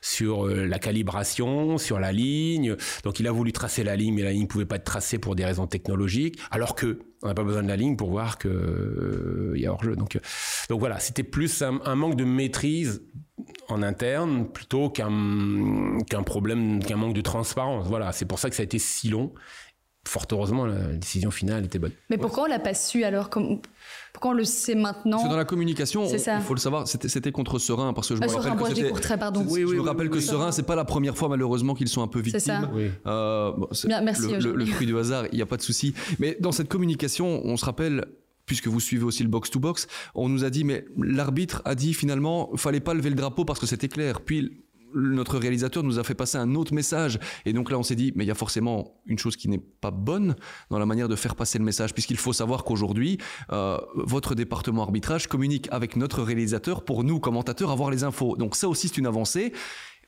sur 0.00 0.46
la 0.46 0.78
calibration, 0.78 1.78
sur 1.78 1.98
la 1.98 2.12
ligne. 2.12 2.76
Donc, 3.02 3.18
il 3.18 3.26
a 3.26 3.32
voulu 3.32 3.50
tracer 3.50 3.82
la 3.82 3.96
ligne, 3.96 4.14
mais 4.14 4.22
la 4.22 4.30
ligne 4.30 4.42
ne 4.42 4.46
pouvait 4.46 4.66
pas 4.66 4.76
être 4.76 4.84
tracée 4.84 5.18
pour 5.18 5.34
des 5.34 5.44
raisons 5.44 5.66
technologiques, 5.66 6.38
alors 6.52 6.76
que 6.76 7.00
on 7.22 7.28
n'a 7.28 7.34
pas 7.34 7.44
besoin 7.44 7.62
de 7.62 7.68
la 7.68 7.76
ligne 7.76 7.96
pour 7.96 8.10
voir 8.10 8.38
qu'il 8.38 8.50
euh, 8.50 9.52
y 9.56 9.66
a 9.66 9.72
hors-jeu. 9.72 9.96
Donc, 9.96 10.16
euh, 10.16 10.20
donc 10.68 10.80
voilà, 10.80 10.98
c'était 10.98 11.22
plus 11.22 11.62
un, 11.62 11.94
manque 11.94 12.16
de 12.16 12.24
maîtrise 12.24 13.02
en 13.68 13.82
interne 13.82 14.50
plutôt 14.50 14.90
qu'un 14.90 16.22
problème, 16.24 16.82
qu'un 16.82 16.96
manque 16.96 17.14
de 17.14 17.20
transparence. 17.20 17.86
Voilà, 17.88 18.12
c'est 18.12 18.26
pour 18.26 18.38
ça 18.38 18.48
que 18.48 18.56
ça 18.56 18.62
a 18.62 18.64
été 18.64 18.78
si 18.78 19.08
long. 19.08 19.32
Fort 20.08 20.26
heureusement, 20.32 20.64
la 20.64 20.94
décision 20.94 21.30
finale 21.30 21.66
était 21.66 21.78
bonne. 21.78 21.92
Mais 22.08 22.16
pourquoi 22.16 22.44
on 22.44 22.46
l'a 22.46 22.58
pas 22.58 22.72
su 22.72 23.04
alors 23.04 23.28
comme... 23.28 23.60
Pourquoi 24.14 24.30
on 24.30 24.34
le 24.34 24.44
sait 24.44 24.74
maintenant? 24.74 25.18
C'est 25.18 25.28
dans 25.28 25.36
la 25.36 25.44
communication, 25.44 26.06
il 26.10 26.42
faut 26.42 26.54
le 26.54 26.60
savoir, 26.60 26.88
c'était 26.88 27.32
contre 27.32 27.58
Serein, 27.58 27.92
parce 27.92 28.08
que 28.08 28.16
je 28.16 28.20
me 28.20 28.26
rappelle 28.26 28.74
que 28.74 29.02
c'était... 29.02 29.16
pardon. 29.18 29.44
Oui, 29.46 29.64
oui, 29.64 29.76
je 29.76 29.82
me 29.82 29.86
rappelle 29.86 30.08
que 30.08 30.20
Serein, 30.20 30.52
c'est 30.52 30.62
pas 30.62 30.74
la 30.74 30.84
première 30.84 31.16
fois 31.16 31.28
malheureusement 31.28 31.74
qu'ils 31.74 31.88
sont 31.88 32.02
un 32.02 32.08
peu 32.08 32.20
victimes. 32.20 32.40
C'est 32.40 32.50
ça. 32.50 32.70
Euh, 33.06 33.52
merci. 34.02 34.32
Le, 34.32 34.54
le, 34.54 34.66
fruit 34.66 34.86
du 34.86 34.96
hasard, 34.98 35.26
il 35.32 35.36
n'y 35.36 35.42
a 35.42 35.46
pas 35.46 35.58
de 35.58 35.62
souci. 35.62 35.94
Mais 36.18 36.36
dans 36.40 36.52
cette 36.52 36.68
communication, 36.68 37.42
on 37.44 37.56
se 37.56 37.64
rappelle, 37.64 38.06
puisque 38.46 38.68
vous 38.68 38.80
suivez 38.80 39.04
aussi 39.04 39.22
le 39.22 39.28
box-to-box, 39.28 39.86
on 40.14 40.28
nous 40.28 40.44
a 40.44 40.50
dit, 40.50 40.64
mais 40.64 40.86
l'arbitre 40.96 41.62
a 41.66 41.74
dit 41.74 41.92
finalement, 41.92 42.50
fallait 42.56 42.80
pas 42.80 42.94
lever 42.94 43.10
le 43.10 43.16
drapeau 43.16 43.44
parce 43.44 43.60
que 43.60 43.66
c'était 43.66 43.88
clair. 43.88 44.22
Puis 44.22 44.64
notre 44.94 45.38
réalisateur 45.38 45.82
nous 45.82 45.98
a 45.98 46.04
fait 46.04 46.14
passer 46.14 46.38
un 46.38 46.54
autre 46.54 46.74
message. 46.74 47.18
Et 47.44 47.52
donc 47.52 47.70
là, 47.70 47.78
on 47.78 47.82
s'est 47.82 47.94
dit, 47.96 48.12
mais 48.14 48.24
il 48.24 48.28
y 48.28 48.32
a 48.32 48.34
forcément 48.34 49.00
une 49.06 49.18
chose 49.18 49.36
qui 49.36 49.48
n'est 49.48 49.58
pas 49.58 49.90
bonne 49.90 50.36
dans 50.70 50.78
la 50.78 50.86
manière 50.86 51.08
de 51.08 51.16
faire 51.16 51.34
passer 51.34 51.58
le 51.58 51.64
message, 51.64 51.94
puisqu'il 51.94 52.16
faut 52.16 52.32
savoir 52.32 52.64
qu'aujourd'hui, 52.64 53.18
euh, 53.52 53.78
votre 53.94 54.34
département 54.34 54.82
arbitrage 54.82 55.26
communique 55.26 55.68
avec 55.70 55.96
notre 55.96 56.22
réalisateur 56.22 56.84
pour 56.84 57.04
nous, 57.04 57.20
commentateurs, 57.20 57.70
avoir 57.70 57.90
les 57.90 58.04
infos. 58.04 58.36
Donc 58.36 58.56
ça 58.56 58.68
aussi, 58.68 58.88
c'est 58.88 58.98
une 58.98 59.06
avancée. 59.06 59.52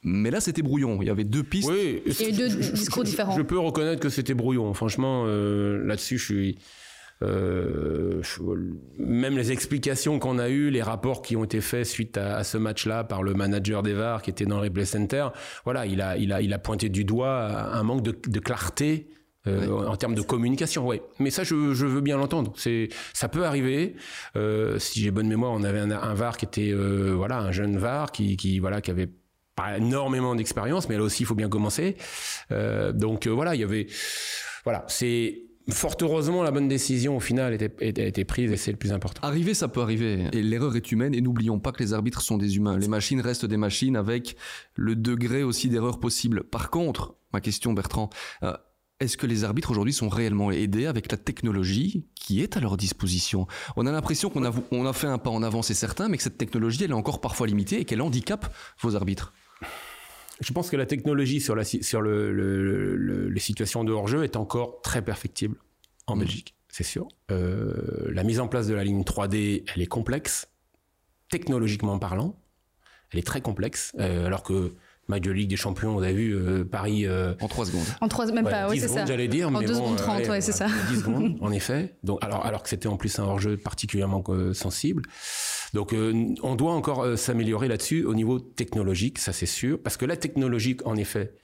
Mais 0.05 0.31
là, 0.31 0.41
c'était 0.41 0.63
brouillon. 0.63 1.01
Il 1.01 1.07
y 1.07 1.11
avait 1.11 1.25
deux 1.25 1.45
pistes. 1.45 1.71
Oui, 1.71 2.03
Il 2.05 2.21
y 2.21 2.25
a 2.25 2.29
eu 2.29 2.33
deux 2.33 2.49
discours 2.49 3.05
différents. 3.05 3.37
Je 3.37 3.43
peux 3.43 3.59
reconnaître 3.59 4.01
que 4.01 4.09
c'était 4.09 4.35
brouillon. 4.35 4.75
Franchement, 4.75 5.25
euh, 5.27 5.85
là-dessus, 5.87 6.19
je 6.19 6.25
suis. 6.25 6.59
Euh, 7.23 8.21
même 8.99 9.37
les 9.37 9.53
explications 9.53 10.19
qu'on 10.19 10.39
a 10.39 10.49
eues, 10.49 10.71
les 10.71 10.83
rapports 10.83 11.23
qui 11.23 11.37
ont 11.37 11.45
été 11.45 11.61
faits 11.61 11.87
suite 11.87 12.17
à, 12.19 12.37
à 12.37 12.45
ce 12.45 12.59
match-là 12.59 13.05
par 13.05 13.23
le 13.23 13.35
manager 13.35 13.83
des 13.83 13.95
VAR 13.95 14.23
qui 14.23 14.31
était 14.31 14.45
dans 14.47 14.57
le 14.57 14.65
replay 14.65 14.85
center, 14.85 15.29
voilà, 15.65 15.87
il 15.87 16.01
a, 16.01 16.17
il 16.17 16.33
a, 16.33 16.41
il 16.43 16.53
a 16.53 16.59
pointé 16.59 16.89
du 16.89 17.05
doigt 17.05 17.49
un 17.73 17.83
manque 17.83 18.03
de, 18.03 18.15
de 18.29 18.41
clarté. 18.41 19.09
euh, 19.47 19.87
en 19.87 19.97
termes 19.97 20.15
de 20.15 20.23
communication, 20.23 20.87
ouais. 20.87 21.03
Mais 21.19 21.31
ça, 21.31 21.43
je, 21.43 21.75
je 21.75 21.87
veux 21.87 22.01
bien 22.01 22.17
l'entendre. 22.17 22.53
C'est, 22.57 22.89
ça 23.13 23.29
peut 23.29 23.45
arriver. 23.45 23.97
Euh, 24.37 24.79
si 24.79 25.01
j'ai 25.01 25.11
bonne 25.11 25.29
mémoire, 25.29 25.53
on 25.53 25.65
avait 25.65 25.81
un, 25.81 25.91
un 25.91 26.15
VAR 26.15 26.37
qui 26.37 26.45
était, 26.45 26.71
euh, 26.71 27.13
voilà, 27.17 27.39
un 27.39 27.51
jeune 27.53 27.77
VAR 27.77 28.13
qui, 28.13 28.37
qui, 28.37 28.59
voilà, 28.61 28.81
qui 28.81 28.91
avait 28.91 29.11
pas 29.57 29.77
énormément 29.77 30.35
d'expérience, 30.35 30.89
mais 30.89 30.97
là 30.97 31.03
aussi, 31.03 31.25
il 31.25 31.27
faut 31.27 31.35
bien 31.35 31.49
commencer. 31.49 31.97
Donc 32.95 33.27
voilà, 33.27 33.55
il 33.55 33.61
y 33.61 33.65
avait, 33.65 33.87
voilà, 34.65 34.85
c'est 34.89 35.43
fort 35.71 35.97
heureusement 36.01 36.43
la 36.43 36.51
bonne 36.51 36.69
décision 36.69 37.17
au 37.17 37.21
final 37.21 37.55
était, 37.55 37.73
était 37.81 38.25
prise 38.25 38.51
et 38.53 38.57
c'est 38.57 38.73
le 38.73 38.79
plus 38.79 38.93
important. 38.93 39.27
Arriver, 39.27 39.55
ça 39.55 39.69
peut 39.69 39.81
arriver. 39.81 40.29
Et 40.33 40.43
l'erreur 40.43 40.77
est 40.77 40.93
humaine. 40.93 41.15
Et 41.15 41.21
n'oublions 41.21 41.59
pas 41.59 41.73
que 41.73 41.83
les 41.83 41.93
arbitres 41.93 42.21
sont 42.21 42.39
des 42.39 42.57
humains. 42.57 42.79
Les 42.79 42.89
machines 42.89 43.21
restent 43.21 43.47
des 43.47 43.57
machines 43.57 43.97
avec 43.97 44.37
le 44.75 44.97
degré 44.97 45.43
aussi 45.43 45.69
d'erreur 45.69 46.01
possible. 46.01 46.45
Par 46.45 46.71
contre, 46.71 47.15
ma 47.33 47.41
question, 47.41 47.73
Bertrand, 47.73 48.11
euh, 48.43 48.55
est-ce 49.01 49.17
que 49.17 49.27
les 49.27 49.43
arbitres 49.45 49.71
aujourd'hui 49.71 49.93
sont 49.93 50.09
réellement 50.09 50.53
aidés 50.53 50.87
avec 50.87 51.11
la 51.11 51.19
technologie 51.19 52.07
qui 52.15 52.41
est 52.41 52.57
à 52.57 52.61
leur 52.61 52.77
disposition? 52.77 53.47
On 53.77 53.87
a 53.87 53.93
l'impression 53.93 54.31
qu'on 54.31 54.45
a, 54.45 54.53
on 54.71 54.87
a 54.87 54.93
fait 54.93 55.09
un 55.09 55.19
pas 55.19 55.31
en 55.31 55.43
avant, 55.43 55.63
c'est 55.63 55.75
certain, 55.75 56.09
mais 56.09 56.17
que 56.17 56.23
cette 56.23 56.39
technologie, 56.39 56.85
elle 56.85 56.91
est 56.91 56.95
encore 56.95 57.21
parfois 57.21 57.47
limitée 57.47 57.81
et 57.81 57.85
qu'elle 57.85 58.01
handicape 58.01 58.55
vos 58.81 58.95
arbitres. 58.95 59.33
Je 60.43 60.53
pense 60.53 60.71
que 60.71 60.77
la 60.77 60.87
technologie 60.87 61.41
sur, 61.41 61.55
la, 61.55 61.65
sur 61.65 62.03
le, 62.03 62.33
le, 62.33 62.97
le, 62.97 63.29
les 63.29 63.41
situations 63.41 63.85
de 63.85 63.93
hors-jeu 63.93 64.25
est 64.25 64.37
encore 64.37 64.83
très 64.83 65.03
perfectible 65.03 65.57
en 66.07 66.17
mmh. 66.17 66.19
Belgique, 66.19 66.57
c'est 66.69 66.85
sûr. 66.85 67.07
Euh, 67.31 68.11
la 68.11 68.25
mise 68.25 68.41
en 68.41 68.49
place 68.49 68.67
de 68.67 68.75
la 68.75 68.83
ligne 68.83 69.03
3D, 69.03 69.65
elle 69.73 69.83
est 69.83 69.87
complexe, 69.87 70.49
technologiquement 71.31 71.99
parlant. 71.99 72.39
Elle 73.11 73.21
est 73.21 73.27
très 73.27 73.41
complexe, 73.41 73.93
euh, 73.99 74.27
alors 74.27 74.43
que 74.43 74.75
match 75.09 75.23
de 75.23 75.31
Ligue 75.31 75.51
des 75.51 75.57
Champions, 75.57 75.97
on 75.97 76.03
a 76.03 76.13
vu 76.13 76.35
euh, 76.35 76.65
Paris. 76.65 77.07
Euh, 77.07 77.35
en 77.41 77.49
3 77.49 77.67
secondes. 77.67 77.87
En 78.01 78.09
3 78.09 78.27
même 78.33 78.45
ouais, 78.45 78.51
pas, 78.51 78.69
oui, 78.69 78.81
c'est 78.81 78.89
ça. 78.89 79.05
j'allais 79.05 79.29
dire. 79.29 79.49
En 79.49 79.51
mais 79.51 79.67
2 79.67 79.73
bon, 79.73 79.79
secondes 79.79 79.97
30, 79.97 80.17
allez, 80.17 80.29
ouais, 80.29 80.41
c'est 80.41 80.53
ça. 80.53 80.67
10 80.91 81.01
secondes, 81.01 81.39
en 81.41 81.53
effet. 81.53 81.95
Donc, 82.03 82.19
alors, 82.23 82.45
alors 82.47 82.63
que 82.63 82.69
c'était 82.69 82.89
en 82.89 82.97
plus 82.97 83.19
un 83.19 83.25
hors-jeu 83.25 83.57
particulièrement 83.57 84.23
euh, 84.29 84.55
sensible. 84.55 85.03
Donc, 85.75 85.93
euh, 85.93 86.35
on 86.43 86.55
doit 86.55 86.73
encore 86.73 87.03
euh, 87.03 87.17
s'améliorer 87.17 87.69
là-dessus 87.69 88.05
au 88.05 88.15
niveau 88.15 88.39
technologique, 88.39 89.19
ça 89.19 89.33
c'est 89.33 89.47
sûr. 89.47 89.79
Parce 89.83 89.97
que 89.97 90.05
la 90.05 90.17
technologie, 90.17 90.77
en 90.85 90.97
effet, 90.97 91.35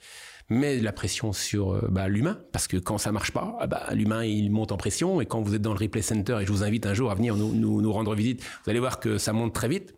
met 0.49 0.79
la 0.79 0.91
pression 0.91 1.33
sur 1.33 1.73
euh, 1.73 1.87
bah, 1.89 2.07
l'humain. 2.07 2.39
Parce 2.51 2.67
que 2.67 2.77
quand 2.77 2.97
ça 2.97 3.11
marche 3.11 3.31
pas, 3.31 3.57
bah, 3.67 3.87
l'humain, 3.93 4.23
il 4.23 4.51
monte 4.51 4.71
en 4.71 4.77
pression. 4.77 5.19
Et 5.21 5.25
quand 5.25 5.41
vous 5.41 5.55
êtes 5.55 5.61
dans 5.61 5.73
le 5.73 5.79
replay 5.79 6.01
center, 6.01 6.37
et 6.41 6.45
je 6.45 6.51
vous 6.51 6.63
invite 6.63 6.85
un 6.85 6.93
jour 6.93 7.11
à 7.11 7.15
venir 7.15 7.35
nous, 7.35 7.53
nous, 7.53 7.81
nous 7.81 7.93
rendre 7.93 8.13
visite, 8.13 8.43
vous 8.63 8.69
allez 8.69 8.79
voir 8.79 8.99
que 8.99 9.17
ça 9.17 9.33
monte 9.33 9.53
très 9.53 9.67
vite 9.67 9.95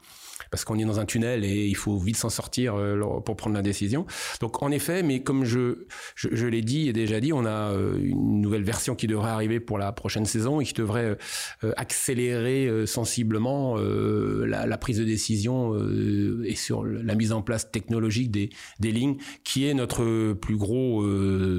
parce 0.52 0.66
qu'on 0.66 0.78
est 0.78 0.86
dans 0.86 1.00
un 1.00 1.06
tunnel 1.06 1.44
et 1.46 1.66
il 1.66 1.76
faut 1.76 1.98
vite 1.98 2.18
s'en 2.18 2.30
sortir 2.30 2.76
euh, 2.76 3.20
pour 3.26 3.36
prendre 3.38 3.56
la 3.56 3.62
décision. 3.62 4.06
Donc 4.42 4.62
en 4.62 4.70
effet, 4.70 5.02
mais 5.02 5.24
comme 5.24 5.46
je, 5.46 5.86
je, 6.16 6.28
je 6.32 6.46
l'ai 6.46 6.62
dit 6.62 6.90
et 6.90 6.94
déjà 6.94 7.20
dit, 7.22 7.34
on 7.34 7.46
a 7.46 7.72
euh, 7.72 7.98
une 7.98 8.42
nouvelle 8.42 8.64
version 8.64 8.94
qui 8.94 9.08
devrait 9.08 9.32
arriver 9.32 9.62
pour 9.62 9.78
la 9.78 9.92
prochaine 9.94 10.26
saison 10.26 10.60
et 10.60 10.66
qui 10.66 10.74
devrait 10.74 11.18
euh, 11.64 11.72
accélérer 11.78 12.86
sensiblement 12.86 13.78
la, 13.78 14.66
la, 14.66 14.78
prise 14.78 14.98
de 14.98 15.06
décision 15.06 15.78
et 16.44 16.56
sur 16.56 16.84
la 16.84 17.16
mise 17.16 17.32
en 17.32 17.42
place 17.42 17.72
technologique 17.72 18.30
des, 18.32 18.50
des 18.80 18.92
lignes, 18.92 19.18
qui 19.46 19.68
est 19.68 19.74
notre 19.74 20.34
plus 20.34 20.58
gros 20.58 21.06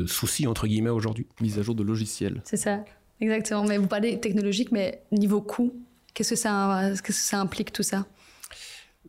souci 0.07 0.47
entre 0.47 0.67
guillemets 0.67 0.91
aujourd'hui. 0.91 1.27
Mise 1.41 1.59
à 1.59 1.63
jour 1.63 1.75
de 1.75 1.83
logiciels. 1.83 2.43
C'est 2.45 2.59
ça, 2.59 2.85
exactement. 3.21 3.65
Mais 3.65 3.79
vous 3.79 3.87
parlez 3.87 4.21
technologique, 4.21 4.71
mais 4.71 5.03
niveau 5.13 5.41
coût, 5.41 5.73
qu'est-ce 6.13 6.31
que 6.31 6.37
ça, 6.37 6.91
qu'est-ce 6.91 7.03
que 7.03 7.13
ça 7.13 7.41
implique 7.41 7.73
tout 7.73 7.83
ça? 7.83 8.07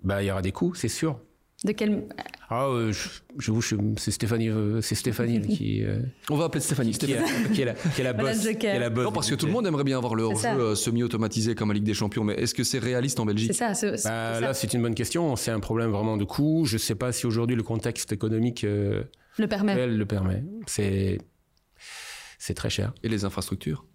Bah, 0.03 0.21
il 0.21 0.27
y 0.27 0.31
aura 0.31 0.41
des 0.41 0.51
coûts, 0.51 0.73
c'est 0.73 0.87
sûr. 0.89 1.19
De 1.63 1.71
quel 1.71 2.03
Ah, 2.49 2.65
euh, 2.67 2.91
je, 3.37 3.51
vous, 3.51 3.61
c'est 3.97 4.11
Stéphanie, 4.11 4.49
euh, 4.49 4.81
c'est 4.81 4.95
Stéphanie 4.95 5.39
qui. 5.47 5.81
Euh, 5.83 6.01
On 6.29 6.35
va 6.35 6.45
appeler 6.45 6.59
Stéphanie. 6.59 6.91
Qui, 6.91 7.13
est 7.13 7.65
la, 7.65 7.73
qui 7.73 8.01
est 8.01 8.03
la 8.03 8.13
boss. 8.13 8.47
Qui 8.59 8.65
est 8.65 8.79
la 8.79 8.89
boss 8.89 9.05
non, 9.05 9.11
parce 9.13 9.29
que 9.29 9.35
tout 9.35 9.45
le 9.45 9.53
monde 9.53 9.65
aimerait 9.65 9.85
bien 9.85 9.97
avoir 9.97 10.15
le 10.15 10.23
hors-jeu 10.23 10.75
semi-automatisé 10.75 11.55
comme 11.55 11.71
à 11.71 11.73
Ligue 11.73 11.85
des 11.85 11.93
Champions, 11.93 12.25
mais 12.25 12.33
est-ce 12.33 12.53
que 12.53 12.65
c'est 12.65 12.79
réaliste 12.79 13.19
en 13.19 13.25
Belgique? 13.25 13.53
C'est 13.53 13.59
ça. 13.59 13.73
C 13.73 13.87
est, 13.87 13.97
c 13.97 14.07
est 14.07 14.11
bah, 14.11 14.33
ça. 14.33 14.39
Là, 14.41 14.53
c'est 14.53 14.73
une 14.73 14.81
bonne 14.81 14.95
question. 14.95 15.35
C'est 15.37 15.51
un 15.51 15.61
problème 15.61 15.91
vraiment 15.91 16.17
de 16.17 16.25
coût. 16.25 16.65
Je 16.65 16.75
ne 16.75 16.79
sais 16.79 16.95
pas 16.95 17.13
si 17.13 17.25
aujourd'hui 17.25 17.55
le 17.55 17.63
contexte 17.63 18.11
économique 18.11 18.63
le 18.63 19.47
permet. 19.47 19.73
Elle 19.73 19.97
le 19.97 20.05
permet. 20.05 20.43
C'est 20.67 21.19
c'est 22.37 22.55
très 22.55 22.69
cher. 22.69 22.93
Et 23.03 23.07
les 23.07 23.23
infrastructures? 23.23 23.85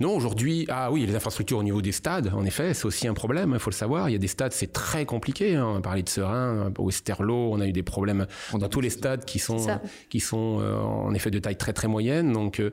Non, 0.00 0.14
aujourd'hui, 0.16 0.66
ah 0.68 0.90
oui, 0.90 1.06
les 1.06 1.14
infrastructures 1.14 1.58
au 1.58 1.62
niveau 1.62 1.82
des 1.82 1.92
stades, 1.92 2.32
en 2.34 2.44
effet, 2.44 2.74
c'est 2.74 2.86
aussi 2.86 3.06
un 3.06 3.14
problème, 3.14 3.52
il 3.54 3.60
faut 3.60 3.70
le 3.70 3.74
savoir. 3.74 4.08
Il 4.08 4.12
y 4.12 4.16
a 4.16 4.18
des 4.18 4.28
stades, 4.28 4.52
c'est 4.52 4.72
très 4.72 5.04
compliqué. 5.04 5.54
Hein. 5.54 5.66
On 5.66 5.76
a 5.76 5.80
parlé 5.80 6.02
de 6.02 6.08
Serein, 6.08 6.72
au 6.78 6.84
Westerlo, 6.84 7.52
on 7.52 7.60
a 7.60 7.66
eu 7.66 7.72
des 7.72 7.82
problèmes 7.82 8.26
dans 8.52 8.68
tous 8.68 8.80
les 8.80 8.90
stades 8.90 9.24
qui 9.24 9.38
sont, 9.38 9.66
qui 10.10 10.20
sont 10.20 10.60
euh, 10.60 10.76
en 10.76 11.14
effet 11.14 11.30
de 11.30 11.38
taille 11.38 11.56
très 11.56 11.72
très 11.72 11.88
moyenne. 11.88 12.32
Donc, 12.32 12.60
euh, 12.60 12.70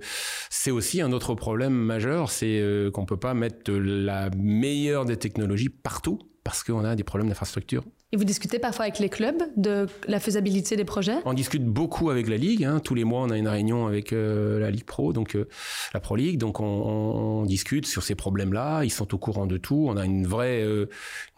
c'est 0.49 0.71
aussi 0.71 1.01
un 1.01 1.11
autre 1.11 1.35
problème 1.35 1.73
majeur, 1.73 2.31
c'est 2.31 2.59
euh, 2.59 2.91
qu'on 2.91 3.05
peut 3.05 3.17
pas 3.17 3.33
mettre 3.33 3.71
la 3.71 4.29
meilleure 4.35 5.05
des 5.05 5.17
technologies 5.17 5.69
partout 5.69 6.19
parce 6.43 6.63
qu'on 6.63 6.83
a 6.83 6.95
des 6.95 7.03
problèmes 7.03 7.29
d'infrastructure. 7.29 7.83
Et 8.13 8.17
vous 8.17 8.25
discutez 8.25 8.59
parfois 8.59 8.83
avec 8.83 8.99
les 8.99 9.07
clubs 9.07 9.41
de 9.55 9.87
la 10.05 10.19
faisabilité 10.19 10.75
des 10.75 10.83
projets? 10.83 11.15
On 11.23 11.33
discute 11.33 11.63
beaucoup 11.63 12.09
avec 12.09 12.27
la 12.27 12.35
Ligue. 12.35 12.65
Hein. 12.65 12.81
Tous 12.81 12.93
les 12.93 13.05
mois, 13.05 13.21
on 13.21 13.29
a 13.29 13.37
une 13.37 13.47
réunion 13.47 13.87
avec 13.87 14.11
euh, 14.11 14.59
la 14.59 14.69
Ligue 14.69 14.83
Pro, 14.83 15.13
donc 15.13 15.37
euh, 15.37 15.47
la 15.93 16.01
Pro 16.01 16.17
League. 16.17 16.37
Donc 16.37 16.59
on, 16.59 17.45
discute 17.45 17.85
sur 17.85 18.03
ces 18.03 18.15
problèmes-là. 18.15 18.83
Ils 18.83 18.91
sont 18.91 19.13
au 19.13 19.17
courant 19.17 19.45
de 19.45 19.55
tout. 19.55 19.85
On 19.87 19.95
a 19.95 20.05
une 20.05 20.27
vraie, 20.27 20.61
euh, 20.61 20.89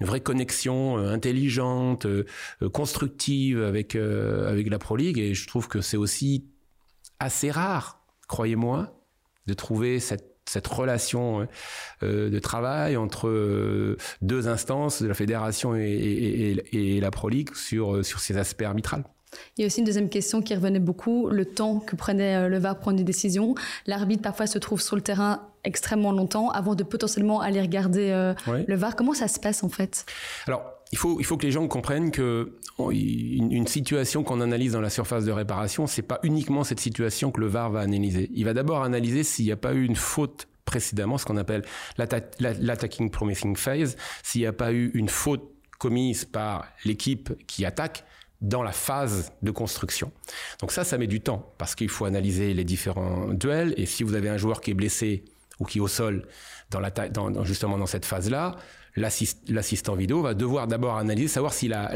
une 0.01 0.07
vraie 0.07 0.21
connexion 0.21 0.97
intelligente, 0.97 2.07
constructive 2.71 3.61
avec, 3.61 3.95
avec 3.95 4.67
la 4.67 4.79
Pro 4.79 4.95
League. 4.95 5.19
Et 5.19 5.35
je 5.35 5.47
trouve 5.47 5.67
que 5.67 5.81
c'est 5.81 5.97
aussi 5.97 6.47
assez 7.19 7.51
rare, 7.51 8.03
croyez-moi, 8.27 8.99
de 9.45 9.53
trouver 9.53 9.99
cette 9.99 10.32
cette 10.45 10.67
relation 10.67 11.47
euh, 12.03 12.29
de 12.29 12.39
travail 12.39 12.97
entre 12.97 13.27
euh, 13.27 13.97
deux 14.21 14.47
instances 14.47 15.01
de 15.01 15.07
la 15.07 15.13
fédération 15.13 15.75
et, 15.75 15.81
et, 15.81 16.97
et 16.97 16.99
la 16.99 17.11
Pro 17.11 17.29
League 17.29 17.55
sur, 17.55 18.05
sur 18.05 18.19
ces 18.19 18.37
aspects 18.37 18.63
arbitrales. 18.63 19.03
Il 19.57 19.61
y 19.61 19.63
a 19.63 19.67
aussi 19.67 19.79
une 19.79 19.85
deuxième 19.85 20.09
question 20.09 20.41
qui 20.41 20.53
revenait 20.53 20.79
beaucoup, 20.79 21.29
le 21.29 21.45
temps 21.45 21.79
que 21.79 21.95
prenait 21.95 22.47
le 22.47 22.59
VAR 22.59 22.75
pour 22.75 22.81
prendre 22.81 22.97
des 22.97 23.03
décisions. 23.03 23.55
L'arbitre 23.87 24.21
parfois 24.21 24.45
se 24.45 24.59
trouve 24.59 24.79
sur 24.79 24.95
le 24.95 25.01
terrain 25.01 25.49
extrêmement 25.63 26.11
longtemps 26.11 26.49
avant 26.49 26.75
de 26.75 26.83
potentiellement 26.83 27.41
aller 27.41 27.61
regarder 27.61 28.11
euh, 28.11 28.33
oui. 28.47 28.63
le 28.67 28.75
VAR. 28.75 28.95
Comment 28.95 29.13
ça 29.13 29.27
se 29.27 29.39
passe 29.39 29.63
en 29.63 29.69
fait? 29.69 30.05
Alors, 30.45 30.63
il 30.93 30.95
faut, 30.95 31.19
il 31.19 31.25
faut 31.25 31.37
que 31.37 31.45
les 31.47 31.51
gens 31.51 31.67
comprennent 31.67 32.11
que 32.11 32.53
une, 32.91 33.65
situation 33.65 34.23
qu'on 34.23 34.41
analyse 34.41 34.73
dans 34.73 34.81
la 34.81 34.91
surface 34.91 35.25
de 35.25 35.31
réparation, 35.31 35.87
c'est 35.87 36.03
pas 36.03 36.19
uniquement 36.21 36.63
cette 36.63 36.79
situation 36.79 37.31
que 37.31 37.41
le 37.41 37.47
VAR 37.47 37.71
va 37.71 37.79
analyser. 37.79 38.29
Il 38.35 38.45
va 38.45 38.53
d'abord 38.53 38.83
analyser 38.83 39.23
s'il 39.23 39.45
n'y 39.45 39.51
a 39.51 39.57
pas 39.57 39.73
eu 39.73 39.85
une 39.85 39.95
faute 39.95 40.47
précédemment, 40.65 41.17
ce 41.17 41.25
qu'on 41.25 41.37
appelle 41.37 41.63
l'attacking 41.97 43.09
promising 43.09 43.55
phase, 43.55 43.95
s'il 44.21 44.41
n'y 44.41 44.47
a 44.47 44.53
pas 44.53 44.71
eu 44.71 44.91
une 44.93 45.09
faute 45.09 45.49
commise 45.79 46.25
par 46.25 46.67
l'équipe 46.85 47.33
qui 47.47 47.65
attaque 47.65 48.05
dans 48.41 48.61
la 48.61 48.71
phase 48.71 49.31
de 49.41 49.49
construction. 49.49 50.11
Donc 50.59 50.71
ça, 50.71 50.83
ça 50.83 50.99
met 50.99 51.07
du 51.07 51.21
temps 51.21 51.55
parce 51.57 51.73
qu'il 51.73 51.89
faut 51.89 52.05
analyser 52.05 52.53
les 52.53 52.65
différents 52.65 53.33
duels 53.33 53.73
et 53.77 53.87
si 53.87 54.03
vous 54.03 54.13
avez 54.13 54.29
un 54.29 54.37
joueur 54.37 54.61
qui 54.61 54.69
est 54.69 54.75
blessé 54.75 55.23
ou 55.63 55.65
qui 55.65 55.77
est 55.79 55.81
au 55.81 55.87
sol 55.87 56.27
justement 57.43 57.77
dans 57.77 57.85
cette 57.85 58.05
phase-là, 58.05 58.55
l'assistant 58.95 59.95
vidéo 59.95 60.21
va 60.21 60.35
devoir 60.35 60.67
d'abord 60.67 60.97
analyser, 60.97 61.27
savoir 61.27 61.53
si 61.53 61.67
la, 61.67 61.89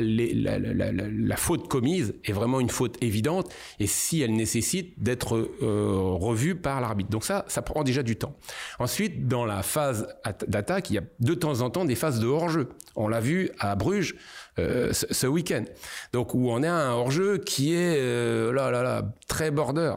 faute 1.38 1.68
commise 1.68 2.16
est 2.26 2.32
vraiment 2.32 2.60
une 2.60 2.70
faute 2.70 2.98
évidente 3.02 3.52
et 3.80 3.86
si 3.86 4.22
elle 4.22 4.34
nécessite 4.34 5.02
d'être 5.02 5.38
euh, 5.62 5.92
revue 6.20 6.56
par 6.56 6.82
l'arbitre. 6.82 7.10
Donc 7.10 7.24
ça, 7.24 7.46
ça 7.48 7.62
prend 7.62 7.84
déjà 7.84 8.02
du 8.02 8.16
temps. 8.16 8.36
Ensuite, 8.80 9.28
dans 9.28 9.46
la 9.46 9.62
phase 9.62 10.08
d'attaque, 10.48 10.90
il 10.90 10.96
y 10.96 10.98
a 10.98 11.04
de 11.20 11.34
temps 11.36 11.62
en 11.62 11.70
temps 11.70 11.86
des 11.86 11.96
phases 11.96 12.20
de 12.20 12.28
hors-jeu. 12.28 12.70
On 12.96 13.08
l'a 13.08 13.20
vu 13.20 13.52
à 13.60 13.76
Bruges 13.76 14.16
euh, 14.58 14.92
ce, 14.92 15.28
week-end. 15.28 15.66
Donc 16.14 16.34
où 16.34 16.50
on 16.50 16.64
a 16.64 16.72
un 16.72 16.94
hors-jeu 16.94 17.38
qui 17.38 17.74
est 17.74 17.98
euh, 18.00 19.02
très 19.28 19.52
border. 19.52 19.94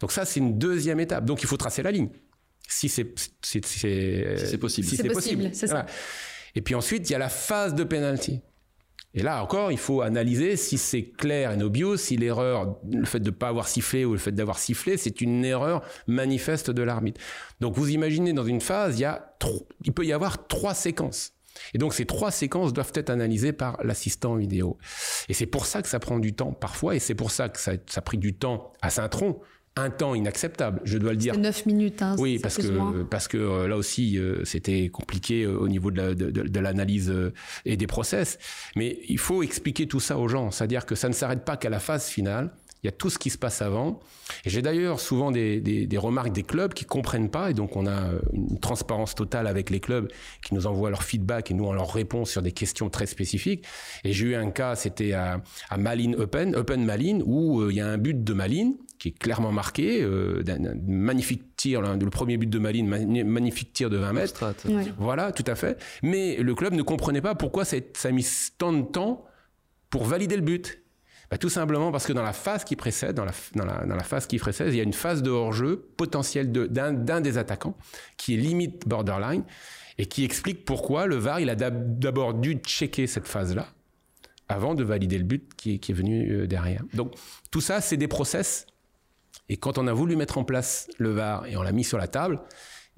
Donc 0.00 0.12
ça, 0.12 0.24
c'est 0.24 0.40
une 0.40 0.58
deuxième 0.58 1.00
étape. 1.00 1.26
Donc 1.26 1.42
il 1.42 1.46
faut 1.46 1.58
tracer 1.58 1.82
la 1.82 1.90
ligne. 1.90 2.08
Si 2.68 2.88
c'est 2.88 3.12
si 3.42 3.60
c'est 3.62 4.58
possible. 4.58 4.86
Si 4.86 4.96
c'est 4.96 5.08
possible, 5.08 5.50
c'est 5.52 5.66
voilà. 5.66 5.86
ça. 5.88 5.94
Et 6.54 6.60
puis 6.60 6.74
ensuite, 6.74 7.08
il 7.08 7.12
y 7.12 7.16
a 7.16 7.18
la 7.18 7.28
phase 7.28 7.74
de 7.74 7.82
penalty. 7.82 8.40
Et 9.14 9.22
là 9.22 9.42
encore, 9.42 9.72
il 9.72 9.78
faut 9.78 10.02
analyser 10.02 10.56
si 10.56 10.76
c'est 10.76 11.04
clair 11.04 11.52
et 11.52 11.62
obvious, 11.62 11.96
si 11.96 12.16
l'erreur, 12.16 12.76
le 12.88 13.06
fait 13.06 13.20
de 13.20 13.30
ne 13.30 13.34
pas 13.34 13.48
avoir 13.48 13.66
sifflé 13.66 14.04
ou 14.04 14.12
le 14.12 14.18
fait 14.18 14.32
d'avoir 14.32 14.58
sifflé, 14.58 14.96
c'est 14.96 15.20
une 15.20 15.44
erreur 15.44 15.82
manifeste 16.06 16.70
de 16.70 16.82
l'arbitre. 16.82 17.20
Donc 17.60 17.74
vous 17.74 17.90
imaginez 17.90 18.34
dans 18.34 18.44
une 18.44 18.60
phase, 18.60 18.98
il, 18.98 19.02
y 19.02 19.06
a 19.06 19.34
trop, 19.38 19.66
il 19.82 19.92
peut 19.92 20.04
y 20.04 20.12
avoir 20.12 20.46
trois 20.46 20.74
séquences. 20.74 21.32
Et 21.74 21.78
donc 21.78 21.94
ces 21.94 22.04
trois 22.04 22.30
séquences 22.30 22.72
doivent 22.72 22.92
être 22.94 23.10
analysées 23.10 23.52
par 23.52 23.82
l'assistant 23.82 24.36
vidéo. 24.36 24.78
Et 25.28 25.34
c'est 25.34 25.46
pour 25.46 25.66
ça 25.66 25.80
que 25.80 25.88
ça 25.88 25.98
prend 25.98 26.18
du 26.18 26.34
temps 26.34 26.52
parfois, 26.52 26.94
et 26.94 26.98
c'est 26.98 27.14
pour 27.14 27.30
ça 27.30 27.48
que 27.48 27.58
ça, 27.58 27.72
ça 27.86 27.98
a 27.98 28.02
pris 28.02 28.18
du 28.18 28.34
temps 28.34 28.72
à 28.82 28.90
Saint-Tron, 28.90 29.40
un 29.78 29.90
temps 29.90 30.14
inacceptable, 30.14 30.80
je 30.84 30.98
dois 30.98 31.12
le 31.12 31.16
dire. 31.16 31.36
9 31.36 31.66
minutes. 31.66 32.02
Hein, 32.02 32.16
oui, 32.18 32.38
parce 32.38 32.56
que, 32.56 33.02
parce 33.04 33.28
que 33.28 33.36
euh, 33.36 33.68
là 33.68 33.76
aussi, 33.76 34.18
euh, 34.18 34.44
c'était 34.44 34.88
compliqué 34.88 35.44
euh, 35.44 35.58
au 35.58 35.68
niveau 35.68 35.90
de 35.90 36.58
l'analyse 36.60 37.12
et 37.64 37.76
des 37.76 37.86
process. 37.86 38.38
Mais 38.76 38.98
il 39.08 39.18
faut 39.18 39.42
expliquer 39.42 39.86
tout 39.86 40.00
ça 40.00 40.18
aux 40.18 40.28
gens, 40.28 40.50
c'est-à-dire 40.50 40.86
que 40.86 40.94
ça 40.94 41.08
ne 41.08 41.14
s'arrête 41.14 41.44
pas 41.44 41.56
qu'à 41.56 41.70
la 41.70 41.80
phase 41.80 42.06
finale. 42.06 42.50
Il 42.84 42.86
y 42.86 42.88
a 42.88 42.92
tout 42.92 43.10
ce 43.10 43.18
qui 43.18 43.28
se 43.28 43.38
passe 43.38 43.60
avant. 43.60 43.98
Et 44.44 44.50
j'ai 44.50 44.62
d'ailleurs 44.62 45.00
souvent 45.00 45.32
des, 45.32 45.60
des, 45.60 45.98
remarques 45.98 46.30
des 46.30 46.44
clubs 46.44 46.72
qui 46.72 46.84
comprennent 46.84 47.28
pas. 47.28 47.50
Et 47.50 47.54
donc, 47.54 47.74
on 47.74 47.88
a 47.88 48.12
une 48.32 48.60
transparence 48.60 49.16
totale 49.16 49.48
avec 49.48 49.70
les 49.70 49.80
clubs 49.80 50.08
qui 50.46 50.54
nous 50.54 50.68
envoient 50.68 50.90
leur 50.90 51.02
feedback 51.02 51.50
et 51.50 51.54
nous, 51.54 51.64
on 51.64 51.72
leur 51.72 51.92
répond 51.92 52.24
sur 52.24 52.40
des 52.40 52.52
questions 52.52 52.88
très 52.88 53.06
spécifiques. 53.06 53.64
Et 54.04 54.12
j'ai 54.12 54.26
eu 54.26 54.34
un 54.36 54.52
cas, 54.52 54.76
c'était 54.76 55.12
à, 55.12 55.42
à 55.70 55.76
Malines 55.76 56.14
Open, 56.14 56.54
Open 56.54 56.84
Malines, 56.84 57.20
où 57.26 57.68
il 57.68 57.74
y 57.74 57.80
a 57.80 57.88
un 57.88 57.98
but 57.98 58.22
de 58.22 58.32
Malines 58.32 58.76
qui 58.98 59.08
est 59.08 59.18
clairement 59.18 59.52
marqué, 59.52 60.02
euh, 60.02 60.42
d'un 60.42 60.74
magnifique 60.86 61.56
tir, 61.56 61.80
le 61.80 62.10
premier 62.10 62.36
but 62.36 62.50
de 62.50 62.58
Malines, 62.58 62.88
magnifique 63.24 63.72
tir 63.72 63.90
de 63.90 63.96
20 63.96 64.12
mètres. 64.12 64.44
Voilà, 64.98 65.32
tout 65.32 65.44
à 65.46 65.54
fait. 65.54 65.80
Mais 66.02 66.36
le 66.36 66.54
club 66.54 66.74
ne 66.74 66.82
comprenait 66.82 67.20
pas 67.20 67.34
pourquoi 67.34 67.64
ça, 67.64 67.76
a 68.04 68.10
mis 68.10 68.26
tant 68.58 68.72
de 68.72 68.82
temps 68.82 69.24
pour 69.90 70.04
valider 70.04 70.36
le 70.36 70.42
but. 70.42 70.82
Bah, 71.30 71.36
tout 71.36 71.50
simplement 71.50 71.92
parce 71.92 72.06
que 72.06 72.12
dans 72.14 72.22
la 72.22 72.32
phase 72.32 72.64
qui 72.64 72.74
précède, 72.74 73.14
dans 73.14 73.26
la, 73.26 73.32
dans 73.54 73.66
la, 73.66 73.84
dans 73.84 73.96
la 73.96 74.02
phase 74.02 74.26
qui 74.26 74.38
précède, 74.38 74.68
il 74.68 74.76
y 74.76 74.80
a 74.80 74.84
une 74.84 74.94
phase 74.94 75.22
de 75.22 75.30
hors-jeu 75.30 75.90
potentiel 75.96 76.50
d'un 76.50 77.20
des 77.20 77.36
attaquants 77.36 77.76
qui 78.16 78.34
est 78.34 78.38
limite 78.38 78.88
borderline 78.88 79.44
et 79.98 80.06
qui 80.06 80.24
explique 80.24 80.64
pourquoi 80.64 81.06
le 81.06 81.16
VAR, 81.16 81.40
il 81.40 81.50
a 81.50 81.54
d'abord 81.54 82.32
dû 82.32 82.54
checker 82.64 83.06
cette 83.06 83.26
phase-là 83.26 83.68
avant 84.48 84.74
de 84.74 84.82
valider 84.82 85.18
le 85.18 85.24
but 85.24 85.54
qui, 85.54 85.78
qui 85.78 85.92
est 85.92 85.94
venu 85.94 86.30
euh, 86.30 86.46
derrière. 86.46 86.82
Donc 86.94 87.14
tout 87.50 87.60
ça, 87.60 87.82
c'est 87.82 87.98
des 87.98 88.08
process 88.08 88.66
et 89.48 89.56
quand 89.56 89.78
on 89.78 89.86
a 89.86 89.92
voulu 89.92 90.16
mettre 90.16 90.38
en 90.38 90.44
place 90.44 90.88
le 90.98 91.10
VAR 91.10 91.46
et 91.46 91.56
on 91.56 91.62
l'a 91.62 91.72
mis 91.72 91.84
sur 91.84 91.98
la 91.98 92.08
table, 92.08 92.40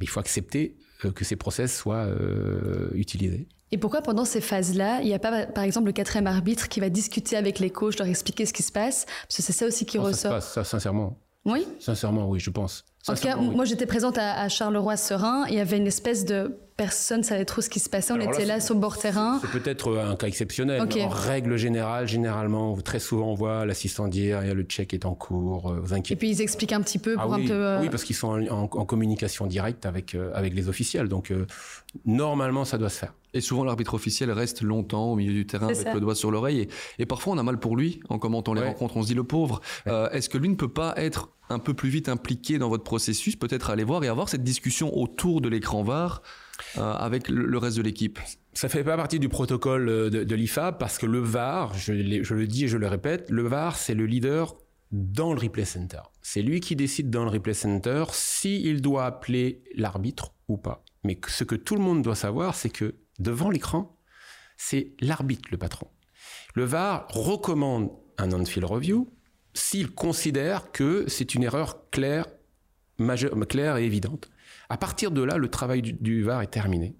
il 0.00 0.08
faut 0.08 0.20
accepter 0.20 0.76
euh, 1.04 1.12
que 1.12 1.24
ces 1.24 1.36
process 1.36 1.76
soient 1.76 2.06
euh, 2.06 2.90
utilisés. 2.94 3.48
Et 3.72 3.78
pourquoi 3.78 4.02
pendant 4.02 4.24
ces 4.24 4.40
phases-là, 4.40 5.00
il 5.00 5.06
n'y 5.06 5.14
a 5.14 5.18
pas, 5.20 5.46
par 5.46 5.62
exemple, 5.62 5.86
le 5.86 5.92
quatrième 5.92 6.26
arbitre 6.26 6.68
qui 6.68 6.80
va 6.80 6.88
discuter 6.88 7.36
avec 7.36 7.60
les 7.60 7.70
coachs, 7.70 7.98
leur 7.98 8.08
expliquer 8.08 8.46
ce 8.46 8.52
qui 8.52 8.64
se 8.64 8.72
passe? 8.72 9.06
Parce 9.22 9.36
que 9.36 9.42
c'est 9.42 9.52
ça 9.52 9.66
aussi 9.66 9.86
qui 9.86 9.98
ressort. 9.98 10.14
Ça 10.14 10.28
se 10.28 10.34
passe, 10.34 10.52
ça, 10.52 10.64
sincèrement. 10.64 11.20
Oui? 11.44 11.66
Sincèrement, 11.78 12.28
oui, 12.28 12.40
je 12.40 12.50
pense. 12.50 12.84
En 13.08 13.14
tout 13.14 13.22
cas, 13.22 13.36
moi 13.36 13.64
j'étais 13.64 13.86
présente 13.86 14.18
à, 14.18 14.48
Charleroi-Serein. 14.48 15.46
Il 15.48 15.54
y 15.54 15.60
avait 15.60 15.78
une 15.78 15.86
espèce 15.86 16.24
de 16.24 16.58
personne 16.80 17.18
ne 17.18 17.24
savait 17.24 17.44
trop 17.44 17.60
ce 17.60 17.68
qui 17.68 17.78
se 17.78 17.90
passait. 17.90 18.14
On 18.14 18.20
était 18.20 18.46
là, 18.46 18.58
sur 18.58 18.74
le 18.74 18.80
bord 18.80 18.96
terrain. 18.96 19.38
C'est 19.42 19.50
peut-être 19.50 19.98
un 19.98 20.16
cas 20.16 20.26
exceptionnel. 20.26 20.80
En 20.80 21.08
règle 21.08 21.58
générale, 21.58 22.08
généralement, 22.08 22.74
très 22.80 23.00
souvent 23.00 23.26
on 23.26 23.34
voit 23.34 23.66
l'assistant 23.66 24.08
dire 24.08 24.40
le 24.54 24.62
check 24.62 24.94
est 24.94 25.04
en 25.04 25.14
cours, 25.14 25.72
euh, 25.72 25.80
vous 25.82 25.92
inquiétez. 25.92 26.14
Et 26.14 26.16
puis 26.16 26.30
ils 26.30 26.40
expliquent 26.40 26.72
un 26.72 26.80
petit 26.80 26.98
peu 26.98 27.16
ah 27.18 27.22
pour 27.22 27.32
oui, 27.32 27.44
un 27.44 27.48
peu. 27.48 27.52
Euh, 27.52 27.80
oui, 27.82 27.90
parce 27.90 28.04
qu'ils 28.04 28.16
sont 28.16 28.46
en, 28.48 28.66
communication 28.66 29.46
directe 29.46 29.84
avec 29.84 30.14
euh, 30.14 30.30
avec 30.34 30.54
les 30.54 30.68
officiels. 30.68 31.08
Donc 31.08 31.32
normalement, 32.06 32.64
ça 32.64 32.78
doit 32.78 32.88
se 32.88 32.98
faire. 32.98 33.12
Et 33.34 33.42
souvent, 33.42 33.62
l'arbitre 33.62 33.94
officiel 33.94 34.30
reste 34.30 34.62
longtemps 34.62 35.12
au 35.12 35.16
milieu 35.16 35.34
du 35.34 35.46
terrain 35.46 35.68
avec 35.68 35.92
le 35.92 36.00
doigt 36.00 36.14
sur 36.14 36.30
l'oreille. 36.30 36.66
Et, 36.98 37.06
parfois, 37.06 37.34
on 37.34 37.38
a 37.38 37.42
mal 37.42 37.60
pour 37.60 37.76
lui 37.76 38.00
en 38.08 38.18
commentant 38.18 38.54
les 38.54 38.62
rencontres. 38.62 38.96
On 38.96 39.02
se 39.02 39.06
dit, 39.06 39.14
le 39.14 39.22
pauvre, 39.22 39.60
est-ce 39.86 40.28
que 40.28 40.38
lui 40.38 40.48
ne 40.48 40.56
peut 40.56 40.72
pas 40.72 40.94
être 40.96 41.28
un 41.50 41.58
peu 41.58 41.74
plus 41.74 41.90
vite 41.90 42.08
impliqué 42.08 42.58
dans 42.58 42.68
votre 42.68 42.84
processus, 42.84 43.36
peut-être 43.36 43.70
aller 43.70 43.84
voir 43.84 44.02
et 44.04 44.08
avoir 44.08 44.28
cette 44.28 44.44
discussion 44.44 44.96
autour 44.96 45.40
de 45.40 45.48
l'écran 45.48 45.82
VAR 45.82 46.22
euh, 46.22 46.49
avec 46.76 47.28
le, 47.28 47.58
reste 47.58 47.76
de 47.76 47.82
l'équipe 47.82 48.18
Ça 48.52 48.68
fait 48.68 48.84
pas 48.84 48.96
partie 48.96 49.18
du 49.18 49.28
protocole 49.28 49.88
euh, 49.88 50.10
de, 50.10 50.34
l'IFA 50.34 50.72
parce 50.72 50.98
que 50.98 51.06
le 51.06 51.20
VAR, 51.20 51.74
je, 51.74 51.92
le 51.92 52.46
dis 52.46 52.64
et 52.64 52.68
je 52.68 52.76
le 52.76 52.86
répète, 52.86 53.30
le 53.30 53.42
VAR 53.42 53.76
c'est 53.76 53.94
le 53.94 54.06
leader 54.06 54.56
dans 54.92 55.32
le 55.32 55.40
replay 55.40 55.64
center. 55.64 56.00
C'est 56.20 56.42
lui 56.42 56.60
qui 56.60 56.76
décide 56.76 57.10
dans 57.10 57.24
le 57.24 57.30
replay 57.30 57.54
center 57.54 58.04
s'il 58.12 58.80
doit 58.80 59.06
appeler 59.06 59.62
l'arbitre 59.76 60.34
ou 60.48 60.56
pas. 60.56 60.84
Mais 61.04 61.18
ce 61.28 61.44
que 61.44 61.54
tout 61.54 61.76
le 61.76 61.82
monde 61.82 62.02
doit 62.02 62.16
savoir, 62.16 62.54
c'est 62.54 62.70
que 62.70 62.96
devant 63.18 63.50
l'écran, 63.50 63.96
c'est 64.56 64.92
l'arbitre 65.00 65.48
le 65.50 65.58
patron. 65.58 65.86
Le 66.54 66.64
VAR 66.64 67.06
recommande 67.08 67.90
un 68.18 68.32
on-field 68.32 68.64
review, 68.66 69.12
s'il 69.54 69.90
considère 69.90 70.70
que 70.72 71.04
c'est 71.08 71.34
une 71.34 71.42
erreur 71.42 71.90
claire, 71.90 72.26
majeure, 72.98 73.34
claire 73.48 73.76
et 73.76 73.84
évidente. 73.84 74.30
À 74.70 74.76
partir 74.76 75.10
de 75.10 75.22
là, 75.22 75.36
le 75.36 75.48
travail 75.48 75.82
du, 75.82 76.22
VAR 76.22 76.42
est 76.42 76.46
terminé. 76.46 76.94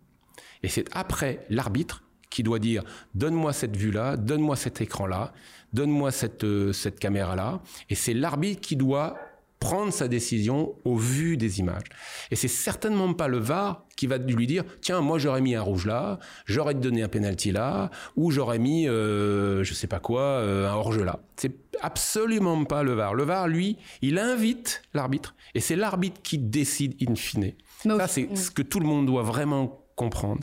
Et 0.63 0.69
c'est 0.69 0.85
après 0.93 1.47
l'arbitre 1.49 2.03
qui 2.29 2.43
doit 2.43 2.59
dire 2.59 2.83
donne-moi 3.15 3.53
cette 3.53 3.77
vue-là, 3.77 4.17
donne-moi 4.17 4.57
cet 4.57 4.81
écran-là, 4.81 5.33
donne-moi 5.73 6.11
cette, 6.11 6.45
euh, 6.45 6.73
cette 6.73 6.99
caméra-là. 6.99 7.63
Et 7.89 7.95
c'est 7.95 8.13
l'arbitre 8.13 8.61
qui 8.61 8.77
doit 8.77 9.17
prendre 9.61 9.93
sa 9.93 10.09
décision 10.09 10.75
au 10.85 10.97
vu 10.97 11.37
des 11.37 11.61
images. 11.61 11.85
Et 12.31 12.37
c'est 12.37 12.49
certainement 12.49 13.13
pas 13.13 13.29
le 13.29 13.39
VAR 13.39 13.85
qui 13.95 14.07
va 14.07 14.17
lui 14.17 14.47
dire 14.47 14.65
tiens 14.81 15.03
moi 15.03 15.19
j'aurais 15.19 15.43
mis 15.43 15.55
un 15.55 15.61
rouge 15.61 15.87
là, 15.87 16.19
j'aurais 16.47 16.75
donné 16.75 17.03
un 17.03 17.09
penalty 17.09 17.53
là, 17.53 17.91
ou 18.17 18.31
j'aurais 18.31 18.59
mis 18.59 18.89
euh, 18.89 19.63
je 19.63 19.75
sais 19.75 19.87
pas 19.87 20.01
quoi 20.01 20.23
euh, 20.23 20.69
un 20.69 20.73
hors-jeu 20.73 21.05
là. 21.05 21.21
C'est 21.37 21.53
absolument 21.83 22.65
pas 22.65 22.83
le 22.83 22.93
VAR. 22.93 23.15
Le 23.15 23.25
VAR 23.25 23.49
lui 23.49 23.77
il 24.03 24.19
invite 24.19 24.83
l'arbitre 24.95 25.35
et 25.55 25.61
c'est 25.61 25.77
l'arbitre 25.77 26.21
qui 26.23 26.39
décide 26.39 26.97
in 27.09 27.15
fine. 27.15 27.53
Ça 27.83 28.09
c'est 28.09 28.37
ce 28.37 28.51
que 28.51 28.63
tout 28.63 28.81
le 28.81 28.87
monde 28.87 29.07
doit 29.07 29.23
vraiment 29.23 29.85
comprendre. 29.97 30.43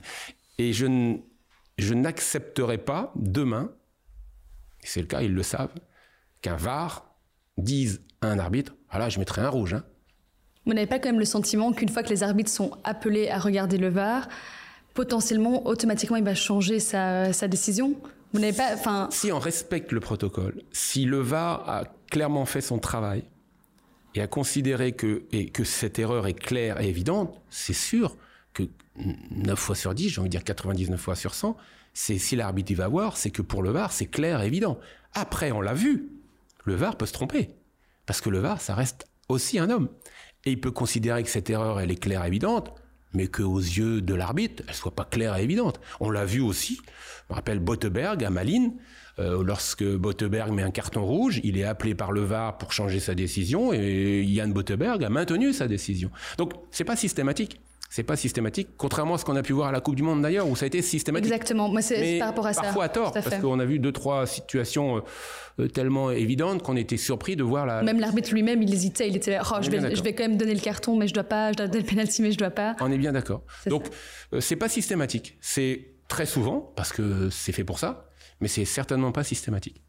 Et 0.57 0.73
je 0.73 1.17
je 1.77 1.93
n'accepterai 1.93 2.79
pas 2.79 3.11
demain, 3.15 3.71
c'est 4.79 5.01
le 5.01 5.07
cas 5.07 5.21
ils 5.21 5.33
le 5.33 5.43
savent, 5.43 5.73
qu'un 6.41 6.55
VAR 6.55 7.13
dise 7.57 8.01
à 8.21 8.27
un 8.27 8.39
arbitre 8.39 8.73
voilà, 8.89 9.09
je 9.09 9.19
mettrais 9.19 9.41
un 9.41 9.49
rouge. 9.49 9.73
Hein. 9.73 9.83
Vous 10.65 10.73
n'avez 10.73 10.88
pas 10.88 10.99
quand 10.99 11.09
même 11.09 11.19
le 11.19 11.25
sentiment 11.25 11.71
qu'une 11.71 11.89
fois 11.89 12.03
que 12.03 12.09
les 12.09 12.23
arbitres 12.23 12.51
sont 12.51 12.71
appelés 12.83 13.29
à 13.29 13.39
regarder 13.39 13.77
le 13.77 13.89
VAR, 13.89 14.27
potentiellement, 14.93 15.65
automatiquement, 15.67 16.17
il 16.17 16.23
va 16.23 16.35
changer 16.35 16.79
sa, 16.79 17.47
décision? 17.47 17.95
Si 19.11 19.32
on 19.32 19.39
respecte 19.39 19.91
le 19.91 19.99
protocole, 19.99 20.61
si 20.71 21.05
le 21.05 21.19
VAR 21.19 21.69
a 21.69 21.84
clairement 22.09 22.45
fait 22.45 22.61
son 22.61 22.80
travail 22.80 23.23
et 24.15 24.21
a 24.21 24.28
considéré 24.28 24.91
que 24.93 25.23
et 25.32 25.49
que 25.49 25.63
cette 25.63 25.99
erreur 25.99 26.28
est 26.28 26.34
claire 26.34 26.82
et 26.82 26.89
évidente, 26.89 27.41
c'est 27.49 27.73
sûr 27.73 28.17
que 28.53 28.63
9 29.32 29.57
fois 29.57 29.75
sur 29.75 29.93
10, 29.93 30.09
j'ai 30.09 30.19
envie 30.19 30.30
de 30.30 30.32
dire 30.32 30.43
99 30.43 30.99
fois 30.99 31.15
sur 31.15 31.34
100, 31.34 31.55
c'est 31.93 32.17
si 32.17 32.36
l'arbitre 32.36 32.73
va 32.75 32.88
voir, 32.88 33.17
c'est 33.17 33.32
que 33.32 33.41
pour 33.41 33.63
le 33.63 33.71
VAR, 33.71 33.91
c'est 33.91 34.05
clair 34.05 34.41
et 34.41 34.47
évident. 34.47 34.80
Après, 35.13 35.51
on 35.51 35.61
l'a 35.61 35.73
vu, 35.73 36.11
le 36.63 36.75
VAR 36.75 36.95
peut 36.95 37.05
se 37.05 37.13
tromper. 37.13 37.49
Parce 38.05 38.21
que 38.21 38.30
le 38.30 38.39
VAR, 38.39 38.61
ça 38.61 38.75
reste 38.75 39.05
aussi 39.30 39.57
un 39.59 39.69
homme. 39.69 39.89
Et 40.45 40.51
il 40.51 40.61
peut 40.61 40.71
considérer 40.71 41.23
que 41.23 41.30
cette 41.30 41.49
erreur, 41.49 41.80
elle 41.80 41.91
est 41.91 41.95
claire 41.95 42.23
et 42.23 42.28
évidente, 42.28 42.73
mais 43.13 43.27
qu'aux 43.27 43.57
yeux 43.57 44.01
de 44.01 44.13
l'arbitre, 44.13 44.63
elle 44.67 44.73
soit 44.73 44.95
pas 44.95 45.05
claire 45.05 45.35
et 45.35 45.43
évidente. 45.43 45.79
On 45.99 46.09
l'a 46.09 46.25
vu 46.25 46.41
aussi, 46.41 46.77
je 46.77 47.33
me 47.33 47.35
rappelle 47.35 47.59
Botteberg 47.59 48.23
à 48.23 48.29
Malines, 48.29 48.73
euh, 49.19 49.43
lorsque 49.43 49.83
Botteberg 49.83 50.51
met 50.51 50.61
un 50.61 50.71
carton 50.71 51.03
rouge, 51.03 51.41
il 51.43 51.57
est 51.57 51.63
appelé 51.63 51.95
par 51.95 52.11
le 52.11 52.21
VAR 52.21 52.57
pour 52.57 52.71
changer 52.71 52.99
sa 52.99 53.15
décision 53.15 53.73
et 53.73 54.21
Yann 54.23 54.53
Botteberg 54.53 55.03
a 55.03 55.09
maintenu 55.09 55.53
sa 55.53 55.67
décision. 55.67 56.11
Donc 56.37 56.53
c'est 56.71 56.83
pas 56.83 56.95
systématique 56.95 57.59
c'est 57.89 58.03
pas 58.03 58.15
systématique, 58.15 58.69
contrairement 58.77 59.15
à 59.15 59.17
ce 59.17 59.25
qu'on 59.25 59.35
a 59.35 59.43
pu 59.43 59.53
voir 59.53 59.69
à 59.69 59.71
la 59.71 59.79
Coupe 59.79 59.95
du 59.95 60.03
Monde 60.03 60.21
d'ailleurs, 60.21 60.47
où 60.47 60.55
ça 60.55 60.65
a 60.65 60.67
été 60.67 60.81
systématique. 60.81 61.31
Exactement, 61.31 61.69
moi 61.69 61.81
c'est 61.81 62.19
par 62.19 62.29
rapport 62.29 62.47
à 62.47 62.53
ça. 62.53 62.61
Parfois 62.61 62.83
à 62.85 62.89
tort, 62.89 63.13
parce 63.13 63.35
qu'on 63.35 63.59
a 63.59 63.65
vu 63.65 63.79
deux, 63.79 63.91
trois 63.91 64.25
situations 64.25 64.97
euh, 64.97 65.01
euh, 65.59 65.67
tellement 65.67 66.11
évidentes 66.11 66.63
qu'on 66.63 66.75
était 66.75 66.97
surpris 66.97 67.35
de 67.35 67.43
voir 67.43 67.65
la. 67.65 67.83
Même 67.83 67.99
l'arbitre 67.99 68.33
lui-même, 68.33 68.61
il 68.61 68.73
hésitait, 68.73 69.07
il 69.07 69.15
était 69.15 69.31
là, 69.31 69.43
oh, 69.51 69.55
je, 69.61 69.69
vais, 69.69 69.95
je 69.95 70.03
vais 70.03 70.13
quand 70.13 70.23
même 70.23 70.38
donner 70.38 70.53
le 70.53 70.59
carton, 70.59 70.97
mais 70.97 71.07
je 71.07 71.13
dois 71.13 71.23
pas, 71.23 71.51
je 71.51 71.57
dois 71.57 71.67
donner 71.67 71.83
le 71.83 71.89
penalty, 71.89 72.21
mais 72.21 72.31
je 72.31 72.38
dois 72.38 72.49
pas. 72.49 72.75
On 72.81 72.91
est 72.91 72.97
bien 72.97 73.13
d'accord. 73.13 73.43
Donc, 73.67 73.85
euh, 74.33 74.41
c'est 74.41 74.55
pas 74.55 74.69
systématique. 74.69 75.38
C'est 75.39 75.93
très 76.07 76.25
souvent, 76.25 76.73
parce 76.75 76.91
que 76.91 77.29
c'est 77.29 77.51
fait 77.51 77.63
pour 77.63 77.79
ça, 77.79 78.09
mais 78.41 78.47
c'est 78.47 78.65
certainement 78.65 79.11
pas 79.11 79.23
systématique. 79.23 79.81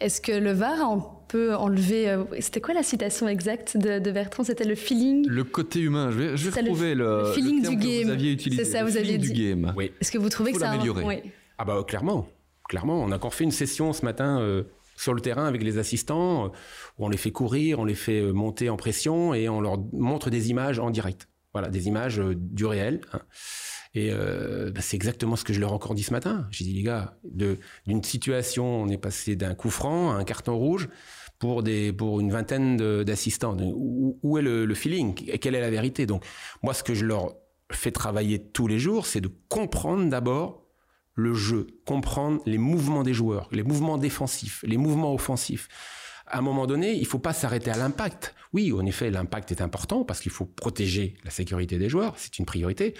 Est-ce 0.00 0.20
que 0.20 0.32
le 0.32 0.52
VAR 0.52 1.24
peut 1.28 1.54
enlever. 1.54 2.08
Euh, 2.08 2.24
c'était 2.40 2.60
quoi 2.60 2.74
la 2.74 2.82
citation 2.82 3.28
exacte 3.28 3.76
de, 3.76 4.10
Bertrand? 4.10 4.44
C'était 4.44 4.64
le 4.64 4.74
feeling? 4.74 5.26
Le 5.28 5.44
côté 5.44 5.80
humain. 5.80 6.10
Je 6.10 6.18
vais, 6.18 6.36
je 6.36 6.48
vais 6.48 6.60
retrouver 6.60 6.94
le, 6.94 7.22
le, 7.22 7.32
feeling 7.32 7.68
du 7.68 7.76
game. 7.76 8.04
vous 8.04 8.10
aviez 8.10 8.32
utilisé. 8.32 8.64
C'est 8.64 8.70
ça, 8.70 8.84
vous 8.84 8.96
aviez 8.96 9.18
dit. 9.18 9.32
Du 9.32 9.42
game. 9.42 9.72
Oui. 9.76 9.92
Est-ce 10.00 10.10
que 10.10 10.18
vous 10.18 10.28
trouvez 10.28 10.52
que 10.52 10.58
ça. 10.58 10.70
l'améliorer. 10.70 11.04
Oui. 11.04 11.32
Ah, 11.58 11.64
bah, 11.64 11.84
clairement. 11.86 12.28
Clairement. 12.68 13.02
On 13.02 13.12
a 13.12 13.16
encore 13.16 13.34
fait 13.34 13.44
une 13.44 13.50
session 13.50 13.92
ce 13.92 14.04
matin. 14.04 14.40
Euh, 14.40 14.64
sur 14.96 15.12
le 15.12 15.20
terrain 15.20 15.46
avec 15.46 15.64
les 15.64 15.78
assistants, 15.78 16.44
euh, 16.44 16.48
où 16.98 17.06
on 17.06 17.08
les 17.08 17.16
fait 17.16 17.32
courir, 17.32 17.80
on 17.80 17.84
les 17.84 17.96
fait 17.96 18.22
monter 18.32 18.70
en 18.70 18.76
pression 18.76 19.34
et 19.34 19.48
on 19.48 19.60
leur 19.60 19.76
montre 19.92 20.30
des 20.30 20.50
images 20.50 20.78
en 20.78 20.90
direct. 20.90 21.28
Voilà, 21.52 21.68
des 21.68 21.88
images 21.88 22.22
du 22.36 22.64
réel. 22.64 23.00
Hein. 23.12 23.18
Et 23.94 24.10
euh, 24.10 24.70
bah, 24.72 24.80
c'est 24.80 24.96
exactement 24.96 25.36
ce 25.36 25.44
que 25.44 25.52
je 25.52 25.60
leur 25.60 25.70
ai 25.70 25.74
encore 25.74 25.94
dit 25.94 26.02
ce 26.02 26.12
matin. 26.12 26.46
J'ai 26.50 26.64
dit, 26.64 26.72
les 26.72 26.82
gars, 26.82 27.16
d'une 27.24 28.02
situation, 28.02 28.82
on 28.82 28.88
est 28.88 28.98
passé 28.98 29.36
d'un 29.36 29.54
coup 29.54 29.70
franc 29.70 30.10
à 30.10 30.14
un 30.14 30.24
carton 30.24 30.56
rouge 30.56 30.88
pour, 31.38 31.60
une 31.66 32.30
vingtaine 32.30 32.76
d'assistants. 33.04 33.56
Où, 33.60 34.38
est 34.38 34.42
le, 34.42 34.64
le 34.64 34.74
feeling? 34.74 35.14
Quelle 35.14 35.54
est 35.54 35.60
la 35.60 35.70
vérité? 35.70 36.06
Donc, 36.06 36.24
moi, 36.62 36.74
ce 36.74 36.82
que 36.82 36.94
je 36.94 37.04
leur 37.04 37.34
fais 37.70 37.92
travailler 37.92 38.42
tous 38.42 38.66
les 38.66 38.78
jours, 38.78 39.06
c'est 39.06 39.20
de 39.20 39.30
comprendre 39.48 40.08
d'abord 40.08 40.64
le 41.14 41.34
jeu, 41.34 41.68
comprendre 41.86 42.42
les 42.46 42.58
mouvements 42.58 43.04
des 43.04 43.14
joueurs, 43.14 43.48
les 43.52 43.62
mouvements 43.62 43.98
défensifs, 43.98 44.64
les 44.66 44.76
mouvements 44.76 45.14
offensifs. 45.14 45.68
À 46.26 46.38
un 46.38 46.40
moment 46.40 46.66
donné, 46.66 46.94
il 46.94 47.02
ne 47.02 47.06
faut 47.06 47.18
pas 47.18 47.32
s'arrêter 47.32 47.70
à 47.70 47.76
l'impact. 47.76 48.34
Oui, 48.52 48.72
en 48.72 48.84
effet, 48.86 49.10
l'impact 49.10 49.52
est 49.52 49.60
important 49.60 50.04
parce 50.04 50.20
qu'il 50.20 50.32
faut 50.32 50.46
protéger 50.46 51.14
la 51.22 51.30
sécurité 51.30 51.78
des 51.78 51.88
joueurs, 51.88 52.14
c'est 52.16 52.38
une 52.38 52.46
priorité. 52.46 52.94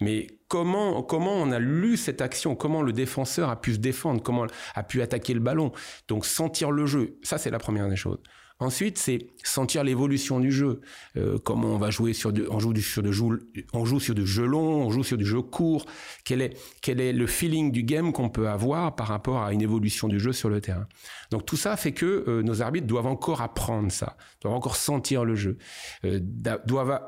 Mais 0.00 0.26
comment, 0.48 1.02
comment 1.02 1.34
on 1.34 1.50
a 1.52 1.58
lu 1.58 1.96
cette 1.96 2.20
action? 2.20 2.54
Comment 2.54 2.82
le 2.82 2.92
défenseur 2.92 3.48
a 3.48 3.60
pu 3.60 3.74
se 3.74 3.78
défendre? 3.78 4.22
Comment 4.22 4.46
a 4.74 4.82
pu 4.82 5.02
attaquer 5.02 5.34
le 5.34 5.40
ballon? 5.40 5.72
Donc 6.08 6.26
sentir 6.26 6.70
le 6.70 6.86
jeu, 6.86 7.18
ça 7.22 7.38
c'est 7.38 7.50
la 7.50 7.58
première 7.58 7.88
des 7.88 7.96
choses. 7.96 8.20
Ensuite, 8.60 8.98
c'est 8.98 9.26
sentir 9.42 9.82
l'évolution 9.82 10.38
du 10.38 10.52
jeu. 10.52 10.80
Euh, 11.16 11.38
comment 11.38 11.68
on 11.68 11.78
va 11.78 11.90
jouer 11.90 12.12
sur 12.12 12.32
du, 12.32 12.44
on 12.50 12.60
joue 12.60 12.72
sur 12.80 13.02
du 13.02 13.12
jeu, 13.12 14.46
long, 14.46 14.86
on 14.86 14.90
joue 14.90 15.02
sur 15.02 15.18
du 15.18 15.26
jeu 15.26 15.42
court. 15.42 15.86
Quel 16.24 16.40
est, 16.40 16.56
quel 16.80 17.00
est 17.00 17.12
le 17.12 17.26
feeling 17.26 17.72
du 17.72 17.82
game 17.82 18.12
qu'on 18.12 18.28
peut 18.28 18.48
avoir 18.48 18.94
par 18.94 19.08
rapport 19.08 19.42
à 19.42 19.52
une 19.52 19.60
évolution 19.60 20.06
du 20.06 20.20
jeu 20.20 20.32
sur 20.32 20.50
le 20.50 20.60
terrain? 20.60 20.86
Donc 21.32 21.46
tout 21.46 21.56
ça 21.56 21.76
fait 21.76 21.92
que 21.92 22.24
euh, 22.28 22.42
nos 22.42 22.62
arbitres 22.62 22.86
doivent 22.86 23.08
encore 23.08 23.42
apprendre 23.42 23.90
ça, 23.90 24.16
doivent 24.40 24.54
encore 24.54 24.76
sentir 24.76 25.24
le 25.24 25.34
jeu, 25.34 25.58
euh, 26.04 26.20
doivent 26.64 27.00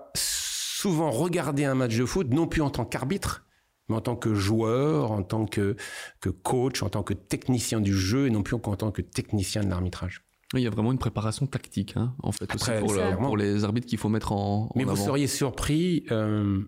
souvent 0.76 1.10
regarder 1.10 1.64
un 1.64 1.74
match 1.74 1.96
de 1.96 2.04
foot 2.04 2.28
non 2.30 2.46
plus 2.46 2.60
en 2.60 2.68
tant 2.68 2.84
qu'arbitre, 2.84 3.46
mais 3.88 3.96
en 3.96 4.02
tant 4.02 4.14
que 4.16 4.34
joueur, 4.34 5.10
en 5.10 5.22
tant 5.22 5.46
que, 5.46 5.74
que 6.20 6.28
coach, 6.28 6.82
en 6.82 6.90
tant 6.90 7.02
que 7.02 7.14
technicien 7.14 7.80
du 7.80 7.94
jeu 7.94 8.26
et 8.26 8.30
non 8.30 8.42
plus 8.42 8.56
en 8.56 8.76
tant 8.76 8.90
que 8.90 9.00
technicien 9.00 9.62
de 9.62 9.70
l'arbitrage. 9.70 10.22
Il 10.54 10.60
y 10.60 10.66
a 10.66 10.70
vraiment 10.70 10.92
une 10.92 10.98
préparation 10.98 11.46
tactique, 11.46 11.94
hein, 11.96 12.14
en 12.22 12.30
fait, 12.30 12.54
aussi 12.54 12.70
pour, 13.18 13.36
les 13.36 13.64
arbitres 13.64 13.86
qu'il 13.86 13.98
faut 13.98 14.08
mettre 14.08 14.32
en. 14.32 14.70
Mais 14.76 14.84
vous 14.84 14.96
seriez 14.96 15.26
surpris 15.26 16.04
euh, 16.10 16.60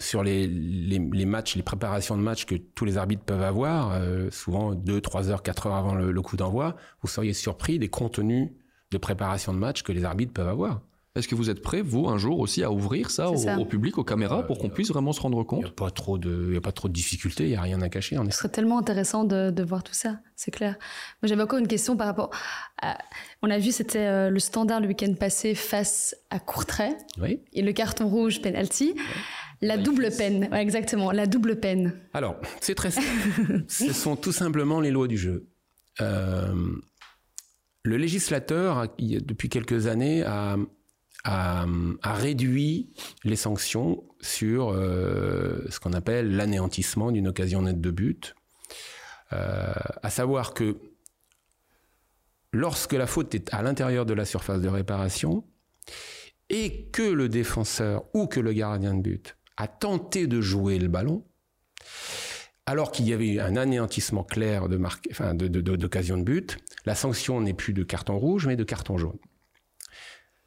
sur 0.00 0.22
les, 0.22 0.46
les, 0.46 1.26
matchs, 1.26 1.56
les 1.56 1.62
préparations 1.62 2.16
de 2.16 2.22
matchs 2.22 2.46
que 2.46 2.54
tous 2.54 2.84
les 2.84 2.98
arbitres 2.98 3.24
peuvent 3.24 3.42
avoir, 3.42 3.92
euh, 3.94 4.30
souvent 4.30 4.74
2, 4.74 5.00
3 5.00 5.28
heures, 5.28 5.42
4 5.42 5.66
heures 5.66 5.74
avant 5.74 5.94
le, 5.94 6.12
le 6.12 6.22
coup 6.22 6.36
d'envoi, 6.36 6.76
vous 7.02 7.08
seriez 7.08 7.34
surpris 7.34 7.78
des 7.78 7.88
contenus 7.88 8.52
de 8.90 8.96
préparation 8.98 9.52
de 9.52 9.58
match 9.58 9.82
que 9.82 9.92
les 9.92 10.04
arbitres 10.04 10.32
peuvent 10.32 10.48
avoir. 10.48 10.80
Est-ce 11.18 11.26
que 11.26 11.34
vous 11.34 11.50
êtes 11.50 11.60
prêt, 11.60 11.82
vous, 11.82 12.08
un 12.08 12.16
jour 12.16 12.38
aussi, 12.38 12.62
à 12.62 12.70
ouvrir 12.70 13.10
ça, 13.10 13.30
au, 13.30 13.64
public, 13.64 13.98
aux 13.98 14.04
caméras, 14.04 14.46
pour 14.46 14.58
qu'on 14.58 14.68
puisse 14.68 14.88
vraiment 14.88 15.12
se 15.12 15.20
rendre 15.20 15.42
compte 15.42 15.60
Il 15.60 15.64
n'y 15.64 15.70
a 15.70 15.74
pas 15.74 15.90
trop 15.90 16.16
de, 16.16 16.56
a 16.56 16.60
pas 16.60 16.70
trop 16.70 16.86
de 16.86 16.92
difficultés, 16.92 17.44
il 17.44 17.50
n'y 17.50 17.56
a 17.56 17.60
rien 17.60 17.82
à 17.82 17.88
cacher. 17.88 18.16
Ce 18.30 18.38
serait 18.38 18.48
tellement 18.48 18.78
intéressant 18.78 19.24
de, 19.24 19.62
voir 19.62 19.82
tout 19.82 19.94
ça, 19.94 20.20
c'est 20.36 20.52
clair. 20.52 20.76
Moi, 21.20 21.28
j'avais 21.28 21.42
encore 21.42 21.58
une 21.58 21.66
question 21.66 21.96
par 21.96 22.06
rapport. 22.06 22.30
À, 22.80 22.96
on 23.42 23.50
a 23.50 23.58
vu, 23.58 23.72
c'était 23.72 24.06
euh, 24.06 24.30
le 24.30 24.38
standard 24.38 24.80
le 24.80 24.86
week-end 24.86 25.12
passé 25.18 25.54
face 25.54 26.14
à 26.30 26.38
Courtrai. 26.38 26.90
Oui. 27.20 27.40
Et 27.52 27.62
le 27.62 27.72
carton 27.72 28.08
rouge 28.08 28.40
penalty. 28.40 28.94
La 29.60 29.76
double 29.76 30.10
peine, 30.16 30.48
exactement, 30.54 31.10
la 31.10 31.26
double 31.26 31.58
peine. 31.58 31.94
Alors, 32.14 32.36
c'est 32.60 32.76
très 32.76 32.92
simple. 32.92 33.06
Ce 33.68 33.92
sont 33.92 34.14
tout 34.14 34.30
simplement 34.30 34.80
les 34.80 34.92
lois 34.92 35.08
du 35.08 35.18
jeu. 35.18 35.48
Euh, 36.00 36.54
le 37.82 37.96
législateur, 37.96 38.86
depuis 38.98 39.48
quelques 39.48 39.88
années, 39.88 40.22
a, 40.22 40.56
a, 41.24 41.66
réduit 42.04 42.90
les 43.24 43.36
sanctions 43.36 44.04
sur 44.20 44.70
euh, 44.70 45.64
ce 45.70 45.80
qu'on 45.80 45.92
appelle 45.92 46.34
l'anéantissement 46.34 47.12
d'une 47.12 47.28
occasion 47.28 47.62
nette 47.62 47.80
de 47.80 47.90
but. 47.90 48.34
Euh, 49.32 49.72
à 50.02 50.10
savoir 50.10 50.54
que 50.54 50.78
lorsque 52.52 52.94
la 52.94 53.06
faute 53.06 53.34
est 53.34 53.52
à 53.52 53.62
l'intérieur 53.62 54.06
de 54.06 54.14
la 54.14 54.24
surface 54.24 54.60
de 54.60 54.68
réparation 54.68 55.44
et 56.48 56.88
que 56.90 57.02
le 57.02 57.28
défenseur 57.28 58.04
ou 58.14 58.26
que 58.26 58.40
le 58.40 58.52
gardien 58.52 58.94
de 58.94 59.02
but 59.02 59.36
a 59.56 59.68
tenté 59.68 60.26
de 60.26 60.40
jouer 60.40 60.78
le 60.78 60.88
ballon, 60.88 61.24
alors 62.64 62.92
qu'il 62.92 63.08
y 63.08 63.12
avait 63.12 63.28
eu 63.28 63.40
un 63.40 63.56
anéantissement 63.56 64.24
clair 64.24 64.68
d'occasion 64.68 66.16
de 66.16 66.22
but, 66.22 66.58
la 66.86 66.94
sanction 66.94 67.40
n'est 67.40 67.54
plus 67.54 67.72
de 67.72 67.82
carton 67.82 68.18
rouge 68.18 68.46
mais 68.46 68.56
de 68.56 68.64
carton 68.64 68.96
jaune. 68.96 69.18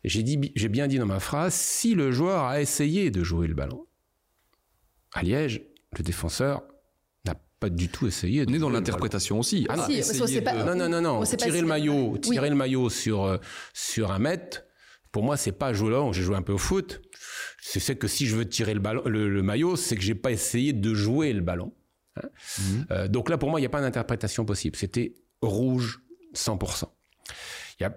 J'ai 0.03 0.23
dit, 0.23 0.51
j'ai 0.55 0.69
bien 0.69 0.87
dit 0.87 0.97
dans 0.97 1.05
ma 1.05 1.19
phrase, 1.19 1.53
si 1.53 1.93
le 1.93 2.11
joueur 2.11 2.43
a 2.43 2.61
essayé 2.61 3.11
de 3.11 3.23
jouer 3.23 3.47
le 3.47 3.53
ballon. 3.53 3.85
À 5.13 5.23
Liège, 5.23 5.61
le 5.97 6.03
défenseur 6.03 6.63
n'a 7.25 7.35
pas 7.59 7.69
du 7.69 7.89
tout 7.89 8.07
essayé. 8.07 8.45
On 8.47 8.53
est 8.53 8.59
dans 8.59 8.69
l'interprétation 8.69 9.39
aussi. 9.39 9.67
Ah, 9.69 9.75
ah 9.77 10.63
non, 10.65 10.75
non, 10.75 10.89
non, 10.89 11.01
non. 11.01 11.23
Tirer 11.23 11.61
le 11.61 11.67
maillot, 11.67 12.17
tirer 12.17 12.49
le 12.49 12.55
maillot 12.55 12.89
sur 12.89 13.25
euh, 13.25 13.37
sur 13.73 14.11
un 14.11 14.19
mètre. 14.19 14.63
Pour 15.11 15.23
moi, 15.23 15.35
c'est 15.37 15.51
pas 15.51 15.73
jouer 15.73 15.91
là. 15.91 16.09
J'ai 16.13 16.21
joué 16.23 16.35
un 16.35 16.41
peu 16.41 16.53
au 16.53 16.57
foot. 16.57 17.01
C'est 17.59 17.95
que 17.95 18.07
si 18.07 18.25
je 18.25 18.35
veux 18.35 18.47
tirer 18.47 18.73
le 18.73 18.79
ballon, 18.79 19.03
le, 19.05 19.43
maillot, 19.43 19.75
c'est 19.75 19.95
que 19.95 20.01
j'ai 20.01 20.15
pas 20.15 20.31
essayé 20.31 20.73
de 20.73 20.93
jouer 20.93 21.33
le 21.33 21.41
ballon. 21.41 21.73
Hein. 22.15 22.29
Mhm. 22.59 22.85
Euh, 22.91 23.07
donc 23.07 23.29
là, 23.29 23.37
pour 23.37 23.49
moi, 23.49 23.59
il 23.59 23.63
n'y 23.63 23.67
a 23.67 23.69
pas 23.69 23.81
d'interprétation 23.81 24.45
possible. 24.45 24.77
C'était 24.77 25.13
rouge 25.41 26.01
100% 26.33 26.85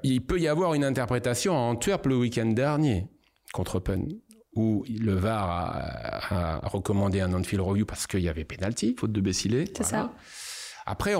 il 0.03 0.24
peut 0.24 0.39
y 0.41 0.49
avoir 0.49 0.74
une 0.74 0.85
interprétation 0.85 1.55
à 1.55 1.61
Antwerp 1.61 2.07
le 2.07 2.16
week-end 2.16 2.47
dernier 2.47 3.09
contre 3.53 3.78
Penn 3.80 4.09
où 4.57 4.85
le 4.89 5.14
VAR 5.14 5.51
a, 6.30 6.68
recommandé 6.68 7.20
un 7.20 7.32
on-field 7.32 7.61
review 7.61 7.85
parce 7.85 8.07
qu'il 8.07 8.20
y 8.20 8.28
avait 8.28 8.45
penalty. 8.45 8.95
Faute 8.99 9.12
de 9.12 9.20
Bessilé. 9.20 9.64
C'est 9.76 9.85
ça. 9.85 10.12
Après, 10.87 11.14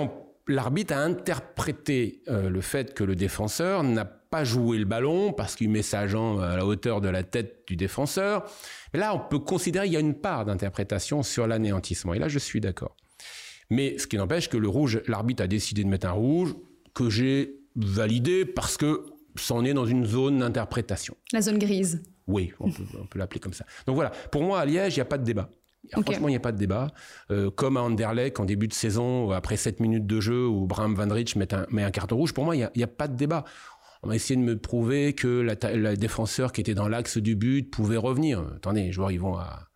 l'arbitre 0.47 0.93
a 0.93 0.99
interprété 0.99 2.21
euh, 2.29 2.49
le 2.49 2.61
fait 2.61 2.93
que 2.93 3.03
le 3.03 3.15
défenseur 3.15 3.83
n'a 3.83 4.05
pas 4.05 4.43
joué 4.43 4.77
le 4.77 4.85
ballon 4.85 5.33
parce 5.33 5.55
qu'il 5.55 5.69
met 5.69 5.81
sa 5.81 6.07
jambe 6.07 6.41
à 6.41 6.55
la 6.55 6.65
hauteur 6.65 7.01
de 7.01 7.09
la 7.09 7.23
tête 7.23 7.63
du 7.67 7.75
défenseur. 7.75 8.49
Mais 8.93 8.99
là, 8.99 9.13
on 9.13 9.19
peut 9.19 9.39
considérer 9.39 9.85
qu'il 9.85 9.93
y 9.93 9.97
a 9.97 10.01
une 10.01 10.15
part 10.15 10.45
d'interprétation 10.45 11.23
sur 11.23 11.47
l'anéantissement. 11.47 12.13
Et 12.13 12.19
là, 12.19 12.27
je 12.27 12.39
suis 12.39 12.61
d'accord. 12.61 12.95
Mais 13.69 13.97
ce 13.97 14.07
qui 14.07 14.17
n'empêche 14.17 14.49
que 14.49 14.57
le 14.57 14.67
rouge, 14.67 15.01
l'arbitre 15.07 15.43
a 15.43 15.47
décidé 15.47 15.83
de 15.83 15.89
mettre 15.89 16.07
un 16.07 16.11
rouge 16.11 16.55
que 16.93 17.09
j'ai 17.09 17.64
validé 17.75 18.45
parce 18.45 18.77
que 18.77 19.05
ça 19.35 19.53
en 19.53 19.65
est 19.65 19.73
dans 19.73 19.85
une 19.85 20.05
zone 20.05 20.39
d'interprétation. 20.39 21.15
La 21.33 21.41
zone 21.41 21.57
grise. 21.59 22.03
Oui, 22.27 22.53
on 22.59 22.71
peut, 22.71 23.19
l'appeler 23.19 23.39
comme 23.39 23.53
ça. 23.53 23.65
Donc 23.85 23.95
voilà, 23.95 24.09
pour 24.31 24.41
moi, 24.41 24.59
à 24.59 24.65
Liège, 24.65 24.95
il 24.95 24.97
n'y 24.97 25.01
a 25.01 25.05
pas 25.05 25.17
de 25.17 25.23
débat. 25.23 25.49
Franchement, 25.91 26.27
il 26.27 26.31
n'y 26.31 26.37
a 26.37 26.41
pas 26.41 26.51
de 26.51 26.57
débat. 26.57 26.87
Euh, 27.29 27.51
comme 27.51 27.77
à 27.77 27.81
Anderlecht, 27.81 28.39
en 28.39 28.45
début 28.45 28.67
de 28.67 28.73
saison, 28.73 29.29
après 29.31 29.57
7 29.57 29.79
minutes 29.79 30.07
de 30.07 30.19
jeu, 30.19 30.47
où 30.47 30.65
Bram 30.65 30.95
Van 30.95 31.13
Rich 31.13 31.35
met 31.35 31.53
un, 31.53 31.67
met 31.69 31.83
un 31.83 31.91
carton 31.91 32.17
rouge, 32.17 32.33
pour 32.33 32.43
moi, 32.43 32.55
il 32.55 32.69
n'y 32.75 32.83
a, 32.83 32.87
pas 32.87 33.07
de 33.07 33.15
débat. 33.15 33.45
On 34.01 34.07
va 34.07 34.15
essayer 34.15 34.35
de 34.35 34.41
me 34.41 34.57
prouver 34.57 35.13
que 35.13 35.41
la, 35.41 35.95
défenseur 35.95 36.51
qui 36.51 36.61
était 36.61 36.73
dans 36.73 36.87
l'axe 36.87 37.17
du 37.17 37.35
but 37.35 37.69
pouvait 37.69 37.97
revenir. 37.97 38.43
Attendez, 38.55 38.83
les 38.83 38.91
joueurs, 38.91 39.11
ils 39.11 39.19
vont 39.19 39.35
à, 39.35 39.67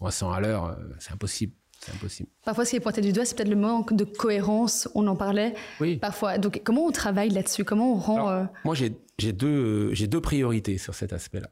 à 0.00 0.10
100 0.10 0.30
à 0.30 0.40
l'heure, 0.40 0.66
euh, 0.66 0.74
c'est 1.00 1.12
impossible. 1.12 1.54
C'est 1.86 1.94
impossible. 1.94 2.28
Parfois, 2.44 2.64
ce 2.64 2.70
qui 2.70 2.76
est 2.76 2.80
pointé 2.80 3.00
du 3.00 3.12
doigt, 3.12 3.24
c'est 3.24 3.36
peut-être 3.36 3.48
le 3.48 3.54
manque 3.56 3.94
de 3.94 4.04
cohérence. 4.04 4.88
On 4.96 5.06
en 5.06 5.14
parlait. 5.14 5.54
Oui. 5.80 5.98
Parfois. 5.98 6.38
Donc, 6.38 6.60
comment 6.64 6.84
on 6.84 6.90
travaille 6.90 7.30
là-dessus? 7.30 7.64
Comment 7.64 7.92
on 7.92 7.96
rend. 7.96 8.28
Euh, 8.28 8.44
moi, 8.64 8.74
j'ai 8.74 9.32
deux, 9.32 9.92
deux 9.94 10.20
priorités 10.20 10.78
sur 10.78 10.94
cet 10.94 11.12
aspect-là. 11.12 11.48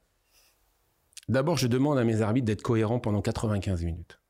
D'abord, 1.28 1.56
je 1.56 1.68
demande 1.68 1.98
à 1.98 2.04
mes 2.04 2.20
arbitres 2.20 2.46
d'être 2.46 2.62
cohérents 2.62 2.98
pendant 2.98 3.22
95 3.22 3.84
minutes. 3.84 4.20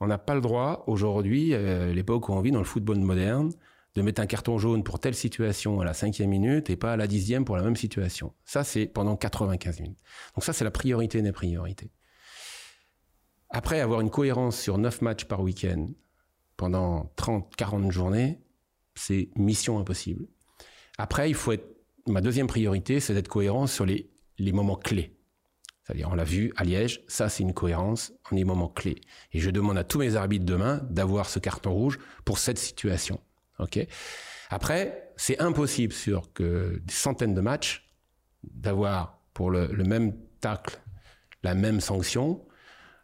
On 0.00 0.06
n'a 0.06 0.18
pas 0.18 0.34
le 0.34 0.40
droit, 0.40 0.84
aujourd'hui, 0.86 1.54
à 1.54 1.86
l'époque 1.92 2.28
où 2.28 2.32
on 2.32 2.40
vit 2.40 2.50
dans 2.50 2.58
le 2.58 2.64
football 2.64 2.98
moderne, 2.98 3.52
de 3.94 4.02
mettre 4.02 4.20
un 4.20 4.26
carton 4.26 4.58
jaune 4.58 4.82
pour 4.82 4.98
telle 4.98 5.14
situation 5.14 5.80
à 5.80 5.84
la 5.84 5.94
cinquième 5.94 6.30
minute 6.30 6.70
et 6.70 6.76
pas 6.76 6.94
à 6.94 6.96
la 6.96 7.06
dixième 7.06 7.44
pour 7.44 7.56
la 7.56 7.62
même 7.62 7.76
situation. 7.76 8.32
Ça, 8.44 8.64
c'est 8.64 8.86
pendant 8.86 9.16
95 9.16 9.80
minutes. 9.80 10.00
Donc 10.34 10.42
ça, 10.42 10.52
c'est 10.52 10.64
la 10.64 10.72
priorité 10.72 11.22
des 11.22 11.32
priorités. 11.32 11.92
Après 13.56 13.78
avoir 13.78 14.00
une 14.00 14.10
cohérence 14.10 14.58
sur 14.58 14.78
9 14.78 15.00
matchs 15.00 15.26
par 15.26 15.40
week-end 15.40 15.86
pendant 16.56 17.12
30, 17.14 17.54
40 17.54 17.92
journées, 17.92 18.40
c'est 18.96 19.28
mission 19.36 19.78
impossible. 19.78 20.26
Après, 20.98 21.30
il 21.30 21.36
faut 21.36 21.52
être, 21.52 21.64
ma 22.08 22.20
deuxième 22.20 22.48
priorité, 22.48 22.98
c'est 22.98 23.14
d'être 23.14 23.28
cohérent 23.28 23.68
sur 23.68 23.86
les, 23.86 24.10
les 24.38 24.50
moments 24.50 24.74
clés. 24.74 25.16
C'est-à-dire, 25.84 26.08
on 26.10 26.16
l'a 26.16 26.24
vu 26.24 26.52
à 26.56 26.64
Liège, 26.64 27.04
ça 27.06 27.28
c'est 27.28 27.44
une 27.44 27.54
cohérence 27.54 28.12
en 28.28 28.34
les 28.34 28.42
moments 28.42 28.66
clés. 28.66 29.00
Et 29.32 29.38
je 29.38 29.50
demande 29.50 29.78
à 29.78 29.84
tous 29.84 30.00
mes 30.00 30.16
arbitres 30.16 30.44
demain 30.44 30.80
d'avoir 30.90 31.28
ce 31.28 31.38
carton 31.38 31.72
rouge 31.72 32.00
pour 32.24 32.38
cette 32.38 32.58
situation. 32.58 33.20
Ok? 33.60 33.78
Après, 34.50 35.12
c'est 35.16 35.40
impossible 35.40 35.92
sur 35.92 36.32
que 36.32 36.82
des 36.84 36.92
centaines 36.92 37.34
de 37.34 37.40
matchs 37.40 37.88
d'avoir 38.42 39.20
pour 39.32 39.52
le, 39.52 39.68
le 39.68 39.84
même 39.84 40.12
tacle 40.40 40.80
la 41.44 41.54
même 41.54 41.80
sanction 41.80 42.44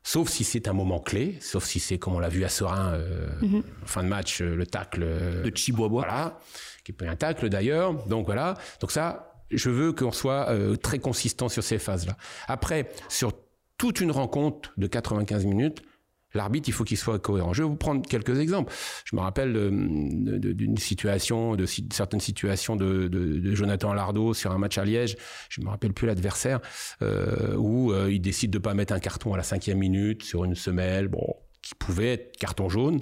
Sauf 0.02 0.28
si 0.28 0.44
c'est 0.44 0.66
un 0.66 0.72
moment 0.72 0.98
clé, 0.98 1.36
sauf 1.40 1.64
si 1.64 1.78
c'est 1.78 1.98
comme 1.98 2.14
on 2.14 2.18
l'a 2.18 2.30
vu 2.30 2.44
à 2.44 2.48
Serein, 2.48 2.94
euh, 2.94 3.28
mhm. 3.42 3.62
fin 3.84 4.02
de 4.02 4.08
match, 4.08 4.40
euh, 4.40 4.54
le 4.54 4.66
tacle 4.66 5.02
euh, 5.02 5.42
de 5.42 5.54
Chibois, 5.54 5.88
voilà, 5.88 6.38
qui 6.84 6.92
peut 6.92 7.06
un 7.06 7.16
tacle 7.16 7.50
d'ailleurs. 7.50 7.92
Donc 8.06 8.24
voilà, 8.24 8.56
donc 8.80 8.92
ça, 8.92 9.34
je 9.50 9.68
veux 9.68 9.92
qu'on 9.92 10.12
soit 10.12 10.48
très 10.82 10.98
consistant 10.98 11.48
sur 11.48 11.62
ces 11.62 11.78
phases-là. 11.78 12.16
Après, 12.48 12.90
sur 13.08 13.32
toute 13.76 14.00
une 14.00 14.10
rencontre 14.10 14.72
de 14.78 14.86
95 14.86 15.44
minutes, 15.44 15.82
L'arbitre, 16.34 16.68
il 16.68 16.72
faut 16.72 16.84
qu'il 16.84 16.96
soit 16.96 17.18
cohérent. 17.18 17.52
Je 17.52 17.62
vais 17.62 17.68
vous 17.68 17.76
prendre 17.76 18.06
quelques 18.06 18.38
exemples. 18.38 18.72
Je 19.04 19.16
me 19.16 19.20
rappelle 19.20 19.52
d'une 19.52 20.76
situation, 20.76 21.56
de 21.56 21.66
certaines 21.66 22.20
situations 22.20 22.76
de, 22.76 23.54
Jonathan 23.54 23.92
Lardo 23.92 24.34
sur 24.34 24.52
un 24.52 24.58
match 24.58 24.78
à 24.78 24.84
Liège. 24.84 25.16
Je 25.48 25.60
me 25.60 25.68
rappelle 25.68 25.92
plus 25.92 26.06
l'adversaire 26.06 26.60
euh, 27.02 27.56
où 27.56 27.92
euh, 27.92 28.12
il 28.12 28.20
décide 28.20 28.50
de 28.50 28.58
pas 28.58 28.74
mettre 28.74 28.92
un 28.92 29.00
carton 29.00 29.34
à 29.34 29.36
la 29.36 29.42
cinquième 29.42 29.78
minute 29.78 30.22
sur 30.22 30.44
une 30.44 30.54
semelle. 30.54 31.08
Bon, 31.08 31.34
qui 31.62 31.74
pouvait 31.74 32.14
être 32.14 32.36
carton 32.36 32.68
jaune, 32.68 33.00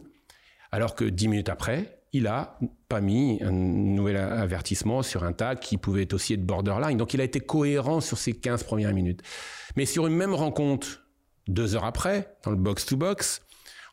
alors 0.72 0.94
que 0.94 1.04
dix 1.04 1.28
minutes 1.28 1.48
après, 1.48 2.00
il 2.12 2.26
a 2.26 2.58
pas 2.88 3.00
mis 3.00 3.38
un 3.42 3.52
nouvel 3.52 4.16
avertissement 4.16 5.02
sur 5.02 5.24
un 5.24 5.32
tag 5.32 5.58
qui 5.58 5.76
pouvait 5.76 6.12
aussi 6.14 6.34
être 6.34 6.44
borderline. 6.44 6.96
Donc 6.96 7.14
il 7.14 7.20
a 7.20 7.24
été 7.24 7.40
cohérent 7.40 8.00
sur 8.00 8.18
ces 8.18 8.32
15 8.32 8.64
premières 8.64 8.94
minutes. 8.94 9.22
Mais 9.76 9.84
sur 9.84 10.06
une 10.06 10.16
même 10.16 10.34
rencontre, 10.34 11.07
deux 11.48 11.74
heures 11.74 11.84
après, 11.84 12.36
dans 12.44 12.50
le 12.50 12.56
box-to-box, 12.56 13.42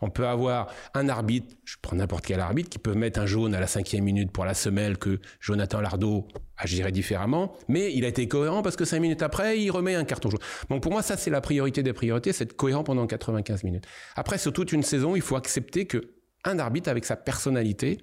on 0.02 0.10
peut 0.10 0.28
avoir 0.28 0.68
un 0.94 1.10
arbitre, 1.10 1.56
je 1.64 1.76
prends 1.82 1.96
n'importe 1.96 2.26
quel 2.26 2.40
arbitre, 2.40 2.70
qui 2.70 2.80
peut 2.80 2.94
mettre 2.94 3.20
un 3.20 3.26
jaune 3.26 3.56
à 3.56 3.60
la 3.60 3.68
cinquième 3.68 4.04
minute 4.04 4.32
pour 4.32 4.46
la 4.46 4.54
semelle 4.54 4.98
que 4.98 5.20
Jonathan 5.40 5.82
Lardot 5.82 6.28
agirait 6.58 6.92
différemment, 6.92 7.56
mais 7.68 7.94
il 7.94 8.06
a 8.06 8.08
été 8.08 8.28
cohérent 8.28 8.62
parce 8.62 8.76
que 8.76 8.86
cinq 8.86 9.00
minutes 9.00 9.22
après, 9.22 9.60
il 9.60 9.72
remet 9.72 9.96
un 9.96 10.04
carton 10.04 10.30
jaune. 10.30 10.42
Donc 10.70 10.84
pour 10.84 10.92
moi, 10.92 11.02
ça 11.02 11.18
c'est 11.18 11.32
la 11.32 11.42
priorité 11.42 11.84
des 11.84 11.94
priorités, 11.94 12.34
c'est 12.34 12.44
être 12.44 12.56
cohérent 12.56 12.84
pendant 12.84 13.08
95 13.08 13.64
minutes. 13.64 13.86
Après, 14.16 14.38
sur 14.38 14.54
toute 14.54 14.72
une 14.72 14.84
saison, 14.84 15.16
il 15.16 15.22
faut 15.22 15.36
accepter 15.36 15.86
que 15.86 16.12
un 16.44 16.60
arbitre 16.60 16.90
avec 16.90 17.06
sa 17.06 17.16
personnalité, 17.16 17.98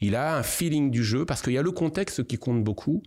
il 0.00 0.14
a 0.16 0.36
un 0.36 0.42
feeling 0.42 0.90
du 0.90 1.02
jeu 1.02 1.24
parce 1.24 1.42
qu'il 1.42 1.52
y 1.52 1.58
a 1.58 1.62
le 1.62 1.72
contexte 1.72 2.24
qui 2.24 2.38
compte 2.38 2.62
beaucoup. 2.62 3.02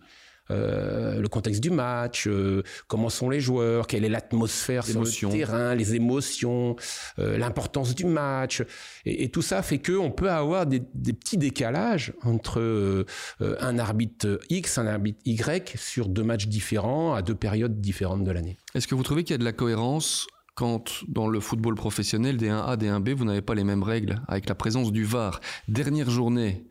Euh, 0.50 1.20
le 1.20 1.28
contexte 1.28 1.62
du 1.62 1.70
match, 1.70 2.26
euh, 2.26 2.62
comment 2.86 3.08
sont 3.08 3.28
les 3.28 3.40
joueurs, 3.40 3.86
quelle 3.86 4.04
est 4.04 4.08
l'atmosphère 4.08 4.84
sur 4.84 5.02
le 5.02 5.30
terrain, 5.30 5.74
les 5.74 5.94
émotions, 5.94 6.76
euh, 7.18 7.36
l'importance 7.36 7.94
du 7.94 8.04
match, 8.04 8.62
et, 9.04 9.28
tout 9.30 9.42
ça 9.42 9.62
fait 9.62 9.78
que 9.78 9.92
on 9.92 10.10
peut 10.10 10.30
avoir 10.30 10.66
des, 10.66 10.80
petits 10.80 11.36
décalages 11.36 12.12
entre 12.22 13.04
un 13.40 13.78
arbitre 13.78 14.38
X, 14.48 14.78
un 14.78 14.86
arbitre 14.86 15.18
Y 15.24 15.76
sur 15.76 16.08
deux 16.08 16.22
matchs 16.22 16.46
différents 16.46 17.14
à 17.14 17.22
deux 17.22 17.34
périodes 17.34 17.80
différentes 17.80 18.24
de 18.24 18.30
l'année. 18.30 18.56
Est-ce 18.74 18.86
que 18.86 18.94
vous 18.94 19.02
trouvez 19.02 19.24
qu'il 19.24 19.32
y 19.32 19.34
a 19.34 19.38
de 19.38 19.44
la 19.44 19.52
cohérence 19.52 20.26
quand 20.54 21.04
dans 21.08 21.28
le 21.28 21.40
football 21.40 21.74
professionnel 21.74 22.36
des 22.36 22.48
1A, 22.48 22.76
des 22.76 22.88
1B, 22.88 23.14
vous 23.14 23.24
n'avez 23.24 23.42
pas 23.42 23.54
les 23.54 23.64
mêmes 23.64 23.82
règles 23.82 24.22
avec 24.28 24.48
la 24.48 24.54
présence 24.54 24.92
du 24.92 25.04
VAR? 25.04 25.40
Dernière 25.68 26.08
journée, 26.08 26.64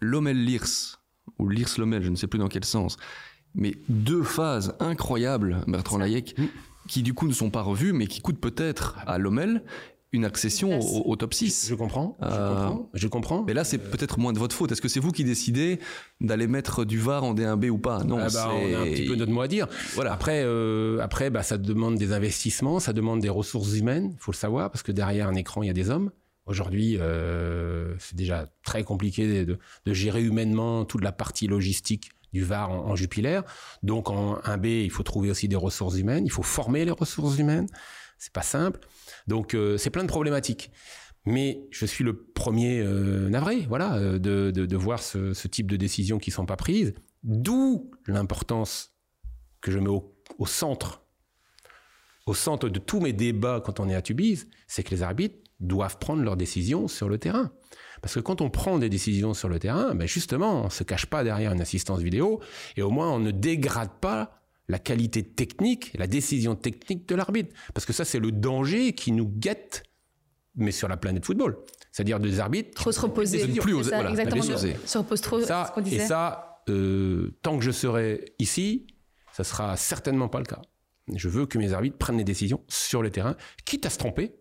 Lomel-Lirs 0.00 1.01
ou 1.38 1.48
Lirs 1.48 1.68
Lomel, 1.78 2.02
je 2.02 2.10
ne 2.10 2.16
sais 2.16 2.26
plus 2.26 2.38
dans 2.38 2.48
quel 2.48 2.64
sens. 2.64 2.96
Mais 3.54 3.74
deux 3.88 4.22
phases 4.22 4.74
incroyables, 4.80 5.62
Bertrand 5.66 5.98
Layek, 5.98 6.38
mm. 6.38 6.44
qui 6.88 7.02
du 7.02 7.14
coup 7.14 7.26
ne 7.26 7.32
sont 7.32 7.50
pas 7.50 7.62
revues, 7.62 7.92
mais 7.92 8.06
qui 8.06 8.20
coûtent 8.20 8.40
peut-être 8.40 8.98
à 9.06 9.18
Lomel 9.18 9.62
une 10.14 10.26
accession 10.26 10.78
au, 10.78 11.16
top 11.16 11.32
6. 11.32 11.68
Je, 11.70 11.74
comprends, 11.74 12.18
je, 12.20 12.26
euh, 12.26 12.48
comprends, 12.48 12.90
je 12.92 13.08
comprends. 13.08 13.44
Mais 13.44 13.54
là, 13.54 13.64
c'est 13.64 13.78
peut-être 13.78 14.18
moins 14.18 14.34
de 14.34 14.38
votre 14.38 14.54
faute. 14.54 14.70
Est-ce 14.70 14.82
que 14.82 14.88
c'est 14.88 15.00
vous 15.00 15.10
qui 15.10 15.24
décidez 15.24 15.78
d'aller 16.20 16.46
mettre 16.46 16.84
du 16.84 16.98
VAR 16.98 17.24
en 17.24 17.34
D1B 17.34 17.70
ou 17.70 17.78
pas? 17.78 18.04
Non, 18.04 18.18
ah 18.20 18.28
bah, 18.30 18.50
on 18.52 18.74
a 18.74 18.80
un 18.80 18.84
petit 18.84 19.06
peu 19.06 19.14
notre 19.14 19.32
mot 19.32 19.40
à 19.40 19.48
dire. 19.48 19.68
Voilà. 19.94 20.12
Après, 20.12 20.42
euh, 20.44 20.98
après 21.00 21.30
bah, 21.30 21.42
ça 21.42 21.56
demande 21.56 21.96
des 21.96 22.12
investissements, 22.12 22.78
ça 22.78 22.92
demande 22.92 23.20
des 23.20 23.30
ressources 23.30 23.74
humaines, 23.74 24.10
il 24.12 24.20
faut 24.20 24.32
le 24.32 24.36
savoir, 24.36 24.70
parce 24.70 24.82
que 24.82 24.92
derrière 24.92 25.28
un 25.28 25.34
écran, 25.34 25.62
il 25.62 25.68
y 25.68 25.70
a 25.70 25.74
des 25.74 25.88
hommes. 25.88 26.10
Aujourd'hui, 26.52 26.98
euh, 27.00 27.94
c'est 27.98 28.14
déjà 28.14 28.46
très 28.62 28.84
compliqué 28.84 29.46
de, 29.46 29.58
gérer 29.86 30.22
humainement 30.22 30.84
toute 30.84 31.02
la 31.02 31.10
partie 31.10 31.46
logistique 31.46 32.10
du 32.34 32.44
VAR 32.44 32.70
en, 32.70 32.94
Jupiler. 32.94 33.40
Donc 33.82 34.10
en 34.10 34.34
1B, 34.40 34.84
il 34.84 34.90
faut 34.90 35.02
trouver 35.02 35.30
aussi 35.30 35.48
des 35.48 35.56
ressources 35.56 35.96
humaines, 35.96 36.26
il 36.26 36.30
faut 36.30 36.42
former 36.42 36.84
les 36.84 36.90
ressources 36.90 37.38
humaines. 37.38 37.68
C'est 38.18 38.34
pas 38.34 38.42
simple. 38.42 38.80
Donc 39.26 39.54
euh, 39.54 39.78
c'est 39.78 39.88
plein 39.88 40.02
de 40.02 40.08
problématiques. 40.08 40.70
Mais 41.24 41.64
je 41.70 41.86
suis 41.86 42.04
le 42.04 42.22
premier 42.22 42.80
euh, 42.80 43.30
navré, 43.30 43.60
voilà, 43.66 44.18
de, 44.18 44.76
voir 44.76 44.98
ce, 44.98 45.48
type 45.48 45.70
de 45.70 45.78
décisions 45.78 46.18
qui 46.18 46.30
sont 46.30 46.44
pas 46.44 46.56
prises. 46.56 46.92
D'où 47.22 47.90
l'importance 48.06 48.92
que 49.62 49.70
je 49.70 49.78
mets 49.78 49.88
au, 49.88 50.14
au, 50.36 50.44
centre, 50.44 51.02
au 52.26 52.34
centre 52.34 52.68
de 52.68 52.78
tous 52.78 53.00
mes 53.00 53.14
débats 53.14 53.62
quand 53.64 53.80
on 53.80 53.88
est 53.88 53.94
à 53.94 54.02
Tubize, 54.02 54.48
c'est 54.66 54.82
que 54.82 54.90
les 54.90 55.02
arbitres 55.02 55.41
doivent 55.62 55.98
prendre 55.98 56.22
leurs 56.22 56.36
décisions 56.36 56.88
sur 56.88 57.08
le 57.08 57.18
terrain. 57.18 57.52
Parce 58.02 58.14
que 58.14 58.20
quand 58.20 58.40
on 58.40 58.50
prend 58.50 58.78
des 58.78 58.88
décisions 58.88 59.32
sur 59.32 59.48
le 59.48 59.58
terrain, 59.58 59.94
ben 59.94 60.06
justement, 60.06 60.64
on 60.64 60.70
se 60.70 60.82
cache 60.82 61.06
pas 61.06 61.22
derrière 61.24 61.52
une 61.52 61.60
assistance 61.60 62.00
vidéo 62.00 62.40
et 62.76 62.82
au 62.82 62.90
moins 62.90 63.10
on 63.10 63.20
ne 63.20 63.30
dégrade 63.30 63.92
pas 64.00 64.42
la 64.68 64.78
qualité 64.78 65.22
technique, 65.22 65.92
la 65.94 66.06
décision 66.06 66.54
technique 66.56 67.08
de 67.08 67.14
l'arbitre. 67.14 67.54
Parce 67.74 67.86
que 67.86 67.92
ça, 67.92 68.04
c'est 68.04 68.18
le 68.18 68.32
danger 68.32 68.92
qui 68.92 69.12
nous 69.12 69.28
guette, 69.28 69.84
mais 70.56 70.72
sur 70.72 70.88
la 70.88 70.96
planète 70.96 71.24
football. 71.24 71.56
C'est-à-dire 71.92 72.18
des 72.18 72.40
arbitres. 72.40 72.74
Trop 72.74 72.90
se 72.90 73.00
reposer. 73.00 73.46
Plus 73.48 73.74
oser, 73.74 73.90
voilà, 73.90 74.10
exactement. 74.10 74.42
Se 74.42 74.98
repose 74.98 75.20
trop. 75.20 75.40
Ça, 75.40 75.72
ce 75.76 75.94
et 75.94 75.98
ça, 76.00 76.62
euh, 76.68 77.36
tant 77.42 77.58
que 77.58 77.64
je 77.64 77.70
serai 77.70 78.34
ici, 78.38 78.86
ça 79.32 79.44
sera 79.44 79.76
certainement 79.76 80.28
pas 80.28 80.38
le 80.38 80.46
cas. 80.46 80.62
Je 81.14 81.28
veux 81.28 81.46
que 81.46 81.58
mes 81.58 81.72
arbitres 81.72 81.98
prennent 81.98 82.16
des 82.16 82.24
décisions 82.24 82.64
sur 82.68 83.02
le 83.02 83.10
terrain, 83.10 83.36
quitte 83.64 83.86
à 83.86 83.90
se 83.90 83.98
tromper, 83.98 84.36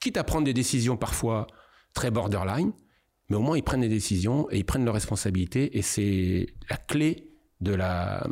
quitte 0.00 0.16
à 0.16 0.24
prendre 0.24 0.44
des 0.44 0.54
décisions 0.54 0.96
parfois 0.96 1.46
très 1.92 2.10
borderline, 2.10 2.72
mais 3.28 3.36
au 3.36 3.40
moins 3.40 3.56
ils 3.56 3.62
prennent 3.62 3.80
des 3.80 3.88
décisions 3.88 4.48
et 4.50 4.58
ils 4.58 4.64
prennent 4.64 4.84
leurs 4.84 4.94
responsabilités 4.94 5.76
et 5.78 5.82
c'est 5.82 6.46
la 6.70 6.76
clé 6.76 7.30
de 7.60 7.74
la 7.74 8.26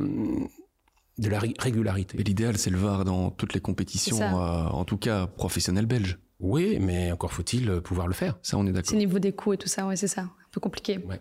de 1.18 1.28
la 1.28 1.38
régularité. 1.38 2.18
Et 2.20 2.24
l'idéal, 2.24 2.58
c'est 2.58 2.70
le 2.70 2.78
VAR 2.78 3.04
dans 3.04 3.30
toutes 3.30 3.54
les 3.54 3.60
compétitions, 3.60 4.20
euh, 4.20 4.64
en 4.66 4.84
tout 4.84 4.96
cas 4.96 5.28
professionnelles 5.28 5.86
belges. 5.86 6.18
Oui, 6.40 6.78
mais 6.80 7.12
encore 7.12 7.32
faut-il 7.32 7.80
pouvoir 7.80 8.08
le 8.08 8.14
faire. 8.14 8.36
Ça, 8.42 8.58
on 8.58 8.66
est 8.66 8.72
d'accord. 8.72 8.90
C'est 8.90 8.96
au 8.96 8.98
niveau 8.98 9.20
des 9.20 9.32
coûts 9.32 9.52
et 9.52 9.56
tout 9.56 9.68
ça, 9.68 9.86
ouais, 9.86 9.96
c'est 9.96 10.08
ça. 10.08 10.22
Un 10.22 10.50
peu 10.50 10.60
compliqué. 10.60 10.98
Ouais. 10.98 11.20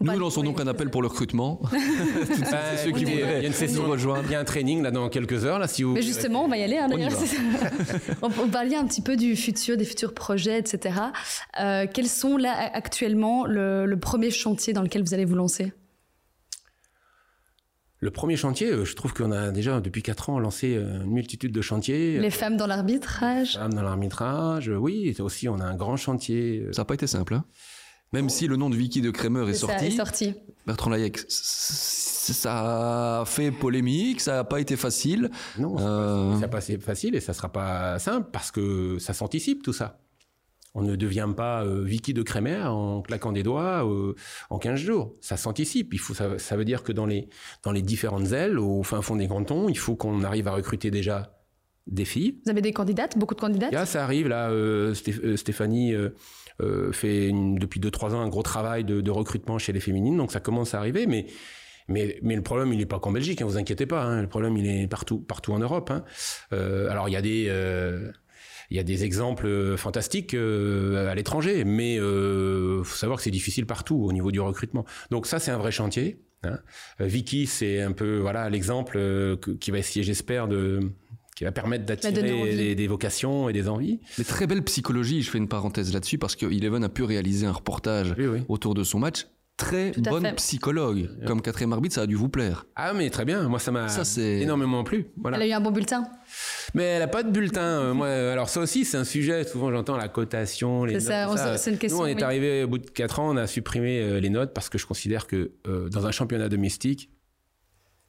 Nous 0.00 0.18
lançons 0.18 0.42
donc 0.42 0.60
un 0.60 0.66
appel 0.66 0.90
pour 0.90 1.02
le 1.02 1.08
recrutement. 1.08 1.60
c'est 1.70 2.84
ceux 2.84 2.92
qui 2.92 3.04
voudraient. 3.04 3.38
Il 3.38 3.42
y 3.42 3.44
a 3.44 3.46
une 3.46 3.52
session 3.52 3.84
rejoindre. 3.84 4.24
Il 4.26 4.32
y 4.32 4.34
a 4.34 4.40
un 4.40 4.44
training 4.44 4.82
là 4.82 4.90
dans 4.90 5.08
quelques 5.08 5.44
heures 5.44 5.58
là 5.58 5.68
si 5.68 5.82
vous. 5.82 5.92
Mais 5.92 6.02
justement, 6.02 6.44
on 6.44 6.48
va 6.48 6.58
y 6.58 6.62
aller. 6.62 6.78
Hein, 6.78 6.88
on, 8.22 8.26
on 8.26 8.48
parlait 8.48 8.76
un 8.76 8.86
petit 8.86 9.02
peu 9.02 9.16
du 9.16 9.36
futur, 9.36 9.76
des 9.76 9.84
futurs 9.84 10.12
projets, 10.12 10.58
etc. 10.58 10.96
Euh, 11.60 11.86
quels 11.92 12.08
sont 12.08 12.36
là 12.36 12.52
actuellement 12.72 13.46
le, 13.46 13.86
le 13.86 13.98
premier 13.98 14.30
chantier 14.30 14.72
dans 14.72 14.82
lequel 14.82 15.02
vous 15.02 15.14
allez 15.14 15.24
vous 15.24 15.36
lancer? 15.36 15.72
Le 18.00 18.10
premier 18.10 18.36
chantier, 18.36 18.70
euh, 18.70 18.84
je 18.84 18.94
trouve 18.96 19.14
qu'on 19.14 19.32
a 19.32 19.50
déjà 19.50 19.80
depuis 19.80 20.02
4 20.02 20.28
ans 20.28 20.38
lancé 20.38 20.74
euh, 20.76 21.04
une 21.04 21.12
multitude 21.12 21.52
de 21.52 21.62
chantiers. 21.62 22.18
Les 22.18 22.30
femmes 22.30 22.58
dans 22.58 22.66
l'arbitrage. 22.66 23.54
Les 23.54 23.60
femmes 23.60 23.72
dans 23.72 23.82
l'arbitrage, 23.82 24.68
oui. 24.68 25.16
Aussi, 25.20 25.48
on 25.48 25.58
a 25.58 25.64
un 25.64 25.74
grand 25.74 25.96
chantier. 25.96 26.66
Ça 26.72 26.82
n'a 26.82 26.84
pas 26.84 26.94
été 26.94 27.06
simple. 27.06 27.34
Hein 27.34 27.44
même 28.12 28.28
si 28.28 28.46
le 28.46 28.56
nom 28.56 28.70
de 28.70 28.76
Vicky 28.76 29.00
de 29.00 29.10
Kramer 29.10 29.48
est, 29.48 29.54
sorti, 29.54 29.86
est 29.86 29.90
sorti, 29.90 30.34
Bertrand 30.66 30.90
Layek, 30.90 31.18
ça 31.28 33.20
a 33.20 33.24
fait 33.24 33.50
polémique, 33.50 34.20
ça 34.20 34.34
n'a 34.34 34.44
pas 34.44 34.60
été 34.60 34.76
facile. 34.76 35.30
Non, 35.58 35.76
euh... 35.78 36.34
ça 36.34 36.40
n'a 36.40 36.48
pas 36.48 36.62
été 36.62 36.78
facile 36.78 37.14
et 37.14 37.20
ça 37.20 37.32
sera 37.32 37.52
pas 37.52 37.98
simple 37.98 38.28
parce 38.32 38.50
que 38.50 38.98
ça 38.98 39.12
s'anticipe 39.12 39.62
tout 39.62 39.72
ça. 39.72 39.98
On 40.76 40.82
ne 40.82 40.96
devient 40.96 41.28
pas 41.36 41.62
euh, 41.62 41.84
Vicky 41.84 42.14
de 42.14 42.22
Kramer 42.22 42.62
en 42.64 43.00
claquant 43.00 43.30
des 43.30 43.44
doigts 43.44 43.88
euh, 43.88 44.14
en 44.50 44.58
15 44.58 44.80
jours. 44.80 45.12
Ça 45.20 45.36
s'anticipe. 45.36 45.94
Il 45.94 46.00
faut, 46.00 46.14
ça, 46.14 46.36
ça, 46.38 46.56
veut 46.56 46.64
dire 46.64 46.82
que 46.82 46.90
dans 46.90 47.06
les, 47.06 47.28
dans 47.62 47.70
les 47.70 47.82
différentes 47.82 48.32
ailes, 48.32 48.58
au 48.58 48.82
fin 48.82 49.00
fond 49.00 49.14
des 49.14 49.28
cantons, 49.28 49.68
il 49.68 49.78
faut 49.78 49.94
qu'on 49.94 50.24
arrive 50.24 50.48
à 50.48 50.52
recruter 50.52 50.90
déjà 50.90 51.32
des 51.86 52.04
filles. 52.04 52.40
Vous 52.44 52.50
avez 52.50 52.60
des 52.60 52.72
candidates, 52.72 53.16
beaucoup 53.16 53.36
de 53.36 53.40
candidates? 53.40 53.72
Là, 53.72 53.86
ça 53.86 54.02
arrive. 54.02 54.26
Là, 54.26 54.50
euh, 54.50 54.94
Stéphanie 55.36 55.94
euh, 56.60 56.92
fait 56.92 57.30
depuis 57.32 57.80
2-3 57.80 58.14
ans 58.14 58.20
un 58.20 58.28
gros 58.28 58.42
travail 58.42 58.84
de, 58.84 59.10
recrutement 59.10 59.58
chez 59.58 59.72
les 59.72 59.80
féminines, 59.80 60.16
donc 60.16 60.32
ça 60.32 60.40
commence 60.40 60.74
à 60.74 60.78
arriver, 60.78 61.06
mais 61.06 61.26
mais, 61.86 62.18
mais 62.22 62.34
le 62.34 62.40
problème, 62.40 62.72
il 62.72 62.78
n'est 62.78 62.86
pas 62.86 62.98
qu'en 62.98 63.12
Belgique, 63.12 63.42
hein, 63.42 63.44
vous 63.44 63.58
inquiétez 63.58 63.84
pas. 63.84 64.02
Hein, 64.04 64.22
le 64.22 64.26
problème, 64.26 64.56
il 64.56 64.66
est 64.66 64.86
partout, 64.86 65.18
partout 65.18 65.52
en 65.52 65.58
Europe. 65.58 65.90
Hein. 65.90 66.02
Euh, 66.54 66.88
alors, 66.88 67.10
il 67.10 67.12
y 67.12 67.16
a 67.16 67.20
des, 67.20 67.44
euh, 67.50 68.10
il 68.70 68.78
y 68.78 68.80
a 68.80 68.82
des 68.82 69.04
exemples 69.04 69.76
fantastiques 69.76 70.32
à 70.32 71.14
l'étranger, 71.14 71.64
mais 71.64 71.98
faut 71.98 72.96
savoir 72.96 73.18
que 73.18 73.22
c'est 73.22 73.30
difficile 73.30 73.66
partout 73.66 73.96
au 73.96 74.12
niveau 74.12 74.32
du 74.32 74.40
recrutement. 74.40 74.86
Donc 75.10 75.26
ça, 75.26 75.38
c'est 75.38 75.50
un 75.50 75.58
vrai 75.58 75.72
chantier. 75.72 76.22
Hein. 76.42 76.58
Vicky, 77.00 77.46
c'est 77.46 77.82
un 77.82 77.92
peu 77.92 78.16
voilà 78.16 78.48
l'exemple 78.48 79.36
qui 79.60 79.70
va 79.70 79.76
essayer, 79.76 80.02
j'espère, 80.02 80.48
de 80.48 80.90
qui 81.34 81.44
va 81.44 81.52
permettre 81.52 81.84
d'attirer 81.84 82.74
des, 82.74 82.86
vocations 82.86 83.48
et 83.48 83.52
des 83.52 83.68
envies. 83.68 84.00
Mais 84.18 84.24
très 84.24 84.46
belle 84.46 84.62
psychologie, 84.62 85.22
je 85.22 85.30
fais 85.30 85.38
une 85.38 85.48
parenthèse 85.48 85.92
là-dessus, 85.92 86.18
parce 86.18 86.36
que 86.36 86.46
Eleven 86.46 86.84
a 86.84 86.88
pu 86.88 87.02
réaliser 87.02 87.46
un 87.46 87.52
reportage 87.52 88.14
autour 88.48 88.74
de 88.74 88.84
son 88.84 88.98
match. 88.98 89.26
Très 89.56 89.92
bonne 89.92 90.32
psychologue. 90.34 91.08
Comme 91.26 91.40
quatrième 91.40 91.72
arbitre, 91.72 91.94
ça 91.94 92.02
a 92.02 92.06
dû 92.06 92.16
vous 92.16 92.28
plaire. 92.28 92.66
Ah, 92.74 92.92
mais 92.92 93.08
très 93.08 93.24
bien. 93.24 93.48
Moi, 93.48 93.60
ça 93.60 93.70
m'a 93.70 93.86
énormément 94.18 94.82
plu. 94.82 95.06
Voilà. 95.16 95.36
Elle 95.36 95.44
a 95.44 95.46
eu 95.46 95.52
un 95.52 95.60
bon 95.60 95.70
bulletin. 95.70 96.04
Mais 96.74 96.82
elle 96.82 96.98
n'a 96.98 97.06
pas 97.06 97.22
de 97.22 97.30
bulletin. 97.30 97.60
Euh, 97.60 97.94
moi, 97.94 98.08
alors 98.08 98.48
ça 98.48 98.58
aussi, 98.60 98.84
c'est 98.84 98.96
un 98.96 99.04
sujet. 99.04 99.44
Souvent, 99.44 99.70
j'entends 99.70 99.96
la 99.96 100.08
cotation, 100.08 100.84
les 100.84 100.94
notes. 100.94 101.38
C'est 101.56 101.70
une 101.70 101.78
question. 101.78 101.98
Nous, 101.98 102.04
on 102.04 102.06
est 102.06 102.22
arrivé 102.22 102.64
au 102.64 102.68
bout 102.68 102.78
de 102.78 102.90
4 102.90 103.20
ans, 103.20 103.30
on 103.30 103.36
a 103.36 103.46
supprimé 103.46 104.00
euh, 104.00 104.18
les 104.18 104.28
notes 104.28 104.52
parce 104.54 104.68
que 104.68 104.76
je 104.76 104.86
considère 104.86 105.28
que 105.28 105.52
euh, 105.68 105.88
dans 105.88 106.04
un 106.06 106.10
championnat 106.10 106.48
domestique, 106.48 107.10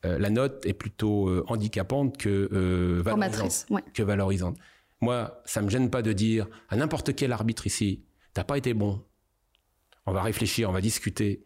euh, 0.04 0.20
la 0.20 0.30
note 0.30 0.66
est 0.66 0.74
plutôt 0.74 1.30
euh, 1.30 1.44
handicapante 1.48 2.18
que 2.18 2.50
euh, 2.52 3.02
valorisante. 3.04 3.66
Que 3.94 4.04
valorisante. 4.04 4.58
Moi, 5.02 5.42
ça 5.46 5.62
me 5.62 5.70
gêne 5.70 5.90
pas 5.90 6.02
de 6.02 6.14
dire 6.14 6.48
à 6.70 6.76
n'importe 6.76 7.16
quel 7.16 7.32
arbitre 7.32 7.68
ici, 7.68 8.06
t'as 8.34 8.44
pas 8.44 8.58
été 8.58 8.74
bon. 8.74 9.04
On 10.06 10.14
va 10.14 10.22
réfléchir, 10.22 10.70
on 10.70 10.74
va 10.74 10.82
discuter 10.82 11.46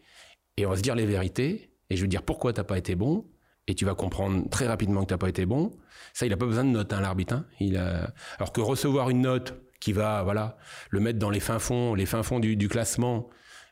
et 0.58 0.66
on 0.66 0.70
va 0.70 0.78
se 0.78 0.82
dire 0.82 0.96
les 0.96 1.06
vérités. 1.06 1.72
Et 1.90 1.96
je 1.96 2.02
vais 2.02 2.08
dire 2.08 2.24
pourquoi 2.24 2.54
t'as 2.54 2.64
pas 2.64 2.78
été 2.78 2.96
bon. 2.96 3.26
Et 3.68 3.76
tu 3.76 3.86
vas 3.86 3.96
comprendre 3.96 4.50
très 4.50 4.68
rapidement 4.68 5.02
que 5.02 5.08
t'as 5.08 5.18
pas 5.18 5.30
été 5.30 5.46
bon. 5.46 5.72
Ça, 6.14 6.26
il 6.26 6.34
a 6.34 6.38
pas 6.38 6.46
besoin 6.46 6.64
de 6.64 6.70
note, 6.70 6.92
hein, 6.92 7.02
l'arbitre. 7.02 7.36
Hein. 7.36 7.46
Il 7.60 7.78
a... 7.78 8.14
Alors 8.38 8.52
que 8.52 8.62
recevoir 8.62 9.10
une 9.10 9.22
note 9.22 9.54
qui 9.80 9.94
va 9.94 10.24
voilà 10.24 10.58
le 10.90 11.00
mettre 11.00 11.20
dans 11.20 11.30
les 11.30 11.40
fins 11.40 11.60
fonds, 11.60 11.94
les 11.94 12.06
fins 12.06 12.24
fonds 12.24 12.40
du, 12.40 12.56
du 12.56 12.68
classement. 12.68 13.30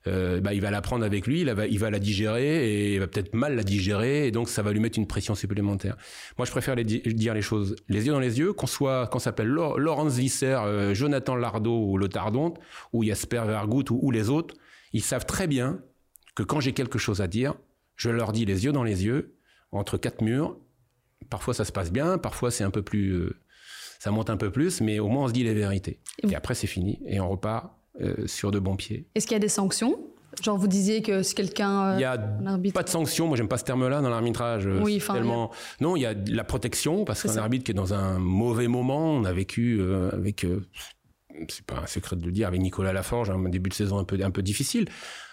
Euh, 0.07 0.39
bah, 0.41 0.53
il 0.53 0.61
va 0.61 0.71
la 0.71 0.81
prendre 0.81 1.05
avec 1.05 1.27
lui, 1.27 1.41
il 1.41 1.49
va, 1.51 1.67
il 1.67 1.79
va 1.79 1.89
la 1.89 1.99
digérer 1.99 2.69
et 2.69 2.93
il 2.93 2.99
va 2.99 3.07
peut-être 3.07 3.33
mal 3.33 3.55
la 3.55 3.63
digérer 3.63 4.27
et 4.27 4.31
donc 4.31 4.49
ça 4.49 4.61
va 4.61 4.71
lui 4.71 4.79
mettre 4.79 4.97
une 4.97 5.07
pression 5.07 5.35
supplémentaire. 5.35 5.97
Moi, 6.37 6.45
je 6.45 6.51
préfère 6.51 6.75
les 6.75 6.83
dire 6.83 7.33
les 7.33 7.41
choses 7.41 7.75
les 7.89 8.05
yeux 8.05 8.13
dans 8.13 8.19
les 8.19 8.39
yeux, 8.39 8.53
qu'on 8.53 8.67
soit, 8.67 9.07
qu'on 9.07 9.19
s'appelle 9.19 9.47
Laurence 9.47 10.17
Visser, 10.17 10.45
euh, 10.45 10.93
Jonathan 10.93 11.35
Lardot 11.35 11.91
ou 11.91 11.97
Le 11.97 12.07
Tardon, 12.07 12.53
ou 12.93 13.03
Jasper 13.03 13.43
Vergout 13.45 13.91
ou, 13.91 13.99
ou 14.01 14.11
les 14.11 14.29
autres, 14.29 14.55
ils 14.93 15.03
savent 15.03 15.25
très 15.25 15.47
bien 15.47 15.79
que 16.35 16.43
quand 16.43 16.59
j'ai 16.59 16.73
quelque 16.73 16.99
chose 16.99 17.21
à 17.21 17.27
dire, 17.27 17.55
je 17.95 18.09
leur 18.09 18.31
dis 18.31 18.45
les 18.45 18.65
yeux 18.65 18.71
dans 18.71 18.83
les 18.83 19.05
yeux, 19.05 19.35
entre 19.71 19.97
quatre 19.97 20.21
murs. 20.21 20.57
Parfois 21.29 21.53
ça 21.53 21.65
se 21.65 21.71
passe 21.71 21.91
bien, 21.91 22.17
parfois 22.17 22.51
c'est 22.51 22.63
un 22.63 22.69
peu 22.69 22.83
plus, 22.83 23.11
euh, 23.11 23.39
ça 23.99 24.11
monte 24.11 24.29
un 24.29 24.37
peu 24.37 24.51
plus, 24.51 24.81
mais 24.81 24.99
au 24.99 25.07
moins 25.07 25.25
on 25.25 25.27
se 25.27 25.33
dit 25.33 25.43
les 25.43 25.53
vérités. 25.53 25.99
Et 26.29 26.35
après 26.35 26.55
c'est 26.55 26.67
fini 26.67 27.01
et 27.05 27.19
on 27.19 27.27
repart 27.27 27.76
sur 28.25 28.51
de 28.51 28.59
bons 28.59 28.75
pieds. 28.75 29.05
Est-ce 29.15 29.27
qu'il 29.27 29.35
y 29.35 29.37
a 29.37 29.39
des 29.39 29.49
sanctions? 29.49 29.99
Genre 30.43 30.57
vous 30.57 30.67
disiez 30.67 31.01
que 31.01 31.23
si 31.23 31.33
quelqu'un... 31.33 31.91
Euh, 31.91 31.93
il 31.95 31.97
n'y 31.97 32.03
a 32.03 32.17
pas 32.73 32.83
de 32.83 32.89
sanctions, 32.89 33.27
moi 33.27 33.37
j'aime 33.37 33.47
pas 33.47 33.57
ce 33.57 33.63
terme-là 33.63 34.01
dans 34.01 34.09
l'arbitrage. 34.09 34.67
Oui, 34.67 35.01
tellement... 35.05 35.51
Non, 35.81 35.95
il 35.95 36.01
y 36.01 36.05
a 36.05 36.13
la 36.13 36.43
protection, 36.43 37.05
parce 37.05 37.23
qu'un 37.23 37.37
arbitre 37.37 37.63
qui 37.63 37.71
est 37.71 37.75
dans 37.75 37.93
un 37.93 38.19
mauvais 38.19 38.67
moment, 38.67 39.13
on 39.13 39.23
a 39.23 39.33
vécu 39.33 39.81
avec... 40.11 40.45
c'est 41.47 41.65
pas 41.65 41.79
un 41.79 41.87
secret 41.87 42.15
de 42.15 42.25
le 42.25 42.31
dire, 42.31 42.47
avec 42.47 42.61
Nicolas 42.61 42.93
Laforge, 42.93 43.29
un 43.29 43.49
début 43.49 43.69
de 43.69 43.75
saison 43.75 43.97
un 43.97 44.03
peu, 44.03 44.17
un 44.21 44.31
peu 44.31 44.43
difficile 44.43 44.87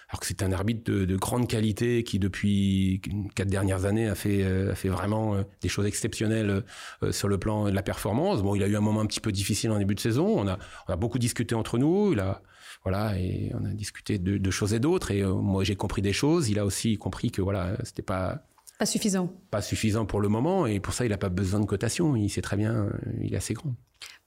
alors 0.09 0.19
que 0.19 0.27
c'est 0.27 0.43
un 0.43 0.51
arbitre 0.51 0.91
de, 0.91 1.15
grande 1.15 1.47
qualité 1.47 2.03
qui 2.03 2.19
depuis 2.19 3.01
quatre 3.33 3.49
dernières 3.49 3.85
années 3.85 4.07
a 4.07 4.15
fait, 4.15 4.43
euh, 4.43 4.71
a 4.71 4.75
fait 4.75 4.89
vraiment 4.89 5.35
euh, 5.35 5.43
des 5.61 5.69
choses 5.69 5.85
exceptionnelles 5.85 6.63
euh, 7.03 7.11
sur 7.11 7.27
le 7.27 7.37
plan 7.39 7.65
de 7.65 7.71
la 7.71 7.81
performance. 7.81 8.43
Bon, 8.43 8.55
il 8.55 8.63
a 8.63 8.67
eu 8.67 8.75
un 8.75 8.81
moment 8.81 9.01
un 9.01 9.07
petit 9.07 9.19
peu 9.19 9.31
difficile 9.31 9.71
en 9.71 9.79
début 9.79 9.95
de 9.95 9.99
saison. 9.99 10.27
On 10.27 10.47
a, 10.47 10.59
on 10.87 10.93
a 10.93 10.95
beaucoup 10.95 11.17
discuté 11.17 11.55
entre 11.55 11.79
nous. 11.79 12.13
Il 12.13 12.19
a, 12.19 12.41
voilà, 12.85 13.19
et 13.19 13.51
on 13.53 13.65
a 13.65 13.73
discuté 13.73 14.17
de, 14.17 14.51
choses 14.51 14.73
et 14.73 14.79
d'autres. 14.79 15.11
Et 15.11 15.23
moi, 15.23 15.63
j'ai 15.65 15.75
compris 15.75 16.01
des 16.01 16.13
choses. 16.13 16.49
Il 16.49 16.59
a 16.59 16.65
aussi 16.65 16.97
compris 16.97 17.31
que 17.31 17.41
voilà, 17.41 17.75
c'était 17.83 18.01
pas 18.01 18.43
pas 18.79 18.85
suffisant. 18.85 19.33
Pas 19.51 19.61
suffisant 19.61 20.05
pour 20.05 20.21
le 20.21 20.27
moment, 20.27 20.67
et 20.67 20.79
pour 20.79 20.93
ça, 20.93 21.05
il 21.05 21.09
n'a 21.09 21.17
pas 21.17 21.29
besoin 21.29 21.59
de 21.59 21.65
cotation. 21.65 22.15
Il 22.15 22.29
sait 22.29 22.41
très 22.41 22.57
bien, 22.57 22.89
il 23.21 23.33
est 23.33 23.37
assez 23.37 23.53
grand. 23.53 23.73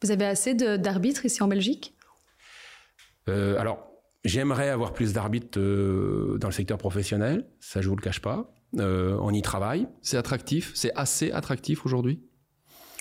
Vous 0.03 0.11
avez 0.11 0.27
assez 0.27 0.55
d'arbitres 0.55 1.25
ici 1.25 1.43
en 1.43 1.49
Belgique? 1.49 1.95
Alors, 3.27 3.89
J'aimerais 4.25 4.69
avoir 4.69 4.93
plus 4.93 5.13
d'arbitres 5.13 5.59
euh, 5.59 6.39
dans 6.39 6.49
le 6.49 6.53
secteur 6.53 6.77
professionnel, 6.77 7.47
ça 7.61 7.81
je 7.81 7.89
vous 7.89 7.97
le 7.97 8.03
cache 8.03 8.21
pas. 8.21 8.53
Euh, 8.79 9.17
on 9.23 9.33
y 9.33 9.41
travaille. 9.43 9.89
C'est 10.03 10.17
attractif, 10.17 10.73
c'est 10.75 10.93
assez 10.95 11.31
attractif 11.31 11.87
aujourd'hui? 11.87 12.21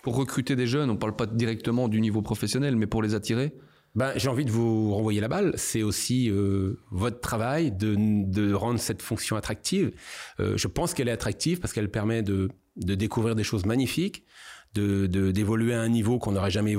Pour 0.03 0.15
recruter 0.15 0.55
des 0.55 0.67
jeunes. 0.67 0.89
On 0.89 0.93
ne 0.93 0.97
parle 0.97 1.15
pas 1.15 1.25
directement 1.25 1.89
du 1.89 1.99
niveau 1.99 2.21
professionnel, 2.21 2.75
mais 2.75 2.87
pour 2.87 3.01
les 3.01 3.15
attirer? 3.15 3.53
Ben, 3.97 4.13
j'ai 4.15 4.29
envie 4.29 4.45
de 4.45 4.51
vous 4.51 4.93
renvoyer 4.93 5.19
la 5.19 5.27
balle. 5.27 5.53
C'est 5.57 5.83
aussi 5.83 6.29
euh, 6.29 6.79
votre 6.91 7.19
travail 7.19 7.71
de, 7.71 7.95
de, 7.97 8.53
rendre 8.53 8.79
cette 8.79 9.01
fonction 9.01 9.35
attractive. 9.35 9.91
je 10.39 10.67
pense 10.67 10.93
qu'elle 10.93 11.09
est 11.09 11.11
attractive 11.11 11.59
parce 11.59 11.73
qu'elle 11.73 11.91
permet 11.91 12.21
de, 12.21 12.47
de 12.77 12.95
découvrir 12.95 13.35
des 13.35 13.43
choses 13.43 13.65
magnifiques, 13.65 14.23
de 14.75 15.07
d'évoluer 15.31 15.73
à 15.73 15.81
un 15.81 15.89
niveau 15.89 16.19
qu'on 16.19 16.33
n'aurait 16.33 16.51
jamais 16.51 16.75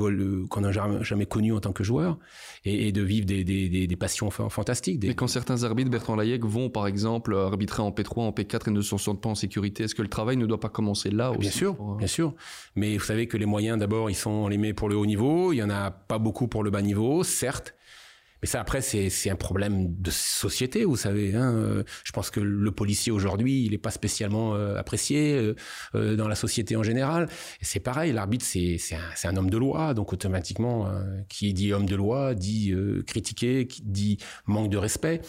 qu'on 0.49 0.61
n'a 0.61 0.72
jamais, 0.72 1.26
connu 1.26 1.53
en 1.53 1.61
tant 1.61 1.72
que 1.72 1.84
joueur 1.84 2.18
et, 2.64 2.93
de 2.93 3.03
vivre 3.03 3.26
des, 3.26 3.45
des, 3.45 3.86
des, 3.86 3.97
passions 3.97 4.30
fantastiques. 4.30 5.03
Mais 5.03 5.14
quand 5.14 5.26
certains 5.26 5.64
arbitres, 5.64 5.91
Bertrand 5.91 6.16
Layek, 6.16 6.45
vont 6.45 6.70
par 6.70 6.86
exemple 6.86 7.34
arbitrer 7.34 7.82
en 7.82 7.91
P3, 7.91 8.20
en 8.20 8.30
P4 8.30 8.68
et 8.68 8.70
ne 8.70 8.80
se 8.80 8.97
sentent 8.97 9.20
pas 9.20 9.28
en 9.28 9.34
sécurité, 9.34 9.84
est-ce 9.84 9.95
que 9.95 10.03
le 10.03 10.09
travail 10.09 10.36
ne 10.36 10.47
doit 10.47 10.61
pas 10.61 10.68
commencer 10.68 11.11
là 11.11 11.30
aussi 11.30 11.41
Bien 11.41 11.51
sûr, 11.51 11.76
euh, 11.80 11.97
bien 11.97 12.07
sûr. 12.07 12.34
Mais 12.76 12.97
vous 12.97 13.05
savez 13.05 13.26
que 13.26 13.36
les 13.36 13.47
moyens, 13.47 13.78
d'abord, 13.78 14.11
ils 14.11 14.14
sont 14.14 14.49
les 14.49 14.59
met 14.59 14.72
pour 14.72 14.89
le 14.89 14.97
haut 14.97 15.07
niveau. 15.07 15.53
Il 15.53 15.57
y 15.57 15.62
en 15.62 15.70
a 15.70 15.91
pas 15.91 16.18
beaucoup 16.18 16.49
pour 16.49 16.62
le 16.62 16.70
bas 16.70 16.82
niveau, 16.82 17.24
certes. 17.24 17.74
Mais 18.43 18.49
ça, 18.49 18.61
après, 18.61 18.80
c'est 18.80 19.30
un 19.30 19.36
problème 19.36 19.95
de 20.01 20.11
société, 20.11 20.84
vous 20.84 20.97
savez. 20.97 21.34
Hein. 21.34 21.55
Euh, 21.55 21.82
je 22.05 22.12
pense 22.12 22.30
que 22.30 22.41
le 22.41 22.70
policier 22.70 23.11
aujourd'hui, 23.11 23.64
il 23.64 23.72
n'est 23.72 23.78
pas 23.78 23.91
spécialement 23.91 24.55
euh, 24.55 24.76
apprécié 24.76 25.55
euh, 25.95 26.16
dans 26.16 26.28
la 26.28 26.34
société 26.34 26.76
en 26.76 26.82
général. 26.82 27.28
C'est 27.61 27.80
pareil, 27.80 28.12
l'arbitre, 28.12 28.45
c'est 28.45 28.78
un, 28.93 29.30
un, 29.30 29.36
homme 29.36 29.51
de 29.51 29.59
loi, 29.59 29.95
donc 29.95 30.12
automatiquement, 30.12 30.89
qui 31.28 31.53
dit 31.53 31.72
homme 31.72 31.86
de 31.86 31.97
loi 31.97 32.34
dit 32.34 32.74
critiqué, 33.07 33.66
qui 33.66 33.82
dit 33.82 34.18
manque 34.47 34.70
de 34.70 34.78
respect. 34.78 35.20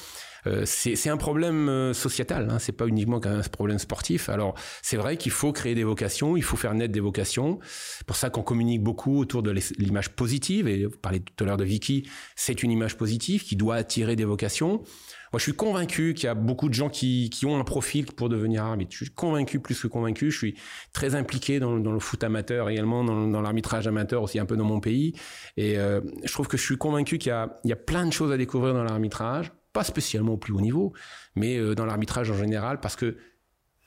Euh, 0.47 0.64
c'est 0.66 1.10
un 1.10 1.18
problème 1.18 1.70
euh, 1.70 1.93
sociétal, 1.93 2.49
hein, 2.49 2.60
c'est 2.60 2.72
pas 2.72 2.88
uniquement 2.88 3.20
un 3.26 3.41
problème 3.41 3.80
sportif. 3.80 4.30
Alors 4.30 4.55
c'est 4.82 4.97
vrai 4.97 5.18
qu'il 5.18 5.32
faut 5.32 5.51
créer 5.51 5.76
des 5.76 5.84
vocations, 5.84 6.38
il 6.38 6.43
faut 6.43 6.57
faire 6.57 6.74
naître 6.74 6.93
des 6.93 6.99
vocations. 6.99 7.60
Pour 8.05 8.16
ça 8.16 8.30
qu'on 8.30 8.41
communique 8.41 8.82
beaucoup 8.82 9.20
autour 9.20 9.43
de 9.43 9.53
l'image 9.78 10.10
positive. 10.10 10.68
Et 10.68 10.86
vous 10.86 10.97
parlez 10.97 11.20
tout 11.20 11.43
à 11.43 11.47
l'heure 11.47 11.57
de 11.57 11.66
Vicky, 11.66 12.10
c'est 12.36 12.64
une 12.64 12.72
image 12.72 12.97
positive 13.00 13.43
qui 13.43 13.56
doit 13.56 13.76
attirer 13.76 14.16
des 14.16 14.26
vocations. 14.26 14.84
Moi, 15.32 15.38
je 15.38 15.43
suis 15.43 15.54
convaincu 15.54 16.14
qu'il 16.14 16.26
y 16.26 16.28
a 16.28 16.36
beaucoup 16.36 16.70
de 16.70 16.74
gens 16.74 16.89
qui, 16.89 17.30
qui, 17.32 17.45
ont 17.45 17.60
un 17.60 17.64
profil 17.64 18.06
pour 18.06 18.30
devenir 18.30 18.64
arbitre. 18.64 18.91
Je 18.91 19.06
suis 19.06 19.14
convaincu, 19.14 19.60
plus 19.60 19.80
que 19.80 19.88
convaincu. 19.88 20.32
Je 20.32 20.38
suis 20.38 20.56
très 20.93 21.16
impliqué 21.16 21.60
dans, 21.60 21.76
le 21.76 22.00
foot 22.00 22.24
amateur 22.24 22.70
également, 22.70 23.04
dans, 23.04 23.28
dans 23.28 23.41
l'arbitrage 23.41 23.88
amateur 23.88 24.24
aussi 24.24 24.39
un 24.39 24.45
peu 24.45 24.58
dans 24.58 24.66
mon 24.66 24.80
pays. 24.80 25.14
Et 25.58 25.78
euh, 25.78 26.02
je 26.24 26.32
trouve 26.32 26.47
que 26.47 26.58
je 26.58 26.64
suis 26.64 26.78
convaincu 26.78 27.18
qu'il 27.18 27.32
y, 27.32 27.68
y 27.68 27.72
a, 27.72 27.76
plein 27.76 28.06
de 28.06 28.14
choses 28.14 28.32
à 28.32 28.38
découvrir 28.38 28.74
dans 28.74 28.84
l'arbitrage 28.84 29.52
pas 29.74 29.84
spécialement 29.84 30.34
au 30.34 30.38
plus 30.38 30.54
haut 30.54 30.62
niveau, 30.62 30.93
mais 31.36 31.58
euh, 31.58 31.76
dans 31.76 31.86
l'arbitrage 31.86 32.32
en 32.32 32.38
général, 32.38 32.80
parce 32.80 32.95
que 32.95 33.18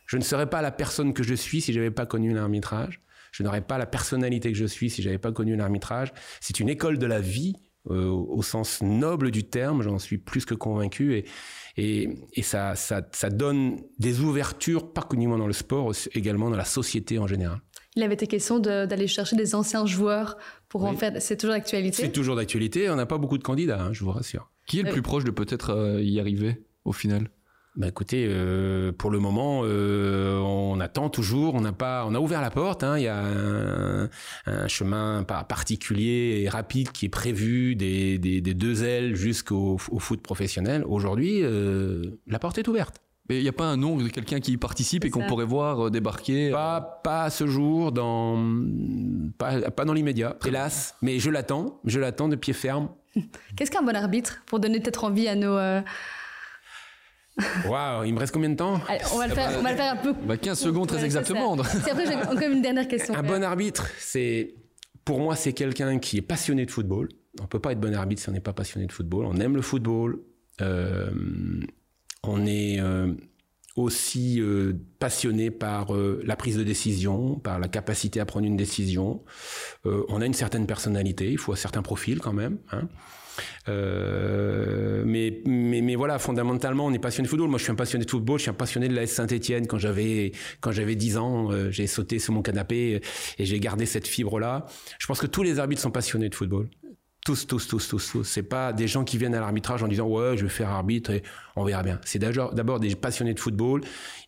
je 0.07 0.17
ne 0.17 0.23
serais 0.23 0.49
pas 0.49 0.63
la 0.63 0.71
personne 0.71 1.15
que 1.15 1.23
je 1.23 1.35
suis 1.35 1.61
si 1.61 1.73
j'avais 1.73 1.91
pas 1.91 2.07
connu 2.07 2.33
l'arbitrage. 2.33 3.01
Je 3.33 3.43
n'aurais 3.43 3.63
pas 3.63 3.79
la 3.79 3.87
personnalité 3.87 4.53
que 4.53 4.59
je 4.59 4.67
suis 4.67 4.91
si 4.91 5.01
j'avais 5.01 5.19
pas 5.19 5.33
connu 5.33 5.57
l'arbitrage. 5.57 6.13
C'est 6.41 6.61
une 6.61 6.69
école 6.69 6.99
de 6.99 7.07
la 7.07 7.21
vie 7.21 7.55
euh, 7.91 8.07
au 8.09 8.43
sens 8.43 8.81
noble 8.83 9.31
du 9.31 9.45
terme, 9.45 9.83
j'en 9.83 9.99
suis 9.99 10.19
plus 10.19 10.45
que 10.45 10.55
convaincu 10.55 11.15
et 11.15 11.25
et, 11.77 12.11
et 12.35 12.43
ça, 12.43 12.75
ça, 12.75 13.01
ça 13.13 13.31
donne 13.31 13.81
des 13.99 14.21
ouvertures 14.21 14.93
pas 14.93 15.09
uniquement 15.13 15.39
dans 15.39 15.47
le 15.47 15.53
sport, 15.53 15.93
également 16.15 16.51
dans 16.51 16.57
la 16.57 16.67
société 16.67 17.19
en 17.19 17.27
général. 17.27 17.61
Il 17.97 18.03
avait 18.03 18.15
été 18.15 18.27
question 18.27 18.59
d'aller 18.59 19.07
chercher 19.07 19.37
des 19.37 19.55
anciens 19.55 19.85
joueurs 19.85 20.39
pour 20.69 20.85
en 20.85 20.95
faire. 20.95 21.13
C'est 21.21 21.37
toujours 21.37 21.55
d'actualité. 21.55 22.03
C'est 22.03 22.13
toujours 22.13 22.37
d'actualité. 22.37 22.89
On 22.89 22.97
n'a 22.97 23.07
pas 23.07 23.19
beaucoup 23.19 23.37
de 23.37 23.43
candidats, 23.43 23.83
hein, 23.83 23.93
je 23.93 24.03
vous 24.05 24.11
rassure. 24.11 24.51
Qui 24.67 24.81
est 24.81 24.83
le 24.83 24.93
plus 24.93 25.03
proche 25.03 25.25
de 25.25 25.31
peut-être 25.31 25.71
euh, 25.71 26.03
y 26.03 26.19
arriver 26.21 26.63
au 26.85 26.93
final? 26.93 27.31
Bah 27.75 27.89
écoutez, 27.89 28.27
euh, 28.29 28.93
pour 28.93 29.11
le 29.11 29.19
moment, 29.19 29.63
euh, 29.65 30.37
on 30.37 30.79
attend 30.79 31.09
toujours. 31.09 31.55
On 31.55 31.63
n'a 31.63 31.73
pas, 31.73 32.05
on 32.07 32.15
a 32.15 32.19
ouvert 32.19 32.43
la 32.43 32.51
porte. 32.51 32.85
Hein, 32.85 32.99
il 32.99 33.05
y 33.05 33.09
a 33.09 33.19
un, 33.19 34.11
un, 34.45 34.69
chemin 34.69 35.23
particulier 35.25 36.43
et 36.43 36.51
rapide 36.51 36.93
qui 36.93 37.07
est 37.07 37.09
prévu 37.09 37.75
des, 37.75 38.19
des, 38.19 38.43
des 38.43 38.55
deux 38.55 38.85
ailes 38.85 39.17
jusqu'au 39.17 39.79
foot 39.79 40.21
professionnel. 40.21 40.85
Aujourd'hui, 40.87 41.41
euh, 41.43 42.11
la 42.27 42.39
porte 42.39 42.59
est 42.59 42.69
ouverte. 42.69 43.01
Mais 43.31 43.39
il 43.39 43.43
n'y 43.43 43.49
a 43.49 43.55
pas 43.55 43.65
un 43.65 43.79
nom 43.79 43.97
de 43.97 44.09
quelqu'un 44.09 44.41
qui 44.41 44.53
y 44.53 44.57
participe 44.59 45.07
et 45.07 45.11
qu'on 45.11 45.27
pourrait 45.27 45.47
voir 45.47 45.91
débarquer 45.91 46.51
Pas, 46.51 47.01
pas 47.03 47.23
à 47.23 47.31
ce 47.31 47.47
jour, 47.47 47.91
dans, 47.91 48.37
pas, 49.39 49.71
pas 49.71 49.87
dans 49.87 49.95
l'immédiat, 49.95 50.37
hélas. 50.45 50.97
Mais 51.01 51.21
je 51.21 51.31
l'attends, 51.31 51.81
je 51.87 52.01
l'attends 52.01 52.29
de 52.29 52.37
pied 52.37 52.53
ferme. 52.53 52.91
Qu'est-ce 53.57 53.71
qu'un 53.71 53.83
bon 53.83 53.97
arbitre 53.97 54.43
pour 54.45 54.61
donner 54.61 54.81
peut-être 54.81 55.05
envie 55.05 55.29
à 55.29 55.37
nos. 55.37 55.57
Waouh, 57.67 58.05
il 58.05 58.15
me 58.15 58.19
reste 58.19 58.33
combien 58.33 58.51
de 58.51 58.57
temps? 58.57 58.81
On, 59.13 59.19
va 59.19 59.27
le 59.27 59.35
faire, 59.35 59.51
on 59.59 59.63
va 59.63 59.71
le 59.71 59.77
faire 59.77 59.93
un 59.93 59.97
peu. 59.97 60.13
Bah 60.27 60.37
15 60.37 60.59
secondes, 60.59 60.89
très 60.89 61.05
exactement. 61.05 61.57
C'est 61.65 61.91
après, 61.91 62.07
j'ai 62.07 62.15
encore 62.15 62.39
une 62.41 62.63
dernière 62.63 62.89
question. 62.89 63.15
Un 63.15 63.23
bon 63.23 63.43
arbitre, 63.43 63.89
c'est. 63.99 64.55
Pour 65.05 65.19
moi, 65.19 65.35
c'est 65.35 65.53
quelqu'un 65.53 65.99
qui 65.99 66.19
est 66.19 66.23
passionné 66.23 66.65
de 66.65 66.71
football. 66.71 67.09
On 67.41 67.47
peut 67.47 67.59
pas 67.59 67.73
être 67.73 67.81
bon 67.81 67.95
arbitre 67.95 68.23
si 68.23 68.29
on 68.29 68.33
n'est 68.33 68.41
pas 68.41 68.53
passionné 68.53 68.87
de 68.87 68.93
football. 68.93 69.25
On 69.27 69.37
aime 69.37 69.57
le 69.57 69.63
football. 69.63 70.21
Euh, 70.61 71.11
on 72.23 72.47
est 72.47 72.81
euh, 72.81 73.13
aussi 73.75 74.41
euh, 74.41 74.75
passionné 74.99 75.51
par 75.51 75.95
euh, 75.95 76.23
la 76.25 76.37
prise 76.37 76.57
de 76.57 76.63
décision, 76.63 77.37
par 77.37 77.59
la 77.59 77.69
capacité 77.69 78.21
à 78.21 78.27
prendre 78.27 78.47
une 78.47 78.57
décision. 78.57 79.25
on 79.85 80.21
a 80.21 80.27
une 80.27 80.35
certaine 80.35 80.67
personnalité, 80.67 81.31
il 81.31 81.39
faut 81.39 81.53
un 81.53 81.57
certain 81.57 81.83
profil 81.83 82.21
quand 82.21 82.33
même. 82.33 82.59
Hein. 82.71 82.89
Mais, 83.67 85.43
mais, 85.47 85.81
mais 85.81 85.95
voilà, 85.95 86.19
fondamentalement, 86.19 86.87
on 86.87 86.93
est 86.93 86.99
passionné 86.99 87.27
de 87.27 87.31
football. 87.31 87.49
Moi, 87.49 87.59
je 87.59 87.65
suis 87.65 87.73
un 87.73 87.77
passionné 87.77 88.05
de 88.05 88.11
football. 88.11 88.39
Je 88.39 88.43
suis 88.43 88.51
un 88.51 88.55
passionné 88.55 88.89
de 88.89 88.95
la 88.95 89.07
Saint-Etienne. 89.07 89.67
Quand 89.67 89.79
j'avais 89.79 90.33
quand 90.61 90.73
j'avais 90.73 90.97
10 90.97 91.17
ans, 91.19 91.51
j'ai 91.71 91.87
sauté 91.87 92.19
sur 92.19 92.33
mon 92.33 92.43
canapé 92.43 93.01
et 93.39 93.45
j'ai 93.45 93.61
gardé 93.61 93.87
cette 93.87 94.07
fibre-là. 94.07 94.67
Je 94.99 95.07
pense 95.07 95.21
que 95.21 95.27
tous 95.27 95.43
les 95.43 95.59
arbitres 95.59 95.83
sont 95.83 95.91
passionnés 95.91 96.29
de 96.29 96.35
football. 96.35 96.69
Tous, 97.25 97.47
tous, 97.47 97.69
tous, 97.69 97.87
tous, 97.87 98.11
tous. 98.11 98.25
C'est 98.25 98.43
pas 98.43 98.73
des 98.73 98.89
gens 98.89 99.05
qui 99.05 99.17
viennent 99.17 99.37
à 99.37 99.41
l'arbitrage 99.41 99.81
en 99.85 99.87
disant 99.87 100.09
ouais, 100.09 100.37
je 100.37 100.43
vais 100.43 100.49
faire 100.49 100.71
arbitre 100.71 101.13
et 101.13 101.23
on 101.55 101.65
verra 101.65 101.85
bien. 101.85 102.01
C'est 102.05 102.19
d'abord 102.19 102.81
des 102.81 102.97
passionnés 102.97 103.33
de 103.33 103.39
football. 103.39 103.83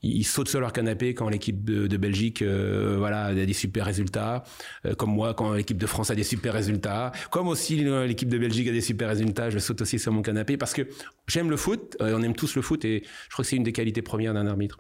Ils, 0.05 0.23
sautent 0.23 0.49
sur 0.49 0.61
leur 0.61 0.73
canapé 0.73 1.13
quand 1.13 1.29
l'équipe 1.29 1.65
de, 1.65 1.97
Belgique, 1.97 2.41
euh, 2.43 2.95
voilà, 2.97 3.25
a 3.25 3.35
des 3.35 3.53
super 3.53 3.87
résultats. 3.87 4.45
Euh, 4.87 4.95
comme 4.95 5.11
moi, 5.11 5.35
quand 5.35 5.55
l'équipe 5.55 5.77
de 5.77 5.87
France 5.87 6.11
a 6.11 6.15
des 6.15 6.23
super 6.23 6.53
résultats. 6.53 7.11
Comme 7.33 7.49
aussi 7.49 7.83
l'équipe 7.83 8.29
de 8.29 8.39
Belgique 8.39 8.69
a 8.69 8.73
des 8.73 8.81
super 8.81 9.09
résultats, 9.09 9.51
je 9.51 9.59
saute 9.59 9.83
aussi 9.83 9.99
sur 9.99 10.13
mon 10.13 10.23
canapé 10.23 10.57
parce 10.57 10.73
que 10.73 10.87
j'aime 11.27 11.51
le 11.51 11.57
foot. 11.57 11.97
Euh, 12.01 12.17
on 12.17 12.23
aime 12.23 12.37
tous 12.37 12.55
le 12.55 12.63
foot 12.63 12.85
et 12.85 13.03
je 13.05 13.33
crois 13.33 13.43
que 13.43 13.49
c'est 13.49 13.57
une 13.57 13.65
des 13.65 13.73
qualités 13.73 14.03
premières 14.03 14.35
d'un 14.35 14.47
arbitre. 14.47 14.79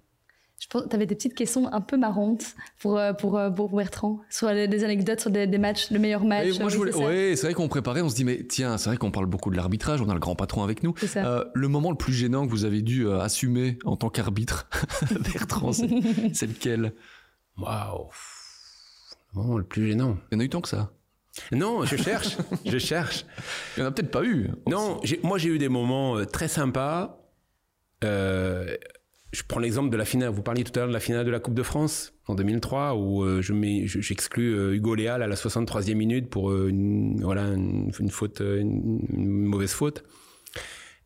Je 0.65 0.69
pense 0.71 0.89
tu 0.89 0.97
avais 0.97 1.05
des 1.05 1.15
petites 1.15 1.35
questions 1.35 1.71
un 1.75 1.83
peu 1.83 1.99
marrantes 1.99 2.55
pour, 2.81 2.97
euh, 2.99 3.13
pour, 3.13 3.37
euh, 3.39 3.51
pour 3.51 3.77
Bertrand, 3.77 4.21
sur 4.31 4.49
les- 4.51 4.67
des 4.67 4.83
anecdotes 4.83 5.21
sur 5.21 5.31
des, 5.31 5.47
des 5.47 5.59
matchs, 5.59 5.91
le 5.91 5.99
meilleur 5.99 6.25
match. 6.25 6.47
Et 6.47 6.59
moi, 6.59 6.71
je 6.71 6.75
oui, 6.75 6.79
voulais- 6.79 6.93
c'est 6.93 6.99
ça. 6.99 7.05
ouais, 7.07 7.37
c'est 7.37 7.47
vrai 7.49 7.55
qu'on 7.55 7.69
préparait, 7.69 8.01
on 8.01 8.09
se 8.09 8.15
dit, 8.15 8.25
mais 8.25 8.47
tiens, 8.49 8.79
c'est 8.79 8.89
vrai 8.89 8.97
qu'on 8.97 9.11
parle 9.11 9.27
beaucoup 9.27 9.51
de 9.51 9.57
l'arbitrage, 9.57 10.01
on 10.01 10.09
a 10.09 10.15
le 10.15 10.21
grand 10.21 10.37
patron 10.37 10.63
avec 10.65 10.83
nous. 10.83 10.95
Euh, 11.17 11.45
le 11.53 11.69
moment 11.69 11.91
le 11.91 11.99
plus 11.99 12.15
gênant 12.15 12.47
que 12.47 12.51
vous 12.51 12.65
avez 12.65 12.81
dû 12.81 13.07
euh, 13.07 13.21
assumer 13.21 13.79
en 13.85 13.97
tant 13.97 14.09
qu'arbitre, 14.09 14.67
Bertrand, 15.35 15.73
c'est 16.33 16.47
lequel? 16.47 16.95
Waouh. 17.59 18.09
Le 19.35 19.43
moment 19.43 19.59
le 19.59 19.65
plus 19.65 19.87
gênant. 19.89 20.17
Il 20.33 20.37
y 20.37 20.39
en 20.39 20.41
a 20.41 20.45
eu 20.45 20.49
tant 20.49 20.63
que 20.63 20.69
ça. 20.71 20.93
Non, 21.53 21.85
je 21.85 21.97
cherche. 21.97 22.39
je 22.65 22.79
cherche. 22.79 23.27
Il 23.77 23.81
y 23.81 23.83
en 23.83 23.87
a 23.87 23.91
peut-être 23.91 24.11
pas 24.11 24.25
eu. 24.25 24.51
Non, 24.67 24.99
j'ai- 25.03 25.21
moi 25.23 25.37
j'ai 25.37 25.51
eu 25.51 25.59
des 25.59 25.69
moments 25.69 26.17
euh, 26.17 26.25
très 26.25 26.49
sympas. 26.49 27.21
Euh, 28.03 28.75
je 29.35 29.43
prends 29.47 29.59
l'exemple 29.59 29.91
de 29.91 29.97
la 29.97 30.05
finale. 30.05 30.31
Vous 30.31 30.43
parliez 30.43 30.63
tout 30.63 30.73
à 30.77 30.79
l'heure 30.79 30.89
de 30.89 30.93
la 30.93 31.01
finale 31.01 31.27
de 31.27 31.31
la 31.31 31.41
Coupe 31.41 31.55
de 31.55 31.63
France 31.63 32.13
en 32.27 32.35
2003 32.37 32.95
où 32.95 33.25
euh, 33.25 33.43
je 33.43 33.53
j'exclus 34.01 34.55
euh, 34.55 34.75
Hugo 34.75 34.95
Léal 34.95 35.23
à 35.23 35.27
la 35.27 35.35
63e 35.35 35.95
minute 35.95 36.31
pour 36.31 36.51
euh, 36.51 36.69
une, 36.69 37.21
voilà 37.21 37.43
une, 37.49 37.91
faute, 38.11 38.41
une, 38.41 39.01
mauvaise 39.19 39.73
faute. 39.73 40.05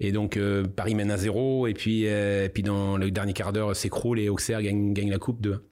Et 0.00 0.12
donc 0.12 0.38
Paris 0.76 0.94
mène 0.94 1.10
à 1.10 1.16
zéro 1.16 1.66
et 1.66 1.74
puis 1.74 2.06
puis 2.54 2.62
dans 2.62 2.96
le 2.96 3.10
dernier 3.10 3.32
quart 3.32 3.52
d'heure 3.52 3.74
s'écroule 3.74 4.20
et 4.20 4.28
Auxerre 4.28 4.62
gagne, 4.62 5.10
la 5.10 5.18
Coupe 5.18 5.40
de. 5.40 5.64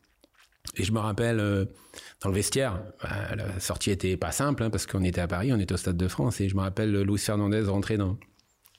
Et 0.76 0.82
je 0.82 0.90
me 0.90 0.98
rappelle 0.98 1.36
dans 1.36 2.28
le 2.28 2.34
vestiaire, 2.34 2.82
bah, 3.00 3.36
la 3.36 3.60
sortie 3.60 3.92
était 3.92 4.16
pas 4.16 4.32
simple 4.32 4.64
hein, 4.64 4.70
parce 4.70 4.84
qu'on 4.84 5.04
était 5.04 5.20
à 5.20 5.28
Paris, 5.28 5.52
on 5.52 5.60
était 5.60 5.74
au 5.74 5.76
Stade 5.76 5.96
de 5.96 6.08
France 6.08 6.40
et 6.40 6.48
je 6.48 6.56
me 6.56 6.62
rappelle 6.62 7.02
Luis 7.02 7.18
Fernandez 7.18 7.62
rentrer 7.62 7.98
dans 7.98 8.18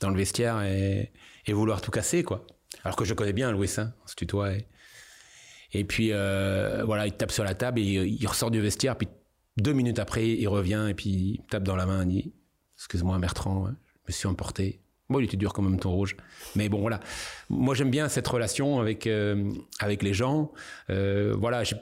dans 0.02 0.10
le 0.10 0.18
vestiaire 0.18 0.62
et, 0.64 1.14
et 1.46 1.54
vouloir 1.54 1.80
tout 1.80 1.92
casser 1.92 2.24
quoi. 2.24 2.46
Alors 2.84 2.96
que 2.96 3.06
je 3.06 3.14
connais 3.14 3.34
bien 3.34 3.52
Louis, 3.52 3.70
hein, 3.78 3.94
on 4.04 4.08
se 4.08 4.16
tutoie. 4.16 4.54
Et, 4.54 4.68
et 5.74 5.84
puis 5.84 6.10
euh, 6.12 6.84
voilà, 6.86 7.08
il 7.08 7.14
tape 7.14 7.32
sur 7.32 7.44
la 7.44 7.56
table 7.56 7.80
et 7.80 7.84
il, 7.84 8.22
il 8.22 8.28
ressort 8.28 8.52
du 8.52 8.62
vestiaire. 8.62 8.96
Puis 8.98 9.08
deux 9.58 9.74
minutes 9.74 10.00
après, 10.00 10.28
il 10.28 10.48
revient 10.48 10.88
et 10.90 10.94
puis 10.94 11.10
il 11.10 11.42
tape 11.50 11.64
dans 11.64 11.76
la 11.76 11.86
main. 11.86 12.04
Il 12.04 12.08
dit 12.10 12.34
Excuse-moi, 12.78 13.18
Bertrand, 13.20 13.68
hein, 13.68 13.76
je 14.06 14.12
me 14.12 14.14
suis 14.14 14.28
emporté. 14.28 14.80
Bon, 15.10 15.20
il 15.20 15.24
était 15.26 15.38
dur 15.38 15.54
quand 15.54 15.62
même, 15.62 15.80
ton 15.80 15.92
rouge. 15.92 16.18
Mais 16.56 16.68
bon, 16.68 16.82
voilà. 16.82 17.00
Moi, 17.50 17.74
j'aime 17.76 17.90
bien 17.90 18.10
cette 18.10 18.28
relation 18.28 18.80
avec, 18.82 19.08
euh, 19.08 19.52
avec 19.80 20.04
les 20.04 20.14
gens. 20.14 20.52
Euh, 20.90 21.34
voilà, 21.38 21.64
j'ai 21.64 21.78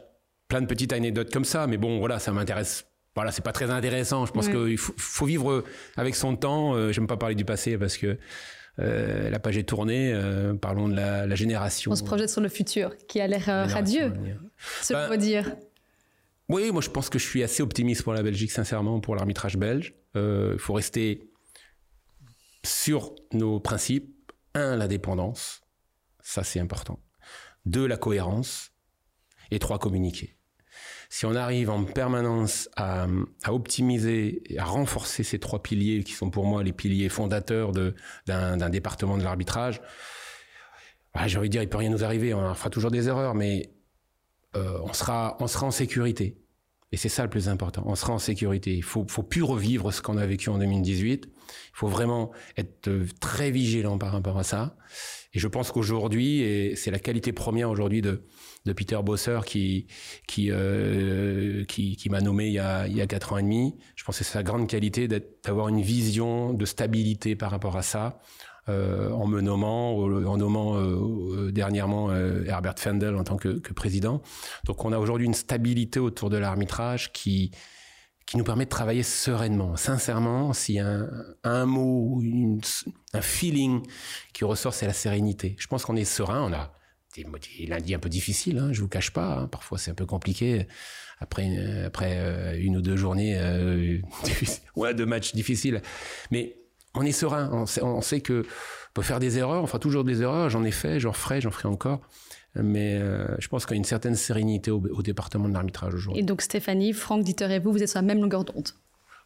plein 0.47 0.61
de 0.61 0.67
petites 0.67 0.93
anecdotes 0.93 1.33
comme 1.33 1.43
ça. 1.43 1.65
Mais 1.65 1.77
bon, 1.77 1.97
voilà, 1.97 2.19
ça 2.19 2.31
m'intéresse. 2.31 2.85
Voilà, 3.15 3.31
c'est 3.31 3.41
pas 3.43 3.51
très 3.51 3.71
intéressant. 3.71 4.25
Je 4.27 4.31
pense 4.31 4.45
Ouais. 4.47 4.53
qu'il 4.53 4.77
faut, 4.77 4.93
faut 4.97 5.25
vivre 5.25 5.63
avec 5.97 6.15
son 6.15 6.35
temps. 6.35 6.75
Euh, 6.75 6.91
J'aime 6.91 7.07
pas 7.07 7.17
parler 7.17 7.33
du 7.33 7.45
passé 7.45 7.77
parce 7.79 7.97
que 7.97 8.17
euh, 8.79 9.29
la 9.29 9.39
page 9.39 9.57
est 9.57 9.63
tournée. 9.63 10.11
Euh, 10.13 10.53
parlons 10.53 10.89
de 10.89 10.95
la, 10.95 11.25
la 11.25 11.35
génération. 11.35 11.91
On 11.91 11.95
se 11.95 12.03
projette 12.03 12.29
sur 12.29 12.41
le 12.41 12.49
futur, 12.49 12.95
qui 13.07 13.21
a 13.21 13.27
l'air 13.27 13.47
euh, 13.49 13.65
radieux, 13.65 14.07
venir. 14.09 14.41
ce 14.81 14.93
Bah, 14.93 15.17
dire. 15.17 15.55
Oui, 16.49 16.71
moi 16.71 16.81
je 16.81 16.89
pense 16.89 17.09
que 17.09 17.17
je 17.17 17.25
suis 17.25 17.41
assez 17.43 17.63
optimiste 17.63 18.03
pour 18.03 18.13
la 18.13 18.21
Belgique, 18.21 18.51
sincèrement, 18.51 18.99
pour 18.99 19.15
l'arbitrage 19.15 19.57
belge. 19.57 19.95
Il 20.15 20.59
faut 20.59 20.73
rester 20.73 21.29
sur 22.63 23.15
nos 23.33 23.59
principes. 23.59 24.11
Un, 24.53 24.77
l'indépendance, 24.77 25.61
ça 26.21 26.43
c'est 26.43 26.59
important. 26.59 26.99
Deux, 27.65 27.87
la 27.87 27.97
cohérence. 27.97 28.71
Et 29.51 29.59
trois, 29.59 29.79
communiquer. 29.79 30.37
Si 31.15 31.25
on 31.25 31.33
arrive 31.33 31.69
en 31.69 31.85
permanence 31.85 32.67
à, 32.75 33.07
optimiser 33.47 34.43
et 34.53 34.59
à 34.59 34.65
renforcer 34.65 35.23
ces 35.23 35.39
trois 35.39 35.63
piliers 35.63 36.03
qui 36.03 36.11
sont 36.11 36.29
pour 36.29 36.45
moi 36.45 36.61
les 36.61 36.73
piliers 36.73 37.07
fondateurs 37.07 37.71
d'un 37.71 38.69
département 38.69 39.17
de 39.17 39.23
l'arbitrage, 39.23 39.79
bah, 41.13 41.25
j'ai 41.27 41.37
envie 41.37 41.47
de 41.47 41.53
dire, 41.53 41.63
il 41.63 41.69
peut 41.69 41.77
rien 41.77 41.89
nous 41.89 42.03
arriver. 42.03 42.33
On 42.33 42.53
fera 42.53 42.69
toujours 42.69 42.91
des 42.91 43.07
erreurs, 43.07 43.33
mais 43.33 43.69
euh, 44.57 44.77
on, 44.83 44.91
sera, 44.91 45.37
on 45.39 45.47
sera 45.47 45.65
en 45.67 45.71
sécurité. 45.71 46.37
Et 46.91 46.97
c'est 46.97 47.09
ça 47.09 47.23
le 47.23 47.29
plus 47.29 47.49
important. 47.49 47.83
On 47.87 47.95
sera 47.95 48.13
en 48.13 48.19
sécurité. 48.19 48.73
Il 48.73 48.83
faut, 48.83 49.05
faut 49.09 49.23
plus 49.23 49.43
revivre 49.43 49.91
ce 49.91 50.01
qu'on 50.01 50.17
a 50.17 50.25
vécu 50.25 50.49
en 50.49 50.57
2018. 50.57 51.25
Il 51.27 51.31
faut 51.73 51.87
vraiment 51.87 52.31
être 52.57 52.87
euh, 52.87 53.05
très 53.19 53.51
vigilant 53.51 53.97
par 53.97 54.11
rapport 54.11 54.37
à 54.37 54.43
ça. 54.43 54.77
Et 55.33 55.39
je 55.39 55.47
pense 55.47 55.71
qu'aujourd'hui, 55.71 56.39
et 56.39 56.75
c'est 56.77 56.91
la 56.91 56.99
qualité 56.99 57.33
première 57.33 57.69
aujourd'hui 57.69 58.01
de, 58.01 58.23
de 58.65 58.73
Peter 58.73 58.97
Bosser 59.03 59.39
qui, 59.45 59.87
qui, 60.27 60.49
euh, 60.49 61.65
qui, 61.65 61.97
qui 61.97 62.09
m'a 62.09 62.21
nommé 62.21 62.47
il 62.47 62.53
y, 62.53 62.59
a, 62.59 62.87
il 62.87 62.95
y 62.95 63.01
a 63.01 63.07
quatre 63.07 63.33
ans 63.33 63.37
et 63.37 63.43
demi. 63.43 63.75
Je 63.95 64.05
pense 64.05 64.17
que 64.17 64.23
c'est 64.23 64.31
sa 64.31 64.43
grande 64.43 64.67
qualité 64.67 65.09
d'avoir 65.43 65.67
une 65.67 65.81
vision 65.81 66.53
de 66.53 66.65
stabilité 66.65 67.35
par 67.35 67.51
rapport 67.51 67.75
à 67.75 67.81
ça. 67.81 68.21
Euh, 68.69 69.11
en 69.11 69.27
me 69.27 69.41
nommant, 69.41 69.93
au- 69.93 70.25
en 70.25 70.37
nommant 70.37 70.75
euh, 70.77 71.47
euh, 71.47 71.51
dernièrement 71.51 72.09
euh, 72.09 72.43
Herbert 72.45 72.79
Fendel 72.79 73.15
en 73.15 73.23
tant 73.23 73.37
que, 73.37 73.59
président. 73.73 74.21
Donc 74.65 74.83
on 74.85 74.91
a 74.91 74.97
aujourd'hui 74.97 75.27
une 75.27 75.33
stabilité 75.35 75.99
autour 75.99 76.29
de 76.29 76.37
l'arbitrage 76.37 77.11
qui, 77.13 77.51
qui 78.25 78.37
nous 78.37 78.43
permet 78.43 78.65
de 78.65 78.69
travailler 78.69 79.03
sereinement. 79.03 79.75
Sincèrement, 79.75 80.51
s'il 80.53 80.75
y 80.75 80.79
a 80.79 80.87
un, 80.87 81.09
un 81.43 81.65
mot, 81.65 82.19
une- 82.21 82.59
un 83.13 83.21
feeling 83.21 83.81
qui 84.33 84.45
ressort, 84.45 84.73
c'est 84.73 84.87
la 84.87 84.93
sérénité. 84.93 85.55
Je 85.59 85.67
pense 85.67 85.85
qu'on 85.85 85.95
est 85.95 86.05
serein, 86.05 86.41
on 86.43 86.53
a 86.53 86.71
des, 87.15 87.23
des 87.59 87.65
lundis 87.67 87.93
un 87.95 87.99
peu 87.99 88.09
difficiles, 88.09 88.57
hein, 88.57 88.69
je 88.73 88.81
vous 88.81 88.87
cache 88.89 89.11
pas. 89.11 89.37
hein. 89.41 89.47
Parfois 89.47 89.77
c'est 89.77 89.91
un 89.91 89.95
peu 89.95 90.05
compliqué 90.07 90.67
après 91.19 91.83
après 91.85 92.15
euh, 92.17 92.57
une 92.59 92.75
ou 92.77 92.81
deux 92.81 92.97
journées 92.97 93.37
euh, 93.37 93.99
ouais, 94.75 94.93
de 94.93 95.05
matchs 95.05 95.33
difficiles. 95.35 95.81
Mais 96.31 96.57
on 96.95 97.01
est 97.03 97.11
serein, 97.11 97.49
on 97.51 97.65
sait, 97.65 97.81
on 97.83 98.01
sait 98.01 98.21
que 98.21 98.41
on 98.43 98.93
peut 98.93 99.01
faire 99.01 99.19
des 99.19 99.37
erreurs, 99.37 99.63
on 99.63 99.67
fera 99.67 99.79
toujours 99.79 100.03
des 100.03 100.21
erreurs. 100.21 100.49
J'en 100.49 100.63
ai 100.63 100.71
fait, 100.71 100.99
j'en 100.99 101.13
ferai, 101.13 101.41
j'en 101.41 101.51
ferai 101.51 101.67
encore. 101.67 102.01
Mais 102.55 102.97
euh, 103.01 103.27
je 103.39 103.47
pense 103.49 103.65
qu'il 103.65 103.75
y 103.75 103.77
a 103.77 103.79
une 103.79 103.83
certaine 103.83 104.15
sérénité 104.15 104.71
au, 104.71 104.77
au 104.91 105.01
département 105.01 105.49
de 105.49 105.53
l'arbitrage 105.53 105.93
aujourd'hui. 105.93 106.21
Et 106.21 106.25
donc 106.25 106.41
Stéphanie, 106.41 106.93
Franck, 106.93 107.23
Dieter 107.23 107.51
et 107.51 107.59
vous, 107.59 107.73
vous 107.73 107.83
êtes 107.83 107.89
sur 107.89 107.97
la 107.99 108.03
même 108.07 108.21
longueur 108.21 108.45
d'onde? 108.45 108.69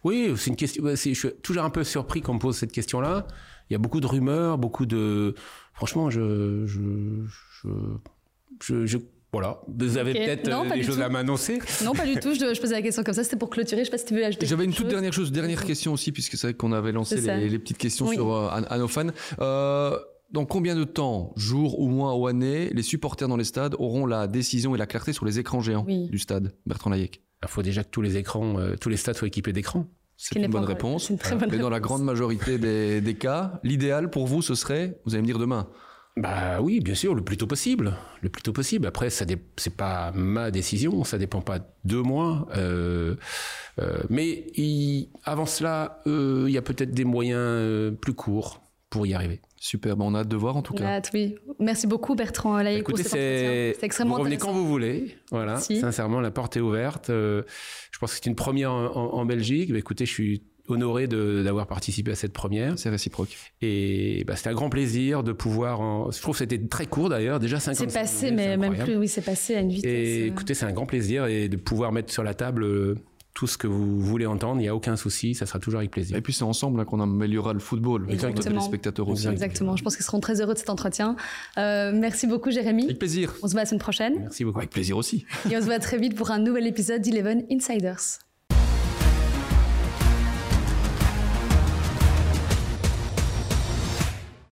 Oui, 0.03 0.33
c'est 0.37 0.49
une 0.49 0.55
question. 0.55 0.83
je 0.87 0.95
suis 0.95 1.29
toujours 1.43 1.63
un 1.63 1.69
peu 1.69 1.83
surpris 1.83 2.21
qu'on 2.21 2.33
me 2.35 2.39
pose 2.39 2.55
cette 2.57 2.71
question-là. 2.71 3.27
Il 3.69 3.73
y 3.73 3.75
a 3.75 3.79
beaucoup 3.79 3.99
de 3.99 4.07
rumeurs, 4.07 4.57
beaucoup 4.57 4.85
de. 4.87 5.35
Franchement, 5.73 6.09
je, 6.09 6.65
je, 6.65 6.79
je, 7.61 7.69
je, 8.63 8.85
je- 8.87 8.97
voilà. 9.31 9.61
Vous 9.67 9.97
avez 9.97 10.13
peut-être 10.13 10.47
euh, 10.49 10.69
des 10.69 10.79
du 10.79 10.83
choses 10.83 10.97
tout. 10.97 11.01
à 11.03 11.09
m'annoncer. 11.09 11.59
Non, 11.83 11.93
pas 11.93 12.05
du 12.05 12.15
tout. 12.19 12.33
Je, 12.33 12.53
je 12.53 12.59
posais 12.61 12.73
la 12.73 12.81
question 12.81 13.03
comme 13.03 13.13
ça. 13.13 13.23
C'était 13.23 13.37
pour 13.37 13.49
clôturer. 13.49 13.81
Je 13.81 13.85
sais 13.85 13.91
pas 13.91 13.97
si 13.97 14.05
tu 14.05 14.15
veux 14.15 14.25
ajouter. 14.25 14.45
J'avais 14.45 14.65
une 14.65 14.71
toute 14.71 14.85
chose. 14.85 14.89
dernière 14.91 15.13
chose, 15.13 15.31
dernière 15.31 15.63
question 15.65 15.93
aussi, 15.93 16.11
puisque 16.11 16.35
c'est 16.37 16.47
vrai 16.47 16.53
qu'on 16.55 16.71
avait 16.71 16.91
lancé 16.91 17.21
les, 17.21 17.47
les 17.49 17.59
petites 17.59 17.77
questions 17.77 18.07
Oui. 18.07 18.15
sur, 18.15 18.33
euh, 18.33 18.47
à, 18.49 18.57
à 18.73 18.77
nos 18.77 18.87
fans. 18.87 19.07
Euh, 19.39 19.97
dans 20.31 20.45
combien 20.45 20.75
de 20.75 20.83
temps, 20.83 21.33
jours 21.35 21.79
ou 21.79 21.87
mois 21.89 22.15
ou 22.15 22.27
années, 22.27 22.69
les 22.73 22.83
supporters 22.83 23.27
dans 23.27 23.37
les 23.37 23.43
stades 23.43 23.75
auront 23.79 24.05
la 24.05 24.27
décision 24.27 24.75
et 24.75 24.77
la 24.77 24.85
clarté 24.85 25.11
sur 25.13 25.25
les 25.25 25.39
écrans 25.39 25.59
géants 25.61 25.85
Oui. 25.87 26.07
du 26.09 26.19
stade 26.19 26.53
Bertrand 26.67 26.89
Layek 26.91 27.21
Il 27.43 27.47
faut 27.49 27.63
déjà 27.63 27.83
que 27.83 27.89
tous 27.89 28.01
les 28.03 28.17
écrans, 28.17 28.59
euh, 28.59 28.75
tous 28.79 28.89
les 28.89 28.97
stades 28.97 29.15
soient 29.15 29.27
équipés 29.27 29.53
d'écrans. 29.53 29.87
C'est 30.17 30.35
une 30.37 30.47
bonne 30.47 30.65
réponse. 30.65 31.11
Mais 31.49 31.57
dans 31.59 31.69
la 31.69 31.79
grande 31.79 32.03
majorité 32.03 32.57
des, 32.57 32.99
des 32.99 33.13
cas, 33.15 33.59
l'idéal 33.63 34.09
pour 34.09 34.27
vous, 34.27 34.41
ce 34.41 34.53
serait, 34.53 34.99
vous 35.05 35.13
allez 35.15 35.21
me 35.21 35.27
dire 35.27 35.39
demain, 35.39 35.67
Bah 36.21 36.59
oui, 36.61 36.79
bien 36.81 36.95
sûr, 36.95 37.15
le 37.15 37.23
plus 37.23 37.37
tôt 37.37 37.47
possible. 37.47 37.93
Le 38.21 38.29
plus 38.29 38.41
tôt 38.41 38.51
possible. 38.51 38.85
Après, 38.87 39.09
ça 39.09 39.25
c'est 39.57 39.75
pas 39.75 40.11
ma 40.13 40.51
décision, 40.51 41.03
ça 41.03 41.17
dépend 41.17 41.41
pas 41.41 41.59
de 41.85 41.97
moi. 41.97 42.47
Euh, 42.57 43.15
euh, 43.79 43.99
mais 44.09 44.45
il- 44.55 45.09
avant 45.23 45.45
cela, 45.45 46.01
euh, 46.07 46.45
il 46.47 46.53
y 46.53 46.57
a 46.57 46.61
peut-être 46.61 46.91
des 46.91 47.05
moyens 47.05 47.39
euh, 47.39 47.91
plus 47.91 48.13
courts 48.13 48.61
pour 48.89 49.05
y 49.07 49.13
arriver. 49.13 49.39
super, 49.61 49.97
ben 49.97 50.05
on 50.05 50.15
a 50.15 50.19
hâte 50.19 50.29
de 50.29 50.35
voir 50.37 50.55
en 50.55 50.61
tout 50.61 50.73
On 50.73 50.77
a 50.77 50.79
cas. 50.79 50.87
hâte, 50.95 51.11
oui. 51.13 51.35
Merci 51.59 51.85
beaucoup, 51.85 52.15
Bertrand 52.15 52.57
pour 52.59 52.67
Écoutez, 52.67 53.03
c'est 53.03 53.75
extrêmement 53.81 54.15
vous 54.15 54.21
revenez 54.21 54.35
intéressant. 54.37 54.53
quand 54.53 54.59
vous 54.59 54.67
voulez. 54.67 55.15
Voilà, 55.31 55.57
Si. 55.57 55.79
sincèrement, 55.81 56.21
la 56.21 56.31
porte 56.31 56.55
est 56.55 56.61
ouverte. 56.61 57.09
Euh, 57.09 57.43
je 57.91 57.99
pense 57.99 58.11
que 58.11 58.15
c'est 58.23 58.25
une 58.29 58.35
première 58.37 58.71
en, 58.71 58.85
en- 58.95 59.13
en 59.19 59.25
Belgique. 59.25 59.69
Mais 59.71 59.79
écoutez, 59.79 60.05
je 60.05 60.11
suis 60.13 60.43
honoré 60.69 61.07
d'avoir 61.07 61.67
participé 61.67 62.11
à 62.11 62.15
cette 62.15 62.33
première. 62.33 62.77
C'est 62.77 62.89
réciproque. 62.89 63.35
Et 63.61 64.23
bah, 64.25 64.35
c'était 64.35 64.49
un 64.49 64.53
grand 64.53 64.69
plaisir 64.69 65.23
de 65.23 65.31
pouvoir. 65.31 65.81
En... 65.81 66.11
Je 66.11 66.21
trouve 66.21 66.35
que 66.35 66.39
c'était 66.39 66.59
très 66.59 66.85
court 66.85 67.09
d'ailleurs, 67.09 67.39
déjà 67.39 67.59
50 67.59 67.89
C'est 67.89 67.99
passé, 67.99 68.31
mais 68.31 68.57
même 68.57 68.75
plus. 68.75 68.97
Oui, 68.97 69.07
c'est 69.07 69.21
passé 69.21 69.55
à 69.55 69.61
une 69.61 69.69
vitesse. 69.69 69.91
Et 69.91 70.23
euh, 70.23 70.27
écoutez, 70.27 70.53
c'est 70.53 70.65
un 70.65 70.71
grand 70.71 70.85
plaisir 70.85 71.25
et 71.25 71.49
de 71.49 71.57
pouvoir 71.57 71.91
mettre 71.91 72.11
sur 72.11 72.23
la 72.23 72.33
table 72.33 72.63
euh, 72.63 72.95
tout 73.33 73.47
ce 73.47 73.57
que 73.57 73.67
vous 73.67 73.99
voulez 74.01 74.25
entendre. 74.25 74.59
Il 74.59 74.63
n'y 74.63 74.67
a 74.67 74.75
aucun 74.75 74.95
souci, 74.95 75.33
ça 75.33 75.45
sera 75.45 75.59
toujours 75.59 75.79
avec 75.79 75.91
plaisir. 75.91 76.17
Et 76.17 76.21
puis 76.21 76.33
c'est 76.33 76.43
ensemble 76.43 76.79
hein, 76.79 76.85
qu'on 76.85 76.99
améliorera 76.99 77.53
le 77.53 77.59
football. 77.59 78.05
Exactement. 78.09 78.43
les 78.43 78.49
téléspectateurs 78.49 79.07
aussi. 79.07 79.27
Exactement. 79.27 79.75
Je 79.75 79.83
pense 79.83 79.95
qu'ils 79.95 80.05
seront 80.05 80.19
très 80.19 80.41
heureux 80.41 80.53
de 80.53 80.59
cet 80.59 80.69
entretien. 80.69 81.15
Euh, 81.57 81.91
merci 81.93 82.27
beaucoup, 82.27 82.51
Jérémy. 82.51 82.83
Avec 82.83 82.99
plaisir. 82.99 83.33
On 83.41 83.47
se 83.47 83.53
voit 83.53 83.61
la 83.61 83.65
semaine 83.65 83.79
prochaine. 83.79 84.13
Merci 84.19 84.43
beaucoup. 84.43 84.59
Avec 84.59 84.71
plaisir 84.71 84.97
aussi. 84.97 85.25
Et 85.49 85.55
on 85.55 85.61
se 85.61 85.65
voit 85.65 85.79
très 85.79 85.97
vite 85.97 86.15
pour 86.15 86.31
un 86.31 86.39
nouvel 86.39 86.67
épisode 86.67 87.01
d'Eleven 87.01 87.45
Insiders. 87.49 88.19